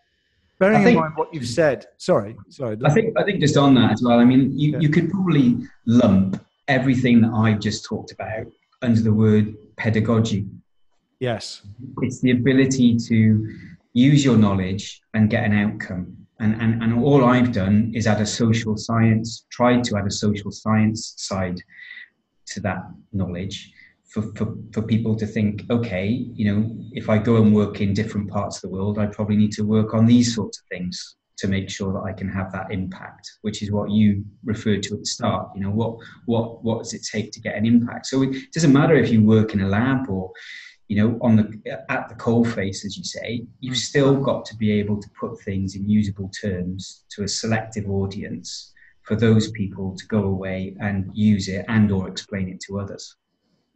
bearing 0.64 0.84
think, 0.84 0.96
in 0.96 1.02
mind 1.02 1.14
what 1.16 1.34
you've 1.34 1.48
said 1.48 1.86
sorry 1.98 2.36
sorry 2.50 2.78
i 2.86 2.90
think 2.90 3.18
i 3.18 3.24
think 3.24 3.40
just 3.40 3.58
on 3.58 3.74
that 3.74 3.92
as 3.92 4.02
well 4.04 4.20
i 4.20 4.26
mean 4.26 4.58
you, 4.58 4.72
yeah. 4.72 4.80
you 4.80 4.90
could 4.90 5.10
probably 5.10 5.58
lump 5.86 6.44
everything 6.68 7.22
that 7.22 7.32
i've 7.32 7.60
just 7.60 7.86
talked 7.86 8.12
about 8.12 8.46
under 8.84 9.02
the 9.02 9.14
word 9.14 9.56
pedagogy. 9.78 10.46
Yes. 11.20 11.62
It's 12.02 12.20
the 12.20 12.32
ability 12.32 12.98
to 13.08 13.58
use 13.94 14.26
your 14.26 14.38
knowledge 14.38 15.02
and 15.14 15.30
get 15.30 15.46
an 15.46 15.54
outcome. 15.54 16.18
And, 16.40 16.62
and, 16.62 16.84
and 16.84 17.04
all 17.04 17.24
I've 17.24 17.54
done 17.54 17.92
is 17.96 18.08
add 18.08 18.20
a 18.20 18.26
social 18.26 18.76
science, 18.76 19.46
tried 19.50 19.84
to 19.86 19.98
add 19.98 20.06
a 20.06 20.12
social 20.12 20.52
science 20.52 21.14
side 21.18 21.60
to 22.48 22.60
that 22.62 22.84
knowledge 23.14 23.72
for, 24.14 24.22
for, 24.36 24.56
for 24.72 24.84
people 24.84 25.16
to 25.16 25.26
think, 25.26 25.64
okay, 25.72 26.08
you 26.08 26.46
know, 26.46 26.70
if 26.92 27.10
I 27.10 27.18
go 27.18 27.38
and 27.38 27.54
work 27.54 27.82
in 27.82 27.96
different 27.96 28.30
parts 28.30 28.58
of 28.58 28.62
the 28.62 28.70
world, 28.70 29.00
I 29.00 29.08
probably 29.08 29.36
need 29.36 29.52
to 29.54 29.64
work 29.64 29.96
on 29.96 30.06
these 30.06 30.36
sorts 30.36 30.60
of 30.60 30.66
things 30.70 31.16
to 31.38 31.48
make 31.48 31.68
sure 31.68 31.92
that 31.94 32.04
I 32.08 32.14
can 32.14 32.30
have 32.30 32.52
that 32.52 32.72
impact, 32.72 33.28
which 33.42 33.64
is 33.64 33.72
what 33.72 33.90
you 33.90 34.24
referred 34.46 34.84
to 34.84 34.94
at 34.94 35.00
the 35.00 35.06
start. 35.08 35.50
You 35.56 35.62
know, 35.62 35.72
what 35.72 35.98
what 36.26 36.64
what 36.64 36.84
does 36.84 36.94
it 36.94 37.08
take 37.12 37.32
to 37.32 37.42
get 37.42 37.56
an 37.56 37.66
impact? 37.66 38.06
So 38.06 38.22
it 38.22 38.54
doesn't 38.54 38.72
matter 38.72 38.94
if 38.94 39.10
you 39.10 39.24
work 39.24 39.56
in 39.56 39.62
a 39.62 39.68
lab 39.68 40.08
or 40.08 40.32
you 40.90 40.98
know 40.98 41.18
on 41.22 41.36
the 41.36 41.82
at 41.90 42.08
the 42.08 42.16
coal 42.16 42.46
face, 42.46 42.86
as 42.86 42.96
you 42.96 43.04
say. 43.04 43.48
You've 43.62 43.78
mm. 43.78 43.90
still 43.90 44.16
got 44.16 44.46
to 44.46 44.56
be 44.58 44.72
able 44.74 45.02
to 45.02 45.10
put 45.20 45.42
things 45.42 45.76
in 45.76 45.90
usable 45.90 46.30
terms 46.40 47.04
to 47.16 47.24
a 47.24 47.28
selective 47.28 47.90
audience 47.90 48.72
for 49.02 49.16
those 49.16 49.50
people 49.52 49.96
to 49.98 50.06
go 50.06 50.26
away 50.26 50.76
and 50.80 51.10
use 51.16 51.48
it 51.48 51.66
and 51.68 51.92
or 51.92 52.08
explain 52.08 52.48
it 52.48 52.60
to 52.68 52.80
others. 52.80 53.16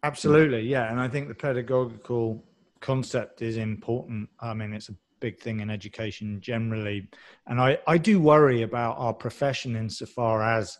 Absolutely, 0.07 0.61
yeah, 0.61 0.89
and 0.89 0.99
I 0.99 1.07
think 1.07 1.27
the 1.27 1.35
pedagogical 1.35 2.43
concept 2.79 3.41
is 3.41 3.57
important. 3.57 4.29
I 4.39 4.53
mean, 4.53 4.73
it's 4.73 4.89
a 4.89 4.95
big 5.19 5.39
thing 5.39 5.59
in 5.59 5.69
education 5.69 6.39
generally. 6.41 7.09
And 7.47 7.59
I, 7.59 7.79
I 7.87 7.97
do 7.97 8.19
worry 8.19 8.61
about 8.61 8.97
our 8.97 9.13
profession 9.13 9.75
insofar 9.75 10.43
as 10.43 10.77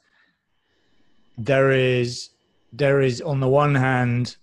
there 1.38 1.72
is 1.72 2.30
there 2.74 3.02
is 3.02 3.22
on 3.22 3.40
the 3.40 3.48
one 3.48 3.76
hand 3.76 4.38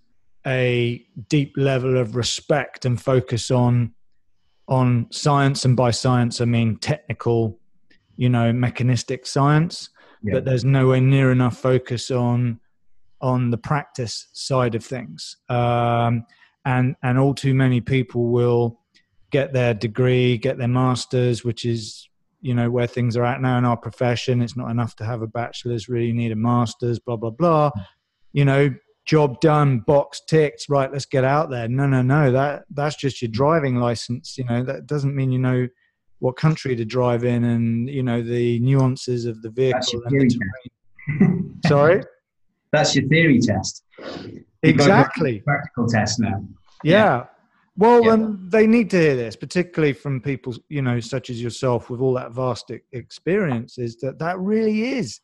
a 0.47 1.05
deep 1.28 1.53
level 1.57 1.99
of 1.99 2.16
respect 2.16 2.85
and 2.85 3.01
focus 3.01 3.51
on 3.51 3.93
on 4.68 5.07
science 5.11 5.64
and 5.64 5.76
by 5.76 5.91
science 5.91 6.41
I 6.41 6.47
mean 6.47 6.76
technical, 6.76 7.59
you 8.16 8.28
know, 8.28 8.53
mechanistic 8.53 9.26
science, 9.26 9.91
yeah. 10.22 10.35
but 10.35 10.45
there's 10.45 10.64
nowhere 10.64 11.01
near 11.01 11.32
enough 11.32 11.59
focus 11.59 12.11
on 12.11 12.61
on 13.24 13.50
the 13.50 13.56
practice 13.56 14.28
side 14.34 14.74
of 14.74 14.84
things. 14.84 15.38
Um, 15.48 16.26
and 16.66 16.94
and 17.02 17.18
all 17.18 17.34
too 17.34 17.54
many 17.54 17.80
people 17.80 18.26
will 18.26 18.80
get 19.30 19.52
their 19.52 19.72
degree, 19.72 20.36
get 20.36 20.58
their 20.58 20.68
masters, 20.68 21.42
which 21.42 21.64
is 21.64 22.08
you 22.42 22.54
know 22.54 22.70
where 22.70 22.86
things 22.86 23.16
are 23.16 23.24
at 23.24 23.40
now 23.40 23.56
in 23.56 23.64
our 23.64 23.78
profession. 23.78 24.42
It's 24.42 24.56
not 24.56 24.70
enough 24.70 24.94
to 24.96 25.04
have 25.04 25.22
a 25.22 25.26
bachelor's; 25.26 25.88
really 25.88 26.12
need 26.12 26.32
a 26.32 26.36
master's. 26.36 26.98
Blah 26.98 27.16
blah 27.16 27.30
blah. 27.30 27.70
You 28.32 28.44
know, 28.44 28.74
job 29.06 29.40
done, 29.40 29.80
box 29.80 30.20
ticked. 30.28 30.66
Right, 30.68 30.92
let's 30.92 31.06
get 31.06 31.24
out 31.24 31.48
there. 31.48 31.66
No, 31.66 31.86
no, 31.86 32.02
no. 32.02 32.30
That 32.30 32.64
that's 32.70 32.96
just 32.96 33.22
your 33.22 33.30
driving 33.30 33.76
license. 33.76 34.36
You 34.36 34.44
know, 34.44 34.62
that 34.64 34.86
doesn't 34.86 35.16
mean 35.16 35.32
you 35.32 35.38
know 35.38 35.66
what 36.18 36.36
country 36.36 36.76
to 36.76 36.84
drive 36.84 37.24
in 37.24 37.44
and 37.44 37.88
you 37.88 38.02
know 38.02 38.22
the 38.22 38.60
nuances 38.60 39.24
of 39.24 39.40
the 39.40 39.50
vehicle. 39.50 40.02
Sorry, 41.66 42.02
that's 42.74 42.94
your 42.94 43.06
theory 43.08 43.40
test. 43.40 43.84
Exactly. 44.62 45.40
Practical 45.40 45.86
test 45.86 46.20
now. 46.20 46.44
Yeah. 46.82 46.92
yeah. 46.92 47.24
Well, 47.76 48.04
yeah. 48.04 48.12
um, 48.12 48.48
they 48.50 48.66
need 48.66 48.90
to 48.90 48.98
hear 48.98 49.16
this, 49.16 49.34
particularly 49.36 49.94
from 49.94 50.20
people, 50.20 50.54
you 50.68 50.80
know, 50.80 51.00
such 51.00 51.28
as 51.28 51.42
yourself 51.42 51.90
with 51.90 52.00
all 52.00 52.14
that 52.14 52.32
vast 52.32 52.70
experience, 52.92 53.78
is 53.78 53.96
that 53.96 54.18
that 54.20 54.38
really 54.38 54.92
is 54.96 55.20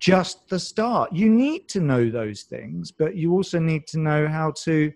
just 0.00 0.48
the 0.48 0.58
start. 0.58 1.12
You 1.12 1.30
need 1.30 1.68
to 1.68 1.80
know 1.80 2.10
those 2.10 2.42
things, 2.42 2.90
but 2.90 3.14
you 3.14 3.32
also 3.32 3.58
need 3.58 3.86
to 3.88 4.00
know 4.00 4.26
how 4.26 4.52
to, 4.64 4.92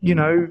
you 0.00 0.14
know, 0.14 0.48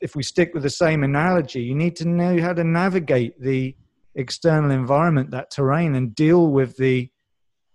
if 0.00 0.14
we 0.14 0.22
stick 0.22 0.54
with 0.54 0.62
the 0.62 0.70
same 0.70 1.02
analogy, 1.02 1.62
you 1.62 1.74
need 1.74 1.96
to 1.96 2.08
know 2.08 2.40
how 2.40 2.52
to 2.52 2.64
navigate 2.64 3.40
the 3.40 3.74
external 4.14 4.70
environment, 4.70 5.30
that 5.32 5.50
terrain, 5.50 5.94
and 5.96 6.14
deal 6.14 6.48
with 6.48 6.76
the 6.76 7.10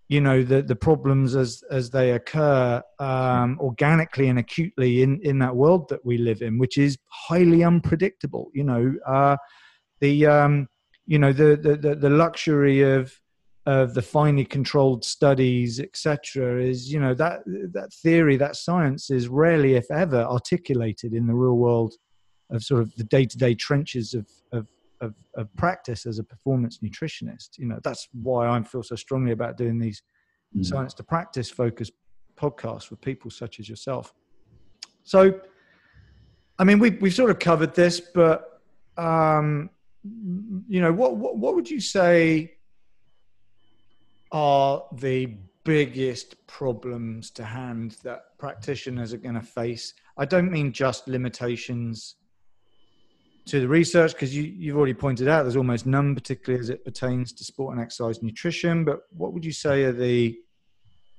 you 0.10 0.22
know 0.22 0.42
the 0.44 0.62
the 0.62 0.76
problems 0.76 1.36
as 1.36 1.64
as 1.70 1.90
they 1.90 2.12
occur 2.12 2.82
um, 3.00 3.58
organically 3.60 4.30
and 4.30 4.40
acutely 4.40 5.04
in 5.04 5.20
in 5.22 5.40
that 5.40 5.56
world 5.56 5.90
that 5.90 6.06
we 6.06 6.18
live 6.18 6.42
in, 6.42 6.58
which 6.58 6.78
is 6.78 6.98
highly 7.08 7.64
unpredictable. 7.64 8.50
You 8.54 8.64
know, 8.64 8.94
uh, 9.06 9.38
the 10.00 10.26
um, 10.26 10.68
you 11.06 11.20
know 11.20 11.34
the, 11.34 11.58
the 11.58 11.96
the 11.96 12.10
luxury 12.10 12.82
of 12.82 13.20
of 13.66 13.94
the 13.94 14.02
finely 14.02 14.46
controlled 14.46 15.04
studies, 15.04 15.82
etc., 15.82 16.64
is 16.64 16.92
you 16.92 17.02
know 17.02 17.14
that 17.14 17.42
that 17.46 17.92
theory, 18.02 18.38
that 18.38 18.56
science 18.56 19.12
is 19.12 19.28
rarely, 19.28 19.76
if 19.76 19.92
ever, 19.92 20.24
articulated 20.24 21.14
in 21.14 21.28
the 21.28 21.36
real 21.36 21.58
world 21.58 21.96
of 22.50 22.64
sort 22.64 22.82
of 22.82 22.96
the 22.96 23.04
day 23.04 23.26
to 23.26 23.38
day 23.38 23.54
trenches 23.54 24.14
of, 24.14 24.26
of 24.54 24.68
of, 25.02 25.14
of 25.36 25.54
practice 25.56 26.06
as 26.06 26.20
a 26.20 26.24
performance 26.24 26.80
nutritionist. 26.84 27.58
You 27.58 27.68
know, 27.68 27.80
that's 27.84 28.08
why 28.14 28.48
I 28.48 28.62
feel 28.64 28.84
so 28.84 28.96
strongly 28.96 29.32
about 29.32 29.58
doing 29.58 29.80
these 29.80 30.02
mm. 30.56 30.66
science 30.66 30.94
to 30.96 31.04
practice 31.04 31.50
focused 31.50 31.94
podcasts 32.36 32.90
with 32.90 33.02
people 33.02 33.32
such 33.32 33.60
as 33.60 33.68
yourself. 33.68 34.14
So, 35.04 35.40
I 36.60 36.64
mean, 36.64 36.80
we, 36.80 36.92
we've 36.92 37.14
sort 37.14 37.30
of 37.30 37.40
covered 37.40 37.74
this, 37.74 38.00
but, 38.00 38.62
um, 38.98 39.70
you 40.68 40.82
know, 40.82 40.92
what, 40.92 41.16
what, 41.16 41.38
what 41.38 41.56
would 41.56 41.70
you 41.70 41.80
say 41.80 42.54
are 44.32 44.84
the 44.94 45.38
biggest 45.64 46.48
problems 46.48 47.30
to 47.32 47.44
hand 47.44 47.98
that 48.04 48.38
practitioners 48.38 49.14
are 49.14 49.18
going 49.18 49.36
to 49.36 49.42
face? 49.42 49.94
I 50.18 50.26
don't 50.26 50.52
mean 50.52 50.72
just 50.72 51.08
limitations 51.08 52.16
to 53.48 53.60
the 53.60 53.68
research 53.68 54.14
because 54.14 54.36
you, 54.36 54.44
you've 54.44 54.78
already 54.78 54.94
pointed 54.94 55.28
out 55.28 55.44
there's 55.44 55.56
almost 55.56 55.86
none, 55.86 56.14
particularly 56.16 56.62
as 56.62 56.70
it 56.70 56.86
pertains 56.86 57.34
to 57.34 57.44
sport 57.44 57.74
and 57.74 57.82
exercise 57.82 58.22
nutrition. 58.22 58.84
But 58.84 59.02
what 59.12 59.34
would 59.34 59.46
you 59.46 59.52
say 59.52 59.84
are 59.84 59.92
the, 59.92 60.38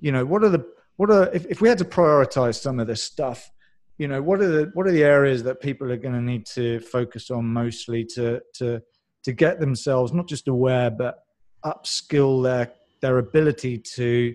you 0.00 0.12
know, 0.12 0.24
what 0.24 0.44
are 0.44 0.48
the 0.48 0.66
what 0.96 1.10
are 1.10 1.32
if, 1.32 1.46
if 1.46 1.60
we 1.60 1.68
had 1.68 1.78
to 1.78 1.84
prioritize 1.84 2.60
some 2.60 2.80
of 2.80 2.86
this 2.86 3.02
stuff, 3.02 3.50
you 3.98 4.08
know, 4.08 4.22
what 4.22 4.40
are 4.40 4.48
the 4.48 4.70
what 4.74 4.86
are 4.86 4.92
the 4.92 5.04
areas 5.04 5.42
that 5.44 5.60
people 5.60 5.90
are 5.90 5.96
going 5.96 6.14
to 6.14 6.22
need 6.22 6.46
to 6.46 6.80
focus 6.80 7.30
on 7.30 7.44
mostly 7.46 8.04
to 8.04 8.40
to 8.54 8.82
to 9.24 9.32
get 9.32 9.60
themselves 9.60 10.12
not 10.12 10.28
just 10.28 10.48
aware 10.48 10.90
but 10.90 11.24
upskill 11.64 12.42
their 12.42 12.70
their 13.00 13.18
ability 13.18 13.78
to 13.78 14.34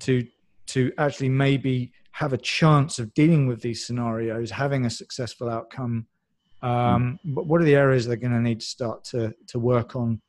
to 0.00 0.26
to 0.66 0.92
actually 0.98 1.28
maybe 1.28 1.92
have 2.12 2.32
a 2.32 2.38
chance 2.38 2.98
of 2.98 3.12
dealing 3.14 3.46
with 3.46 3.60
these 3.60 3.86
scenarios, 3.86 4.50
having 4.50 4.86
a 4.86 4.90
successful 4.90 5.50
outcome 5.50 6.06
um, 6.66 7.20
but 7.24 7.46
what 7.46 7.60
are 7.60 7.64
the 7.64 7.76
areas 7.76 8.06
they're 8.06 8.16
going 8.16 8.32
to 8.32 8.40
need 8.40 8.60
to 8.60 8.66
start 8.66 9.04
to 9.04 9.32
to 9.48 9.58
work 9.58 9.94
on? 9.94 10.20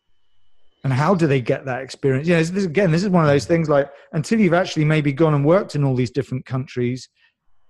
And 0.84 0.94
how 0.94 1.16
do 1.16 1.26
they 1.26 1.42
get 1.42 1.66
that 1.66 1.82
experience? 1.82 2.28
Yeah, 2.28 2.38
this, 2.38 2.64
again, 2.64 2.92
this 2.92 3.04
is 3.04 3.10
one 3.10 3.24
of 3.24 3.30
those 3.30 3.46
things 3.46 3.68
like 3.68 3.90
until 4.14 4.40
you've 4.40 4.54
actually 4.54 4.86
maybe 4.86 5.12
gone 5.12 5.34
and 5.34 5.44
worked 5.44 5.76
in 5.76 5.84
all 5.84 5.96
these 5.96 6.12
different 6.12 6.46
countries, 6.46 7.10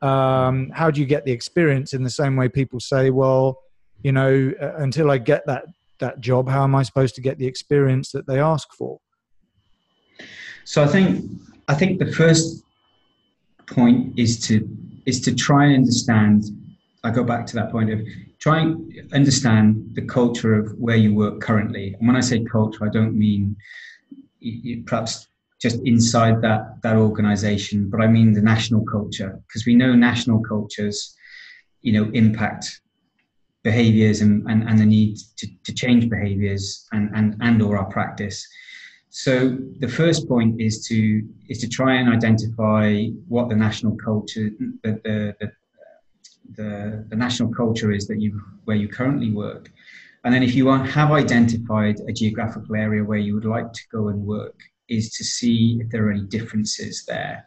um, 0.01 0.69
how 0.73 0.91
do 0.91 0.99
you 0.99 1.07
get 1.07 1.23
the 1.23 1.31
experience 1.31 1.93
in 1.93 2.03
the 2.03 2.09
same 2.09 2.35
way 2.35 2.49
people 2.49 2.79
say, 2.79 3.09
well, 3.09 3.57
you 4.03 4.11
know, 4.11 4.51
uh, 4.61 4.75
until 4.75 5.09
I 5.09 5.17
get 5.17 5.45
that 5.47 5.65
that 5.99 6.19
job, 6.19 6.49
how 6.49 6.63
am 6.63 6.75
I 6.75 6.83
supposed 6.83 7.15
to 7.15 7.21
get 7.21 7.39
the 7.39 7.47
experience 7.47 8.11
that 8.11 8.27
they 8.27 8.39
ask 8.39 8.67
for? 8.77 8.99
So 10.65 10.83
I 10.83 10.87
think 10.87 11.23
I 11.69 11.73
think 11.73 11.99
the 11.99 12.11
first 12.11 12.63
point 13.65 14.19
is 14.19 14.39
to 14.47 14.67
is 15.05 15.21
to 15.21 15.33
try 15.33 15.67
and 15.67 15.75
understand. 15.75 16.43
I 17.03 17.11
go 17.11 17.23
back 17.23 17.45
to 17.47 17.55
that 17.55 17.71
point 17.71 17.89
of 17.91 18.01
try 18.39 18.59
and 18.59 18.93
understand 19.13 19.89
the 19.93 20.01
culture 20.01 20.53
of 20.53 20.71
where 20.77 20.95
you 20.95 21.13
work 21.13 21.41
currently. 21.41 21.95
And 21.97 22.07
when 22.07 22.15
I 22.15 22.21
say 22.21 22.43
culture, 22.43 22.85
I 22.85 22.89
don't 22.89 23.17
mean 23.17 23.55
you, 24.39 24.83
perhaps 24.85 25.27
just 25.59 25.79
inside 25.85 26.41
that 26.41 26.81
that 26.83 26.95
organization, 26.95 27.89
but 27.89 28.01
I 28.01 28.07
mean 28.07 28.33
the 28.33 28.41
national 28.41 28.85
culture 28.85 29.41
because 29.47 29.65
we 29.65 29.75
know 29.75 29.93
national 29.95 30.39
cultures, 30.43 31.15
you 31.81 31.93
know, 31.93 32.11
impact 32.13 32.81
behaviors 33.63 34.21
and, 34.21 34.49
and, 34.49 34.63
and 34.69 34.79
the 34.79 34.85
need 34.85 35.17
to, 35.37 35.47
to 35.65 35.73
change 35.73 36.09
behaviors 36.09 36.87
and, 36.91 37.09
and, 37.15 37.35
and 37.41 37.61
or 37.61 37.77
our 37.77 37.85
practice. 37.85 38.47
So 39.09 39.57
the 39.79 39.87
first 39.87 40.27
point 40.27 40.61
is 40.61 40.85
to 40.87 41.23
is 41.49 41.57
to 41.59 41.67
try 41.67 41.95
and 41.95 42.09
identify 42.09 43.05
what 43.27 43.49
the 43.49 43.55
national 43.55 43.95
culture, 43.97 44.49
the, 44.83 44.91
the, 45.03 45.35
the 45.39 45.51
the, 46.57 47.05
the 47.09 47.15
national 47.15 47.53
culture 47.53 47.91
is 47.91 48.07
that 48.07 48.19
you 48.19 48.41
where 48.65 48.77
you 48.77 48.87
currently 48.87 49.31
work. 49.31 49.71
And 50.23 50.33
then 50.33 50.43
if 50.43 50.55
you 50.55 50.67
have 50.67 51.11
identified 51.11 52.01
a 52.07 52.11
geographical 52.11 52.75
area 52.75 53.03
where 53.03 53.19
you 53.19 53.35
would 53.35 53.45
like 53.45 53.71
to 53.71 53.81
go 53.91 54.09
and 54.09 54.19
work, 54.25 54.59
is 54.89 55.11
to 55.13 55.23
see 55.23 55.79
if 55.81 55.89
there 55.89 56.07
are 56.07 56.11
any 56.11 56.25
differences 56.25 57.05
there. 57.05 57.45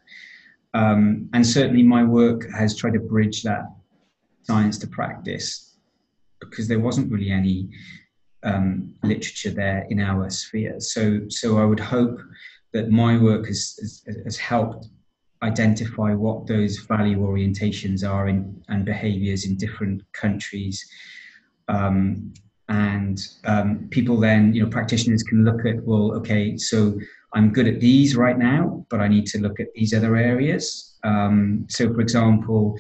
Um, 0.73 1.29
and 1.33 1.47
certainly 1.47 1.83
my 1.83 2.05
work 2.05 2.49
has 2.53 2.77
tried 2.77 2.95
to 2.95 3.01
bridge 3.01 3.43
that 3.43 3.65
science 4.43 4.79
to 4.79 4.87
practice 4.87 5.77
because 6.41 6.69
there 6.69 6.81
wasn't 6.81 7.11
really 7.11 7.31
any 7.31 7.69
um, 8.45 8.95
literature 9.03 9.51
there 9.51 9.87
in 9.91 10.01
our 10.01 10.31
sphere. 10.31 10.81
So, 10.81 11.29
so 11.29 11.59
I 11.59 11.65
would 11.65 11.81
hope 11.81 12.21
that 12.73 12.91
my 12.91 13.19
work 13.19 13.47
has, 13.47 13.77
has, 14.07 14.23
has 14.25 14.37
helped 14.37 14.89
identify 15.43 16.13
what 16.15 16.47
those 16.47 16.79
value 16.79 17.19
orientations 17.19 18.09
are 18.09 18.29
in, 18.29 18.63
and 18.69 18.85
behaviors 18.85 19.47
in 19.47 19.57
different 19.57 20.03
countries 20.13 20.85
um, 21.71 22.33
and 22.69 23.21
um, 23.45 23.89
people 23.91 24.19
then, 24.19 24.55
you 24.55 24.63
know, 24.63 24.69
practitioners 24.69 25.23
can 25.23 25.45
look 25.45 25.67
at, 25.67 25.83
well, 25.85 26.13
okay, 26.15 26.57
so 26.57 26.99
I'm 27.35 27.53
good 27.53 27.67
at 27.67 27.81
these 27.81 28.17
right 28.17 28.39
now, 28.39 28.87
but 28.91 29.01
I 29.01 29.09
need 29.09 29.27
to 29.27 29.39
look 29.39 29.59
at 29.61 29.69
these 29.75 29.95
other 29.95 30.17
areas. 30.17 30.99
Um, 31.03 31.67
so, 31.69 31.93
for 31.93 32.01
example, 32.01 32.79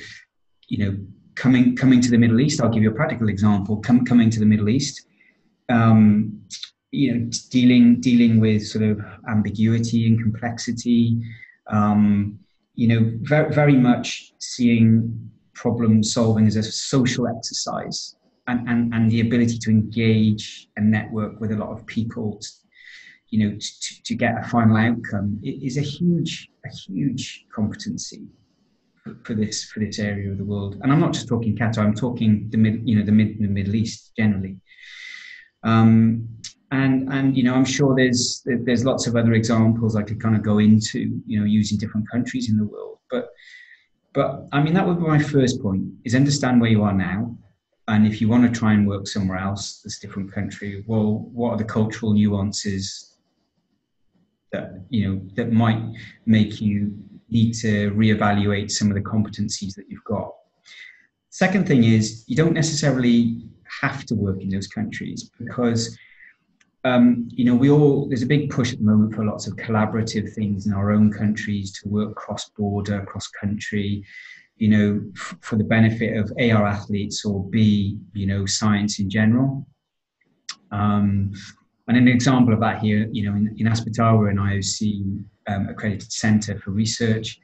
you 0.68 0.78
know, 0.84 0.98
coming 1.34 1.74
coming 1.74 2.00
to 2.02 2.10
the 2.10 2.18
Middle 2.18 2.40
East, 2.40 2.60
I'll 2.60 2.68
give 2.68 2.82
you 2.82 2.90
a 2.90 2.94
practical 2.94 3.28
example. 3.28 3.78
Come, 3.78 4.04
coming 4.04 4.30
to 4.30 4.38
the 4.38 4.46
Middle 4.46 4.68
East, 4.68 5.06
um, 5.68 6.40
you 6.92 7.14
know, 7.14 7.30
dealing 7.50 8.00
dealing 8.00 8.38
with 8.38 8.66
sort 8.66 8.84
of 8.84 9.00
ambiguity 9.28 10.06
and 10.06 10.20
complexity. 10.20 11.20
Um, 11.66 12.38
you 12.80 12.88
know, 12.88 13.02
very 13.20 13.52
very 13.52 13.76
much 13.76 14.32
seeing 14.38 15.30
problem 15.52 16.02
solving 16.02 16.46
as 16.46 16.56
a 16.56 16.62
social 16.62 17.28
exercise 17.28 18.16
and, 18.46 18.66
and, 18.66 18.94
and 18.94 19.10
the 19.10 19.20
ability 19.20 19.58
to 19.58 19.70
engage 19.70 20.68
and 20.76 20.90
network 20.90 21.38
with 21.40 21.52
a 21.52 21.56
lot 21.56 21.70
of 21.70 21.84
people, 21.84 22.40
you 23.28 23.38
know, 23.40 23.54
to, 23.58 24.02
to 24.02 24.14
get 24.14 24.38
a 24.42 24.48
final 24.48 24.78
outcome 24.78 25.38
is 25.42 25.76
a 25.76 25.82
huge, 25.82 26.48
a 26.64 26.70
huge 26.70 27.44
competency 27.54 28.22
for 29.24 29.34
this 29.34 29.64
for 29.64 29.80
this 29.80 29.98
area 29.98 30.30
of 30.32 30.38
the 30.38 30.44
world. 30.44 30.78
And 30.82 30.90
I'm 30.90 31.00
not 31.00 31.12
just 31.12 31.28
talking 31.28 31.54
Qatar. 31.54 31.78
I'm 31.78 31.94
talking 31.94 32.48
the 32.48 32.56
mid, 32.56 32.88
you 32.88 32.96
know, 32.96 33.04
the 33.04 33.12
mid 33.12 33.38
the 33.38 33.46
Middle 33.46 33.74
East 33.74 34.12
generally. 34.16 34.56
Um, 35.62 36.28
and 36.70 37.12
and 37.12 37.36
you 37.36 37.42
know, 37.42 37.54
I'm 37.54 37.64
sure 37.64 37.94
there's 37.96 38.42
there's 38.44 38.84
lots 38.84 39.06
of 39.06 39.16
other 39.16 39.34
examples 39.34 39.96
I 39.96 40.02
could 40.02 40.20
kind 40.20 40.36
of 40.36 40.42
go 40.42 40.58
into, 40.58 41.20
you 41.26 41.40
know, 41.40 41.46
using 41.46 41.78
different 41.78 42.08
countries 42.10 42.48
in 42.48 42.56
the 42.56 42.64
world. 42.64 42.98
But 43.10 43.30
but 44.12 44.48
I 44.52 44.62
mean, 44.62 44.74
that 44.74 44.86
would 44.86 44.98
be 44.98 45.06
my 45.06 45.18
first 45.18 45.60
point: 45.62 45.84
is 46.04 46.14
understand 46.14 46.60
where 46.60 46.70
you 46.70 46.82
are 46.82 46.94
now 46.94 47.36
and 47.90 48.06
if 48.06 48.20
you 48.20 48.28
want 48.28 48.44
to 48.44 48.58
try 48.58 48.72
and 48.72 48.86
work 48.86 49.08
somewhere 49.08 49.38
else, 49.38 49.80
this 49.82 49.98
different 49.98 50.32
country, 50.32 50.84
well, 50.86 51.28
what 51.32 51.50
are 51.50 51.56
the 51.56 51.64
cultural 51.64 52.12
nuances 52.12 53.16
that 54.52 54.84
you 54.90 55.08
know 55.08 55.20
that 55.34 55.52
might 55.52 55.82
make 56.24 56.60
you 56.60 56.96
need 57.30 57.52
to 57.54 57.90
reevaluate 57.92 58.70
some 58.70 58.88
of 58.88 58.94
the 58.94 59.00
competencies 59.00 59.74
that 59.74 59.86
you've 59.88 60.04
got? 60.04 60.32
Second 61.30 61.66
thing 61.66 61.82
is 61.82 62.24
you 62.28 62.36
don't 62.36 62.52
necessarily 62.52 63.42
have 63.80 64.06
to 64.06 64.14
work 64.14 64.40
in 64.40 64.50
those 64.50 64.68
countries 64.68 65.30
because 65.38 65.98
um, 66.84 67.28
you 67.30 67.44
know 67.44 67.54
we 67.54 67.70
all 67.70 68.08
there's 68.08 68.22
a 68.22 68.26
big 68.26 68.50
push 68.50 68.72
at 68.72 68.78
the 68.78 68.84
moment 68.84 69.14
for 69.14 69.24
lots 69.24 69.46
of 69.46 69.56
collaborative 69.56 70.32
things 70.32 70.66
in 70.66 70.72
our 70.72 70.90
own 70.90 71.12
countries 71.12 71.72
to 71.80 71.88
work 71.88 72.14
cross 72.14 72.48
border, 72.50 73.04
cross 73.04 73.28
country 73.28 74.04
you 74.60 74.68
know, 74.68 75.02
f- 75.16 75.34
for 75.40 75.56
the 75.56 75.64
benefit 75.64 76.16
of 76.16 76.30
A, 76.38 76.52
our 76.52 76.66
athletes, 76.66 77.24
or 77.24 77.42
B, 77.48 77.98
you 78.12 78.26
know, 78.26 78.44
science 78.44 79.00
in 79.00 79.08
general. 79.08 79.66
Um, 80.70 81.32
and 81.88 81.96
an 81.96 82.06
example 82.06 82.52
of 82.52 82.60
that 82.60 82.78
here, 82.78 83.08
you 83.10 83.24
know, 83.24 83.36
in, 83.36 83.56
in 83.56 83.66
Aspetar, 83.66 84.16
we're 84.18 84.28
an 84.28 84.36
IOC 84.36 85.24
um, 85.48 85.68
accredited 85.68 86.12
centre 86.12 86.58
for 86.58 86.72
research. 86.72 87.40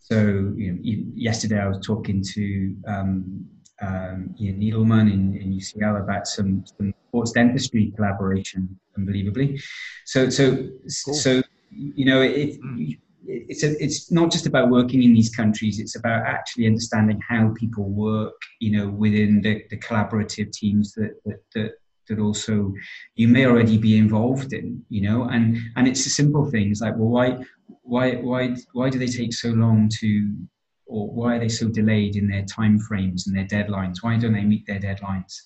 So, 0.00 0.18
you 0.56 0.72
know, 0.72 0.78
yesterday 1.14 1.60
I 1.60 1.68
was 1.68 1.86
talking 1.86 2.22
to 2.34 2.76
um, 2.88 3.46
um, 3.80 4.34
Ian 4.40 4.60
Needleman 4.60 5.12
in, 5.12 5.36
in 5.36 5.52
UCL 5.52 6.02
about 6.02 6.26
some, 6.26 6.64
some 6.66 6.92
sports 7.16 7.32
dentistry 7.32 7.92
collaboration, 7.96 8.78
unbelievably. 8.96 9.58
So, 10.04 10.28
so, 10.28 10.56
cool. 11.04 11.14
so, 11.14 11.42
you 11.70 12.04
know, 12.04 12.20
it, 12.22 12.60
mm 12.60 12.98
it's 13.28 13.64
a, 13.64 13.82
it's 13.82 14.12
not 14.12 14.30
just 14.30 14.46
about 14.46 14.70
working 14.70 15.02
in 15.02 15.12
these 15.12 15.34
countries 15.34 15.80
it's 15.80 15.96
about 15.96 16.24
actually 16.24 16.64
understanding 16.64 17.20
how 17.28 17.52
people 17.58 17.90
work 17.90 18.40
you 18.60 18.70
know 18.70 18.88
within 18.88 19.42
the, 19.42 19.64
the 19.68 19.76
collaborative 19.78 20.52
teams 20.52 20.94
that, 20.94 21.10
that, 21.24 21.40
that 21.52 21.72
that 22.08 22.20
also 22.20 22.72
you 23.16 23.26
may 23.26 23.44
already 23.44 23.78
be 23.78 23.98
involved 23.98 24.52
in 24.52 24.80
you 24.90 25.02
know 25.02 25.24
and 25.24 25.58
and 25.74 25.88
it's 25.88 26.04
the 26.04 26.10
simple 26.10 26.48
things 26.52 26.80
like 26.80 26.94
well 26.96 27.08
why 27.08 27.36
why 27.82 28.14
why 28.14 28.54
why 28.74 28.88
do 28.88 28.96
they 28.96 29.08
take 29.08 29.34
so 29.34 29.48
long 29.48 29.88
to 29.88 30.32
or 30.86 31.08
why 31.08 31.34
are 31.34 31.40
they 31.40 31.48
so 31.48 31.66
delayed 31.66 32.14
in 32.14 32.28
their 32.28 32.44
time 32.44 32.78
frames 32.78 33.26
and 33.26 33.36
their 33.36 33.44
deadlines 33.46 34.04
why 34.04 34.16
don't 34.16 34.34
they 34.34 34.44
meet 34.44 34.64
their 34.68 34.78
deadlines 34.78 35.40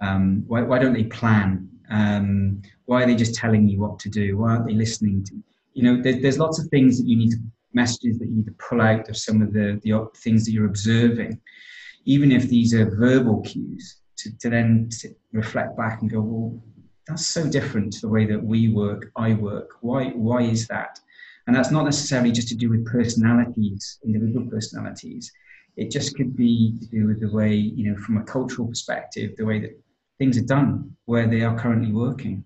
um, 0.00 0.44
why, 0.46 0.62
why 0.62 0.78
don't 0.78 0.92
they 0.92 1.04
plan 1.04 1.68
um, 1.90 2.60
why 2.86 3.02
are 3.02 3.06
they 3.06 3.14
just 3.14 3.34
telling 3.34 3.68
you 3.68 3.80
what 3.80 3.98
to 3.98 4.08
do 4.08 4.36
why 4.36 4.50
aren't 4.50 4.66
they 4.66 4.74
listening 4.74 5.22
to 5.24 5.34
you 5.76 5.82
know, 5.82 6.02
there, 6.02 6.18
there's 6.18 6.38
lots 6.38 6.58
of 6.58 6.66
things 6.68 6.98
that 6.98 7.06
you 7.06 7.18
need 7.18 7.32
to, 7.32 7.36
messages 7.74 8.18
that 8.18 8.28
you 8.28 8.36
need 8.36 8.46
to 8.46 8.52
pull 8.52 8.80
out 8.80 9.10
of 9.10 9.16
some 9.18 9.42
of 9.42 9.52
the, 9.52 9.78
the 9.84 10.08
things 10.16 10.46
that 10.46 10.52
you're 10.52 10.64
observing, 10.64 11.38
even 12.06 12.32
if 12.32 12.48
these 12.48 12.72
are 12.72 12.96
verbal 12.96 13.42
cues, 13.42 14.00
to, 14.16 14.34
to 14.38 14.48
then 14.48 14.88
reflect 15.32 15.76
back 15.76 16.00
and 16.00 16.10
go, 16.10 16.22
well, 16.22 16.64
that's 17.06 17.26
so 17.26 17.46
different 17.46 17.92
to 17.92 18.00
the 18.00 18.08
way 18.08 18.24
that 18.24 18.42
we 18.42 18.70
work, 18.70 19.12
I 19.16 19.34
work. 19.34 19.72
Why, 19.82 20.06
why 20.12 20.44
is 20.44 20.66
that? 20.68 20.98
And 21.46 21.54
that's 21.54 21.70
not 21.70 21.84
necessarily 21.84 22.32
just 22.32 22.48
to 22.48 22.54
do 22.54 22.70
with 22.70 22.86
personalities, 22.86 23.98
individual 24.02 24.46
personalities. 24.46 25.30
It 25.76 25.90
just 25.90 26.16
could 26.16 26.34
be 26.34 26.78
to 26.80 26.86
do 26.86 27.06
with 27.06 27.20
the 27.20 27.30
way, 27.30 27.52
you 27.52 27.90
know, 27.90 28.00
from 28.00 28.16
a 28.16 28.24
cultural 28.24 28.66
perspective, 28.66 29.36
the 29.36 29.44
way 29.44 29.60
that 29.60 29.78
things 30.18 30.38
are 30.38 30.44
done 30.44 30.96
where 31.04 31.26
they 31.26 31.42
are 31.42 31.58
currently 31.58 31.92
working. 31.92 32.44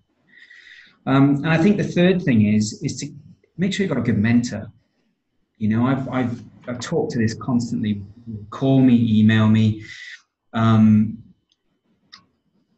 Um, 1.05 1.37
and 1.37 1.49
I 1.49 1.57
think 1.57 1.77
the 1.77 1.83
third 1.83 2.21
thing 2.21 2.45
is 2.53 2.81
is 2.83 2.97
to 2.99 3.11
make 3.57 3.73
sure 3.73 3.83
you've 3.83 3.93
got 3.93 3.99
a 3.99 4.03
good 4.03 4.17
mentor. 4.17 4.71
You 5.57 5.69
know, 5.69 5.85
I've 5.85 6.07
I've 6.09 6.43
I've 6.67 6.79
talked 6.79 7.11
to 7.13 7.19
this 7.19 7.33
constantly. 7.33 8.03
Call 8.49 8.81
me, 8.81 9.19
email 9.19 9.47
me. 9.47 9.83
Um, 10.53 11.17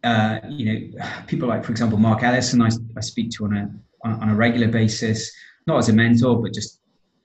uh, 0.04 0.40
you 0.50 0.66
know, 0.66 1.06
people 1.28 1.48
like, 1.48 1.64
for 1.64 1.72
example, 1.72 1.98
Mark 1.98 2.24
Ellison, 2.24 2.62
I, 2.62 2.70
I 2.98 3.02
speak 3.02 3.32
to 3.32 3.46
on 3.46 3.58
a 3.58 3.70
on 4.06 4.30
a 4.30 4.36
regular 4.36 4.68
basis, 4.68 5.32
not 5.66 5.78
as 5.78 5.90
a 5.90 5.94
mentor, 5.94 6.42
but 6.42 6.54
just 6.54 6.80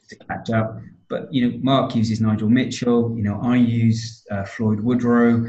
to 0.09 0.17
catch 0.17 0.51
up. 0.51 0.79
But 1.09 1.33
you 1.33 1.49
know, 1.49 1.59
Mark 1.63 1.95
uses 1.95 2.21
Nigel 2.21 2.49
Mitchell. 2.49 3.17
You 3.17 3.23
know, 3.23 3.41
I 3.43 3.57
use 3.57 4.25
uh, 4.31 4.45
Floyd 4.45 4.81
Woodrow. 4.81 5.47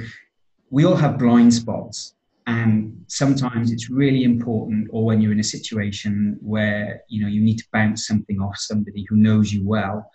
We 0.69 0.85
all 0.85 0.95
have 0.95 1.17
blind 1.17 1.53
spots, 1.53 2.13
and 2.49 3.03
sometimes 3.07 3.71
it's 3.71 3.89
really 3.89 4.23
important 4.23 4.87
or 4.91 5.05
when 5.05 5.21
you're 5.21 5.31
in 5.31 5.39
a 5.39 5.51
situation 5.57 6.37
where 6.41 7.03
you 7.07 7.21
know 7.21 7.27
you 7.27 7.41
need 7.41 7.57
to 7.57 7.65
bounce 7.71 8.07
something 8.07 8.39
off 8.39 8.57
somebody 8.57 9.05
who 9.07 9.17
knows 9.17 9.53
you 9.53 9.67
well 9.67 10.09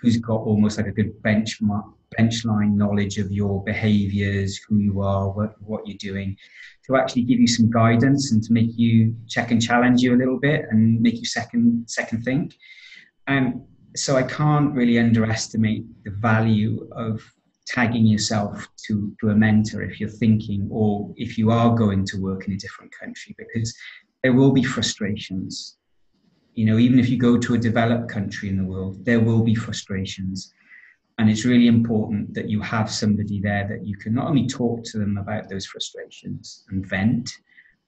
who's 0.00 0.16
got 0.18 0.40
almost 0.40 0.78
like 0.78 0.86
a 0.86 0.92
good 0.92 1.12
benchmark 1.22 1.84
benchline 2.16 2.74
knowledge 2.74 3.18
of 3.18 3.30
your 3.32 3.62
behaviors 3.64 4.60
who 4.68 4.78
you 4.78 5.00
are 5.00 5.30
what, 5.30 5.60
what 5.62 5.86
you're 5.86 5.98
doing 5.98 6.36
to 6.86 6.96
actually 6.96 7.22
give 7.22 7.40
you 7.40 7.48
some 7.48 7.70
guidance 7.70 8.32
and 8.32 8.42
to 8.42 8.52
make 8.52 8.76
you 8.76 9.14
check 9.28 9.50
and 9.50 9.60
challenge 9.60 10.00
you 10.00 10.14
a 10.14 10.18
little 10.22 10.38
bit 10.38 10.66
and 10.70 11.00
make 11.00 11.18
you 11.18 11.24
second 11.24 11.84
second 11.88 12.22
think. 12.22 12.56
And 13.26 13.62
so 13.96 14.16
i 14.16 14.22
can't 14.22 14.72
really 14.72 15.00
underestimate 15.00 15.84
the 16.04 16.12
value 16.12 16.88
of 16.92 17.20
tagging 17.70 18.04
yourself 18.04 18.68
to, 18.86 19.14
to 19.20 19.30
a 19.30 19.34
mentor 19.34 19.82
if 19.82 20.00
you're 20.00 20.08
thinking 20.08 20.68
or 20.72 21.12
if 21.16 21.38
you 21.38 21.52
are 21.52 21.74
going 21.74 22.04
to 22.04 22.20
work 22.20 22.48
in 22.48 22.54
a 22.54 22.56
different 22.56 22.92
country 22.92 23.34
because 23.38 23.72
there 24.22 24.32
will 24.32 24.50
be 24.50 24.64
frustrations. 24.64 25.76
You 26.54 26.66
know 26.66 26.78
even 26.78 26.98
if 26.98 27.08
you 27.08 27.16
go 27.16 27.38
to 27.38 27.54
a 27.54 27.58
developed 27.58 28.10
country 28.10 28.48
in 28.48 28.58
the 28.58 28.64
world 28.64 29.04
there 29.04 29.20
will 29.20 29.42
be 29.42 29.54
frustrations. 29.54 30.52
And 31.18 31.30
it's 31.30 31.44
really 31.44 31.68
important 31.68 32.34
that 32.34 32.48
you 32.48 32.60
have 32.62 32.90
somebody 32.90 33.40
there 33.40 33.68
that 33.68 33.86
you 33.86 33.96
can 33.96 34.14
not 34.14 34.28
only 34.28 34.48
talk 34.48 34.82
to 34.84 34.98
them 34.98 35.16
about 35.18 35.48
those 35.48 35.66
frustrations 35.66 36.64
and 36.70 36.84
vent 36.84 37.30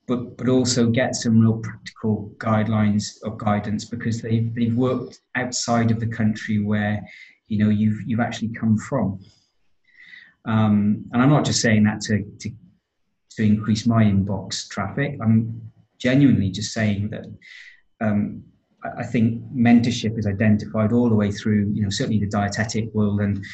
but 0.07 0.37
but 0.37 0.49
also 0.49 0.91
get 0.91 1.17
some 1.17 1.41
real 1.41 1.59
practical 1.59 2.33
guidelines 2.39 3.19
or 3.25 3.37
guidance 3.37 3.85
because 3.85 4.23
they've 4.23 4.55
they've 4.55 4.77
worked 4.77 5.21
outside 5.35 5.91
of 5.91 5.99
the 5.99 6.13
country 6.21 6.61
where 6.61 7.03
you 7.49 7.59
know 7.59 7.71
you've 7.71 8.01
you've 8.07 8.27
actually 8.27 8.53
come 8.61 8.79
from 8.79 9.19
um, 10.45 11.05
and 11.13 11.23
I'm 11.23 11.31
not 11.31 11.45
just 11.45 11.61
saying 11.61 11.85
that 11.85 12.01
to, 12.03 12.25
to, 12.41 12.51
to 13.37 13.43
increase 13.43 13.87
my 13.87 14.05
inbox 14.05 14.69
traffic. 14.69 15.19
I'm 15.23 15.71
genuinely 15.99 16.51
just 16.51 16.73
saying 16.73 17.11
that 17.11 17.27
um, 18.01 18.43
I 18.99 19.05
think 19.05 19.43
mentorship 19.55 20.19
is 20.19 20.27
identified 20.27 20.93
all 20.93 21.09
the 21.09 21.15
way 21.15 21.31
through, 21.31 21.71
you 21.73 21.83
know, 21.83 21.91
certainly 21.91 22.19
the 22.19 22.27
dietetic 22.27 22.93
world 22.93 23.21
and 23.21 23.45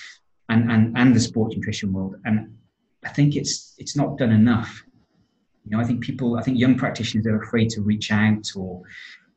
and 0.49 0.73
and, 0.73 0.97
and 0.97 1.15
the 1.15 1.21
sport 1.21 1.55
nutrition 1.55 1.93
world. 1.93 2.17
And 2.25 2.57
I 3.05 3.11
think 3.11 3.37
it's 3.37 3.75
it's 3.79 3.97
not 3.97 4.17
done 4.17 4.33
enough. 4.33 4.83
You 5.65 5.77
know, 5.77 5.83
I 5.83 5.85
think 5.85 6.03
people, 6.03 6.39
I 6.39 6.43
think 6.43 6.59
young 6.59 6.79
practitioners 6.79 7.27
are 7.27 7.43
afraid 7.43 7.69
to 7.71 7.83
reach 7.83 8.11
out 8.11 8.47
or 8.57 8.83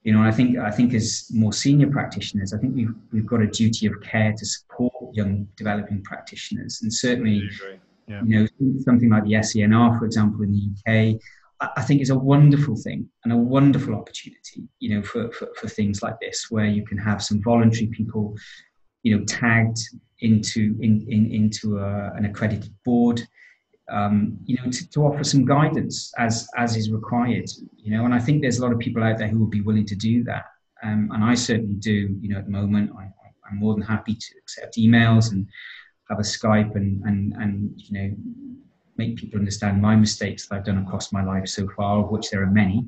you 0.03 0.13
know, 0.13 0.21
I 0.21 0.31
think 0.31 0.57
I 0.57 0.71
think 0.71 0.93
as 0.93 1.27
more 1.31 1.53
senior 1.53 1.87
practitioners, 1.87 2.53
I 2.53 2.57
think 2.57 2.75
we've 2.75 2.93
we've 3.11 3.25
got 3.25 3.41
a 3.41 3.47
duty 3.47 3.85
of 3.85 4.01
care 4.01 4.33
to 4.35 4.45
support 4.45 4.93
young 5.13 5.47
developing 5.55 6.01
practitioners, 6.03 6.79
and 6.81 6.91
certainly, 6.91 7.43
yeah. 8.07 8.21
you 8.25 8.39
know, 8.39 8.47
something 8.79 9.09
like 9.09 9.25
the 9.25 9.33
SENR, 9.33 9.99
for 9.99 10.05
example, 10.05 10.41
in 10.41 10.53
the 10.53 11.13
UK, 11.15 11.21
I 11.77 11.83
think 11.83 12.01
is 12.01 12.09
a 12.09 12.17
wonderful 12.17 12.75
thing 12.75 13.07
and 13.23 13.31
a 13.31 13.37
wonderful 13.37 13.93
opportunity, 13.93 14.67
you 14.79 14.95
know, 14.95 15.03
for, 15.03 15.31
for, 15.31 15.47
for 15.55 15.67
things 15.67 16.01
like 16.01 16.19
this, 16.19 16.47
where 16.49 16.65
you 16.65 16.83
can 16.83 16.97
have 16.97 17.21
some 17.21 17.41
voluntary 17.43 17.87
people, 17.87 18.35
you 19.03 19.15
know, 19.15 19.23
tagged 19.25 19.79
into 20.21 20.75
in, 20.81 21.05
in 21.07 21.31
into 21.31 21.77
a, 21.77 22.11
an 22.15 22.25
accredited 22.25 22.73
board, 22.83 23.21
um, 23.91 24.37
you 24.45 24.57
know, 24.57 24.71
to, 24.71 24.89
to, 24.89 25.05
offer 25.05 25.23
some 25.23 25.45
guidance 25.45 26.13
as 26.17 26.47
as 26.57 26.75
is 26.77 26.91
required. 26.91 27.49
You 27.77 27.91
know, 27.95 28.05
and 28.05 28.13
I 28.13 28.19
think 28.19 28.41
there's 28.41 28.59
a 28.59 28.61
lot 28.61 28.71
of 28.71 28.79
people 28.79 29.03
out 29.03 29.17
there 29.17 29.27
who 29.27 29.39
will 29.39 29.47
be 29.47 29.61
willing 29.61 29.85
to 29.85 29.95
do 29.95 30.23
that, 30.23 30.45
um, 30.83 31.09
and 31.13 31.23
I 31.23 31.35
certainly 31.35 31.75
do. 31.75 32.15
You 32.21 32.29
know, 32.29 32.37
at 32.39 32.45
the 32.45 32.51
moment, 32.51 32.91
I, 32.97 33.03
I'm 33.49 33.57
more 33.57 33.73
than 33.73 33.83
happy 33.83 34.15
to 34.15 34.37
accept 34.41 34.77
emails 34.77 35.31
and 35.31 35.45
have 36.09 36.19
a 36.19 36.23
Skype 36.23 36.75
and 36.75 37.03
and 37.03 37.33
and 37.33 37.73
you 37.77 37.93
know 37.99 38.15
make 38.97 39.17
people 39.17 39.39
understand 39.39 39.81
my 39.81 39.95
mistakes 39.95 40.47
that 40.47 40.55
I've 40.55 40.65
done 40.65 40.77
across 40.79 41.11
my 41.11 41.23
life 41.23 41.47
so 41.47 41.67
far, 41.75 42.03
of 42.03 42.11
which 42.11 42.29
there 42.29 42.43
are 42.43 42.51
many. 42.51 42.85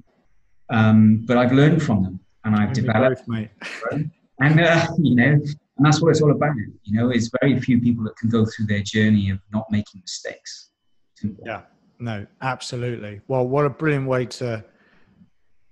Um, 0.69 1.23
but 1.25 1.37
I've 1.37 1.51
learned 1.51 1.83
from 1.83 2.03
them, 2.03 2.19
and 2.45 2.55
I've 2.55 2.73
developed. 2.73 3.27
Both, 3.27 3.49
and 4.39 4.59
uh, 4.59 4.87
you 4.99 5.15
know, 5.15 5.33
and 5.77 5.85
that's 5.85 6.01
what 6.01 6.09
it's 6.11 6.21
all 6.21 6.31
about. 6.31 6.55
You 6.83 6.97
know, 6.97 7.09
it's 7.09 7.29
very 7.41 7.59
few 7.59 7.81
people 7.81 8.05
that 8.05 8.15
can 8.15 8.29
go 8.29 8.45
through 8.45 8.67
their 8.67 8.81
journey 8.81 9.31
of 9.31 9.39
not 9.51 9.65
making 9.69 10.01
mistakes. 10.01 10.69
Simple. 11.23 11.45
Yeah, 11.47 11.61
no, 11.99 12.27
absolutely. 12.41 13.21
Well, 13.29 13.47
what 13.47 13.65
a 13.65 13.69
brilliant 13.69 14.07
way 14.07 14.25
to 14.25 14.63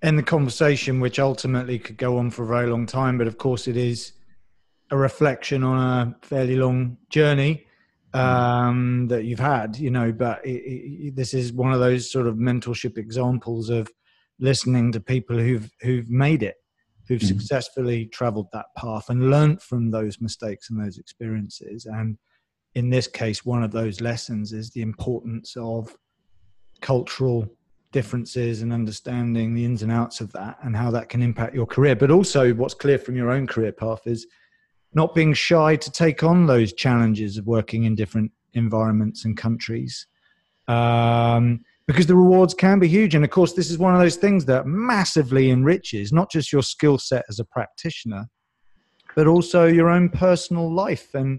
end 0.02 0.18
the 0.18 0.22
conversation, 0.22 0.98
which 0.98 1.18
ultimately 1.18 1.78
could 1.78 1.98
go 1.98 2.16
on 2.16 2.30
for 2.30 2.44
a 2.44 2.46
very 2.46 2.70
long 2.70 2.86
time. 2.86 3.18
But 3.18 3.26
of 3.26 3.36
course, 3.36 3.68
it 3.68 3.76
is 3.76 4.12
a 4.90 4.96
reflection 4.96 5.62
on 5.62 5.78
a 5.78 6.26
fairly 6.26 6.56
long 6.56 6.96
journey 7.10 7.66
um, 8.14 9.08
that 9.08 9.24
you've 9.24 9.38
had, 9.38 9.76
you 9.76 9.90
know. 9.90 10.10
But 10.10 10.42
it, 10.42 10.62
it, 10.62 11.16
this 11.16 11.34
is 11.34 11.52
one 11.52 11.74
of 11.74 11.80
those 11.80 12.10
sort 12.10 12.26
of 12.26 12.36
mentorship 12.36 12.96
examples 12.96 13.68
of 13.68 13.90
listening 14.40 14.90
to 14.92 15.00
people 15.00 15.38
who've 15.38 15.70
who've 15.82 16.08
made 16.08 16.42
it 16.42 16.56
who've 17.08 17.20
mm-hmm. 17.20 17.38
successfully 17.38 18.06
traveled 18.06 18.46
that 18.54 18.66
path 18.78 19.10
and 19.10 19.28
learned 19.28 19.60
from 19.60 19.90
those 19.90 20.18
mistakes 20.18 20.70
and 20.70 20.82
those 20.82 20.96
experiences. 20.96 21.84
And 21.84 22.16
in 22.74 22.90
this 22.90 23.06
case, 23.06 23.44
one 23.44 23.62
of 23.62 23.70
those 23.70 24.00
lessons 24.00 24.52
is 24.52 24.70
the 24.70 24.82
importance 24.82 25.56
of 25.56 25.94
cultural 26.80 27.46
differences 27.92 28.62
and 28.62 28.72
understanding 28.72 29.54
the 29.54 29.64
ins 29.64 29.82
and 29.82 29.92
outs 29.92 30.20
of 30.20 30.32
that 30.32 30.56
and 30.62 30.74
how 30.74 30.90
that 30.90 31.10
can 31.10 31.22
impact 31.22 31.54
your 31.54 31.66
career. 31.66 31.94
But 31.94 32.10
also, 32.10 32.52
what's 32.54 32.74
clear 32.74 32.98
from 32.98 33.16
your 33.16 33.30
own 33.30 33.46
career 33.46 33.72
path 33.72 34.06
is 34.06 34.26
not 34.94 35.14
being 35.14 35.34
shy 35.34 35.76
to 35.76 35.90
take 35.90 36.22
on 36.22 36.46
those 36.46 36.72
challenges 36.72 37.36
of 37.36 37.46
working 37.46 37.84
in 37.84 37.94
different 37.94 38.32
environments 38.54 39.24
and 39.24 39.36
countries. 39.36 40.06
Um, 40.68 41.60
because 41.86 42.06
the 42.06 42.16
rewards 42.16 42.54
can 42.54 42.78
be 42.78 42.88
huge. 42.88 43.14
And 43.14 43.24
of 43.24 43.30
course, 43.30 43.52
this 43.52 43.70
is 43.70 43.76
one 43.76 43.92
of 43.92 44.00
those 44.00 44.16
things 44.16 44.44
that 44.46 44.66
massively 44.66 45.50
enriches 45.50 46.12
not 46.12 46.30
just 46.30 46.52
your 46.52 46.62
skill 46.62 46.96
set 46.96 47.24
as 47.28 47.38
a 47.38 47.44
practitioner, 47.44 48.28
but 49.14 49.26
also 49.26 49.66
your 49.66 49.90
own 49.90 50.08
personal 50.08 50.72
life. 50.72 51.12
And. 51.14 51.38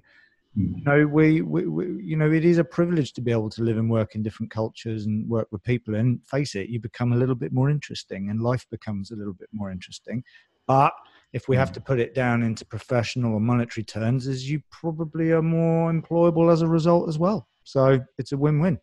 You 0.55 0.83
know, 0.85 1.07
we, 1.07 1.41
we, 1.41 1.67
we, 1.67 2.03
you 2.03 2.15
know, 2.15 2.31
it 2.31 2.45
is 2.45 2.59
a 2.59 2.63
privilege 2.63 3.13
to 3.13 3.21
be 3.21 3.31
able 3.31 3.49
to 3.49 3.63
live 3.63 3.77
and 3.77 3.89
work 3.89 4.13
in 4.13 4.21
different 4.21 4.51
cultures 4.51 5.05
and 5.05 5.27
work 5.27 5.47
with 5.51 5.63
people. 5.63 5.95
And 5.95 6.19
face 6.27 6.53
it, 6.53 6.69
you 6.69 6.79
become 6.79 7.11
a 7.11 7.15
little 7.15 7.35
bit 7.35 7.51
more 7.51 7.69
interesting, 7.69 8.29
and 8.29 8.41
life 8.41 8.65
becomes 8.69 9.11
a 9.11 9.15
little 9.15 9.33
bit 9.33 9.49
more 9.51 9.71
interesting. 9.71 10.23
But 10.67 10.93
if 11.33 11.47
we 11.47 11.55
have 11.55 11.69
hmm. 11.69 11.75
to 11.75 11.81
put 11.81 11.99
it 11.99 12.13
down 12.13 12.43
into 12.43 12.65
professional 12.65 13.33
or 13.33 13.39
monetary 13.39 13.83
terms, 13.83 14.27
is 14.27 14.49
you 14.49 14.61
probably 14.69 15.31
are 15.31 15.41
more 15.41 15.91
employable 15.91 16.51
as 16.51 16.61
a 16.61 16.67
result 16.67 17.09
as 17.09 17.17
well. 17.17 17.47
So 17.63 17.99
it's 18.17 18.31
a 18.31 18.37
win-win. 18.37 18.79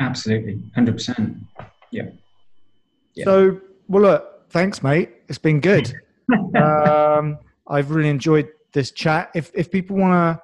Absolutely, 0.00 0.60
hundred 0.74 0.94
percent. 0.94 1.36
Yeah. 1.92 2.08
yeah. 3.14 3.24
So, 3.24 3.60
well, 3.86 4.02
look, 4.02 4.50
thanks, 4.50 4.82
mate. 4.82 5.10
It's 5.28 5.38
been 5.38 5.60
good. 5.60 5.94
um, 6.56 7.38
I've 7.68 7.92
really 7.92 8.08
enjoyed 8.08 8.48
this 8.72 8.90
chat. 8.90 9.30
If 9.36 9.52
if 9.54 9.70
people 9.70 9.96
want 9.96 10.12
to, 10.14 10.43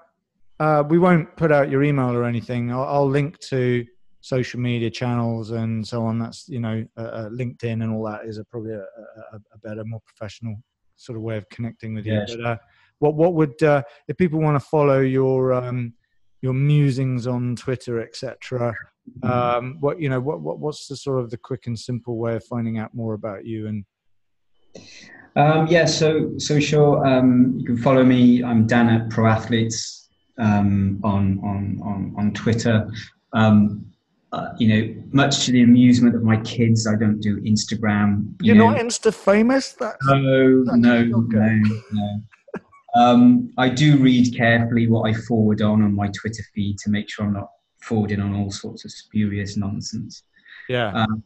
uh, 0.60 0.84
we 0.86 0.98
won't 0.98 1.34
put 1.36 1.50
out 1.50 1.70
your 1.70 1.82
email 1.82 2.14
or 2.14 2.24
anything. 2.24 2.70
I'll, 2.70 2.84
I'll, 2.84 3.08
link 3.08 3.38
to 3.48 3.84
social 4.20 4.60
media 4.60 4.90
channels 4.90 5.52
and 5.52 5.86
so 5.86 6.04
on. 6.04 6.18
That's 6.18 6.48
you 6.48 6.60
know, 6.60 6.86
uh, 6.98 7.00
uh, 7.00 7.28
LinkedIn 7.30 7.82
and 7.82 7.90
all 7.90 8.04
that 8.04 8.26
is 8.26 8.36
a, 8.36 8.44
probably 8.44 8.74
a, 8.74 8.82
a, 8.82 9.40
a, 9.54 9.58
better, 9.64 9.82
more 9.86 10.02
professional 10.04 10.56
sort 10.96 11.16
of 11.16 11.22
way 11.22 11.38
of 11.38 11.48
connecting 11.48 11.94
with 11.94 12.04
you. 12.04 12.22
But 12.28 12.44
uh, 12.44 12.56
what 12.98 13.14
what 13.14 13.32
would 13.32 13.60
uh, 13.62 13.82
if 14.06 14.18
people 14.18 14.38
want 14.38 14.60
to 14.60 14.68
follow 14.68 15.00
your 15.00 15.54
um, 15.54 15.94
your 16.42 16.52
musings 16.52 17.26
on 17.26 17.56
Twitter, 17.56 18.02
etc. 18.02 18.74
Um, 19.22 19.78
what 19.80 19.98
you 19.98 20.10
know, 20.10 20.20
what, 20.20 20.42
what 20.42 20.58
what's 20.58 20.88
the 20.88 20.96
sort 20.96 21.20
of 21.20 21.30
the 21.30 21.38
quick 21.38 21.66
and 21.66 21.78
simple 21.78 22.18
way 22.18 22.36
of 22.36 22.44
finding 22.44 22.78
out 22.78 22.94
more 22.94 23.14
about 23.14 23.46
you 23.46 23.66
and? 23.66 23.84
Um, 25.36 25.68
yeah, 25.68 25.86
so 25.86 26.36
so 26.36 26.60
sure. 26.60 27.06
Um, 27.06 27.54
you 27.58 27.64
can 27.64 27.78
follow 27.78 28.04
me. 28.04 28.44
I'm 28.44 28.66
Dan 28.66 28.90
at 28.90 29.08
Pro 29.08 29.26
Athletes 29.26 29.99
um, 30.40 31.00
on 31.04 31.38
on 31.44 31.80
on 31.84 32.14
on 32.16 32.32
Twitter. 32.32 32.90
Um, 33.32 33.86
uh, 34.32 34.52
you 34.58 34.68
know, 34.68 35.02
much 35.12 35.44
to 35.44 35.52
the 35.52 35.62
amusement 35.62 36.14
of 36.14 36.22
my 36.22 36.36
kids, 36.42 36.86
I 36.86 36.94
don't 36.94 37.20
do 37.20 37.40
Instagram. 37.40 38.32
You 38.40 38.54
You're 38.54 38.56
know. 38.56 38.70
not 38.70 38.80
Insta 38.80 39.12
famous. 39.12 39.72
That's, 39.72 39.96
no, 40.06 40.64
that's 40.64 40.76
no, 40.76 41.02
no, 41.02 41.20
no. 41.92 42.22
Um, 42.94 43.52
I 43.56 43.68
do 43.68 43.98
read 43.98 44.34
carefully 44.36 44.88
what 44.88 45.08
I 45.08 45.14
forward 45.14 45.62
on 45.62 45.82
on 45.82 45.94
my 45.94 46.08
Twitter 46.08 46.42
feed 46.54 46.78
to 46.78 46.90
make 46.90 47.08
sure 47.08 47.24
I'm 47.24 47.32
not 47.32 47.50
forwarding 47.82 48.20
on 48.20 48.34
all 48.34 48.50
sorts 48.50 48.84
of 48.84 48.90
spurious 48.90 49.56
nonsense. 49.56 50.24
Yeah. 50.68 50.92
Um, 50.92 51.22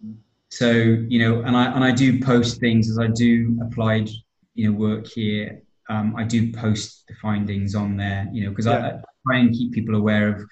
so 0.51 0.71
you 0.71 1.19
know, 1.19 1.43
and 1.43 1.57
I 1.57 1.73
and 1.73 1.83
I 1.83 1.91
do 1.91 2.21
post 2.21 2.61
things 2.61 2.91
as 2.91 2.99
I 2.99 3.09
do 3.09 3.59
applied 3.63 4.09
you 4.55 4.71
know 4.71 4.79
work 4.79 5.07
here. 5.07 5.63
Um, 5.89 6.17
I 6.17 6.25
do 6.25 6.53
post 6.53 7.05
the 7.09 7.15
findings 7.21 7.75
on 7.75 7.97
there, 7.97 8.27
you 8.33 8.45
know, 8.45 8.51
because 8.51 8.67
yeah. 8.67 8.73
I, 8.73 8.89
I 8.89 9.01
try 9.27 9.39
and 9.39 9.53
keep 9.53 9.73
people 9.73 9.97
aware 9.97 10.29
of 10.29 10.45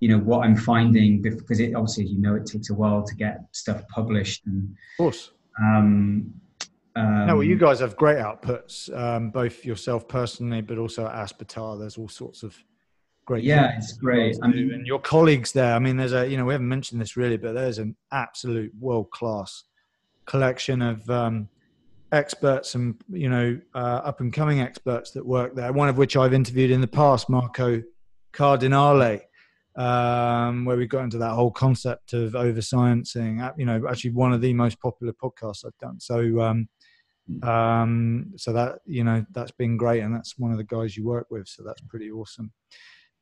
you 0.00 0.08
know 0.08 0.18
what 0.18 0.44
I'm 0.44 0.56
finding 0.56 1.22
because 1.22 1.58
it 1.58 1.74
obviously 1.74 2.04
you 2.04 2.20
know 2.20 2.34
it 2.34 2.46
takes 2.46 2.70
a 2.70 2.74
while 2.74 3.02
to 3.02 3.14
get 3.14 3.40
stuff 3.52 3.82
published 3.88 4.46
and 4.46 4.68
of 4.70 4.96
course. 4.98 5.30
Um, 5.58 6.34
um, 6.96 7.26
no, 7.26 7.34
well, 7.36 7.44
you 7.44 7.56
guys 7.56 7.80
have 7.80 7.96
great 7.96 8.16
outputs, 8.16 8.94
um, 8.96 9.30
both 9.30 9.64
yourself 9.64 10.08
personally, 10.08 10.62
but 10.62 10.78
also 10.78 11.06
at 11.06 11.14
Aspetar. 11.14 11.78
There's 11.78 11.98
all 11.98 12.08
sorts 12.08 12.42
of 12.42 12.56
great. 13.26 13.44
Yeah, 13.44 13.76
it's 13.76 13.92
great. 13.92 14.36
I 14.42 14.48
mean, 14.48 14.72
and 14.72 14.86
your 14.86 14.98
colleagues 14.98 15.52
there. 15.52 15.74
I 15.74 15.78
mean, 15.78 15.96
there's 15.96 16.14
a 16.14 16.26
you 16.26 16.38
know 16.38 16.46
we 16.46 16.54
haven't 16.54 16.68
mentioned 16.68 17.00
this 17.00 17.16
really, 17.16 17.36
but 17.36 17.52
there's 17.52 17.78
an 17.78 17.96
absolute 18.12 18.72
world 18.78 19.10
class 19.10 19.64
collection 20.24 20.80
of 20.80 21.08
um, 21.10 21.48
experts 22.12 22.74
and 22.74 22.94
you 23.08 23.28
know 23.28 23.60
uh, 23.74 24.00
up 24.04 24.20
and 24.20 24.32
coming 24.32 24.60
experts 24.60 25.10
that 25.12 25.24
work 25.24 25.54
there. 25.54 25.72
One 25.72 25.88
of 25.88 25.98
which 25.98 26.16
I've 26.16 26.34
interviewed 26.34 26.70
in 26.70 26.80
the 26.80 26.86
past, 26.86 27.28
Marco 27.28 27.82
Cardinale. 28.32 29.20
Um, 29.76 30.64
where 30.64 30.78
we 30.78 30.86
got 30.86 31.04
into 31.04 31.18
that 31.18 31.32
whole 31.32 31.50
concept 31.50 32.14
of 32.14 32.34
over 32.34 32.60
sciencing, 32.60 33.52
you 33.58 33.66
know, 33.66 33.86
actually 33.86 34.12
one 34.12 34.32
of 34.32 34.40
the 34.40 34.54
most 34.54 34.80
popular 34.80 35.12
podcasts 35.12 35.66
I've 35.66 35.76
done. 35.78 36.00
So, 36.00 36.40
um, 36.40 36.66
um, 37.42 38.32
so 38.36 38.54
that 38.54 38.78
you 38.86 39.04
know 39.04 39.26
that's 39.32 39.50
been 39.50 39.76
great, 39.76 40.00
and 40.00 40.14
that's 40.14 40.38
one 40.38 40.50
of 40.50 40.56
the 40.56 40.64
guys 40.64 40.96
you 40.96 41.04
work 41.04 41.26
with. 41.28 41.46
So 41.46 41.62
that's 41.62 41.82
pretty 41.82 42.10
awesome. 42.10 42.52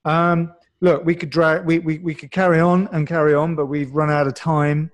Um, 0.04 0.54
look, 0.80 1.04
we 1.04 1.14
could 1.14 1.30
drag, 1.30 1.64
we, 1.64 1.78
we 1.80 1.98
we 1.98 2.14
could 2.14 2.30
carry 2.30 2.60
on 2.60 2.88
and 2.92 3.06
carry 3.06 3.34
on, 3.34 3.56
but 3.56 3.66
we've 3.66 3.94
run 3.94 4.10
out 4.10 4.26
of 4.26 4.34
time. 4.34 4.90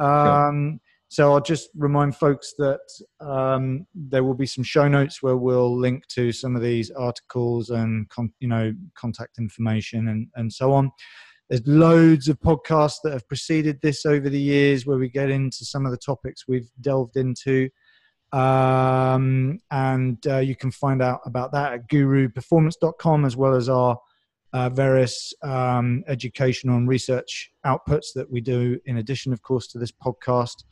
Um, 0.00 0.80
So 1.14 1.32
I'll 1.32 1.40
just 1.40 1.70
remind 1.76 2.16
folks 2.16 2.54
that 2.58 2.80
um, 3.20 3.86
there 3.94 4.24
will 4.24 4.34
be 4.34 4.46
some 4.46 4.64
show 4.64 4.88
notes 4.88 5.22
where 5.22 5.36
we'll 5.36 5.78
link 5.78 6.08
to 6.08 6.32
some 6.32 6.56
of 6.56 6.62
these 6.62 6.90
articles 6.90 7.70
and 7.70 8.08
con- 8.08 8.32
you 8.40 8.48
know 8.48 8.74
contact 8.96 9.38
information 9.38 10.08
and 10.08 10.26
and 10.34 10.52
so 10.52 10.72
on. 10.72 10.90
There's 11.48 11.64
loads 11.68 12.26
of 12.26 12.40
podcasts 12.40 12.96
that 13.04 13.12
have 13.12 13.28
preceded 13.28 13.78
this 13.80 14.04
over 14.04 14.28
the 14.28 14.40
years 14.40 14.86
where 14.86 14.98
we 14.98 15.08
get 15.08 15.30
into 15.30 15.64
some 15.64 15.86
of 15.86 15.92
the 15.92 15.98
topics 15.98 16.48
we've 16.48 16.68
delved 16.80 17.16
into. 17.16 17.70
Um, 18.32 19.60
and 19.70 20.18
uh, 20.26 20.38
you 20.38 20.56
can 20.56 20.72
find 20.72 21.00
out 21.00 21.20
about 21.26 21.52
that 21.52 21.74
at 21.74 21.88
guruperformance.com 21.88 23.24
as 23.24 23.36
well 23.36 23.54
as 23.54 23.68
our 23.68 24.00
uh, 24.52 24.68
various 24.68 25.32
um, 25.44 26.02
educational 26.08 26.76
and 26.76 26.88
research 26.88 27.52
outputs 27.64 28.06
that 28.16 28.28
we 28.28 28.40
do 28.40 28.80
in 28.86 28.96
addition, 28.96 29.32
of 29.32 29.42
course, 29.42 29.68
to 29.68 29.78
this 29.78 29.92
podcast. 29.92 30.64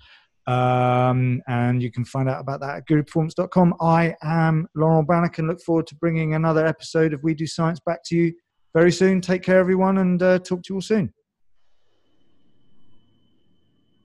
Um, 0.46 1.40
and 1.46 1.82
you 1.82 1.90
can 1.90 2.04
find 2.04 2.28
out 2.28 2.40
about 2.40 2.60
that 2.60 2.76
at 2.76 2.88
guruperformance.com. 2.88 3.74
I 3.80 4.14
am 4.22 4.66
Laurent 4.74 5.06
Bannock 5.06 5.38
and 5.38 5.48
look 5.48 5.60
forward 5.60 5.86
to 5.88 5.94
bringing 5.96 6.34
another 6.34 6.66
episode 6.66 7.12
of 7.12 7.22
We 7.22 7.34
Do 7.34 7.46
Science 7.46 7.80
back 7.84 8.00
to 8.06 8.16
you 8.16 8.32
very 8.74 8.90
soon. 8.90 9.20
Take 9.20 9.42
care, 9.42 9.58
everyone, 9.58 9.98
and 9.98 10.22
uh, 10.22 10.38
talk 10.40 10.62
to 10.62 10.70
you 10.70 10.74
all 10.76 10.80
soon. 10.80 11.12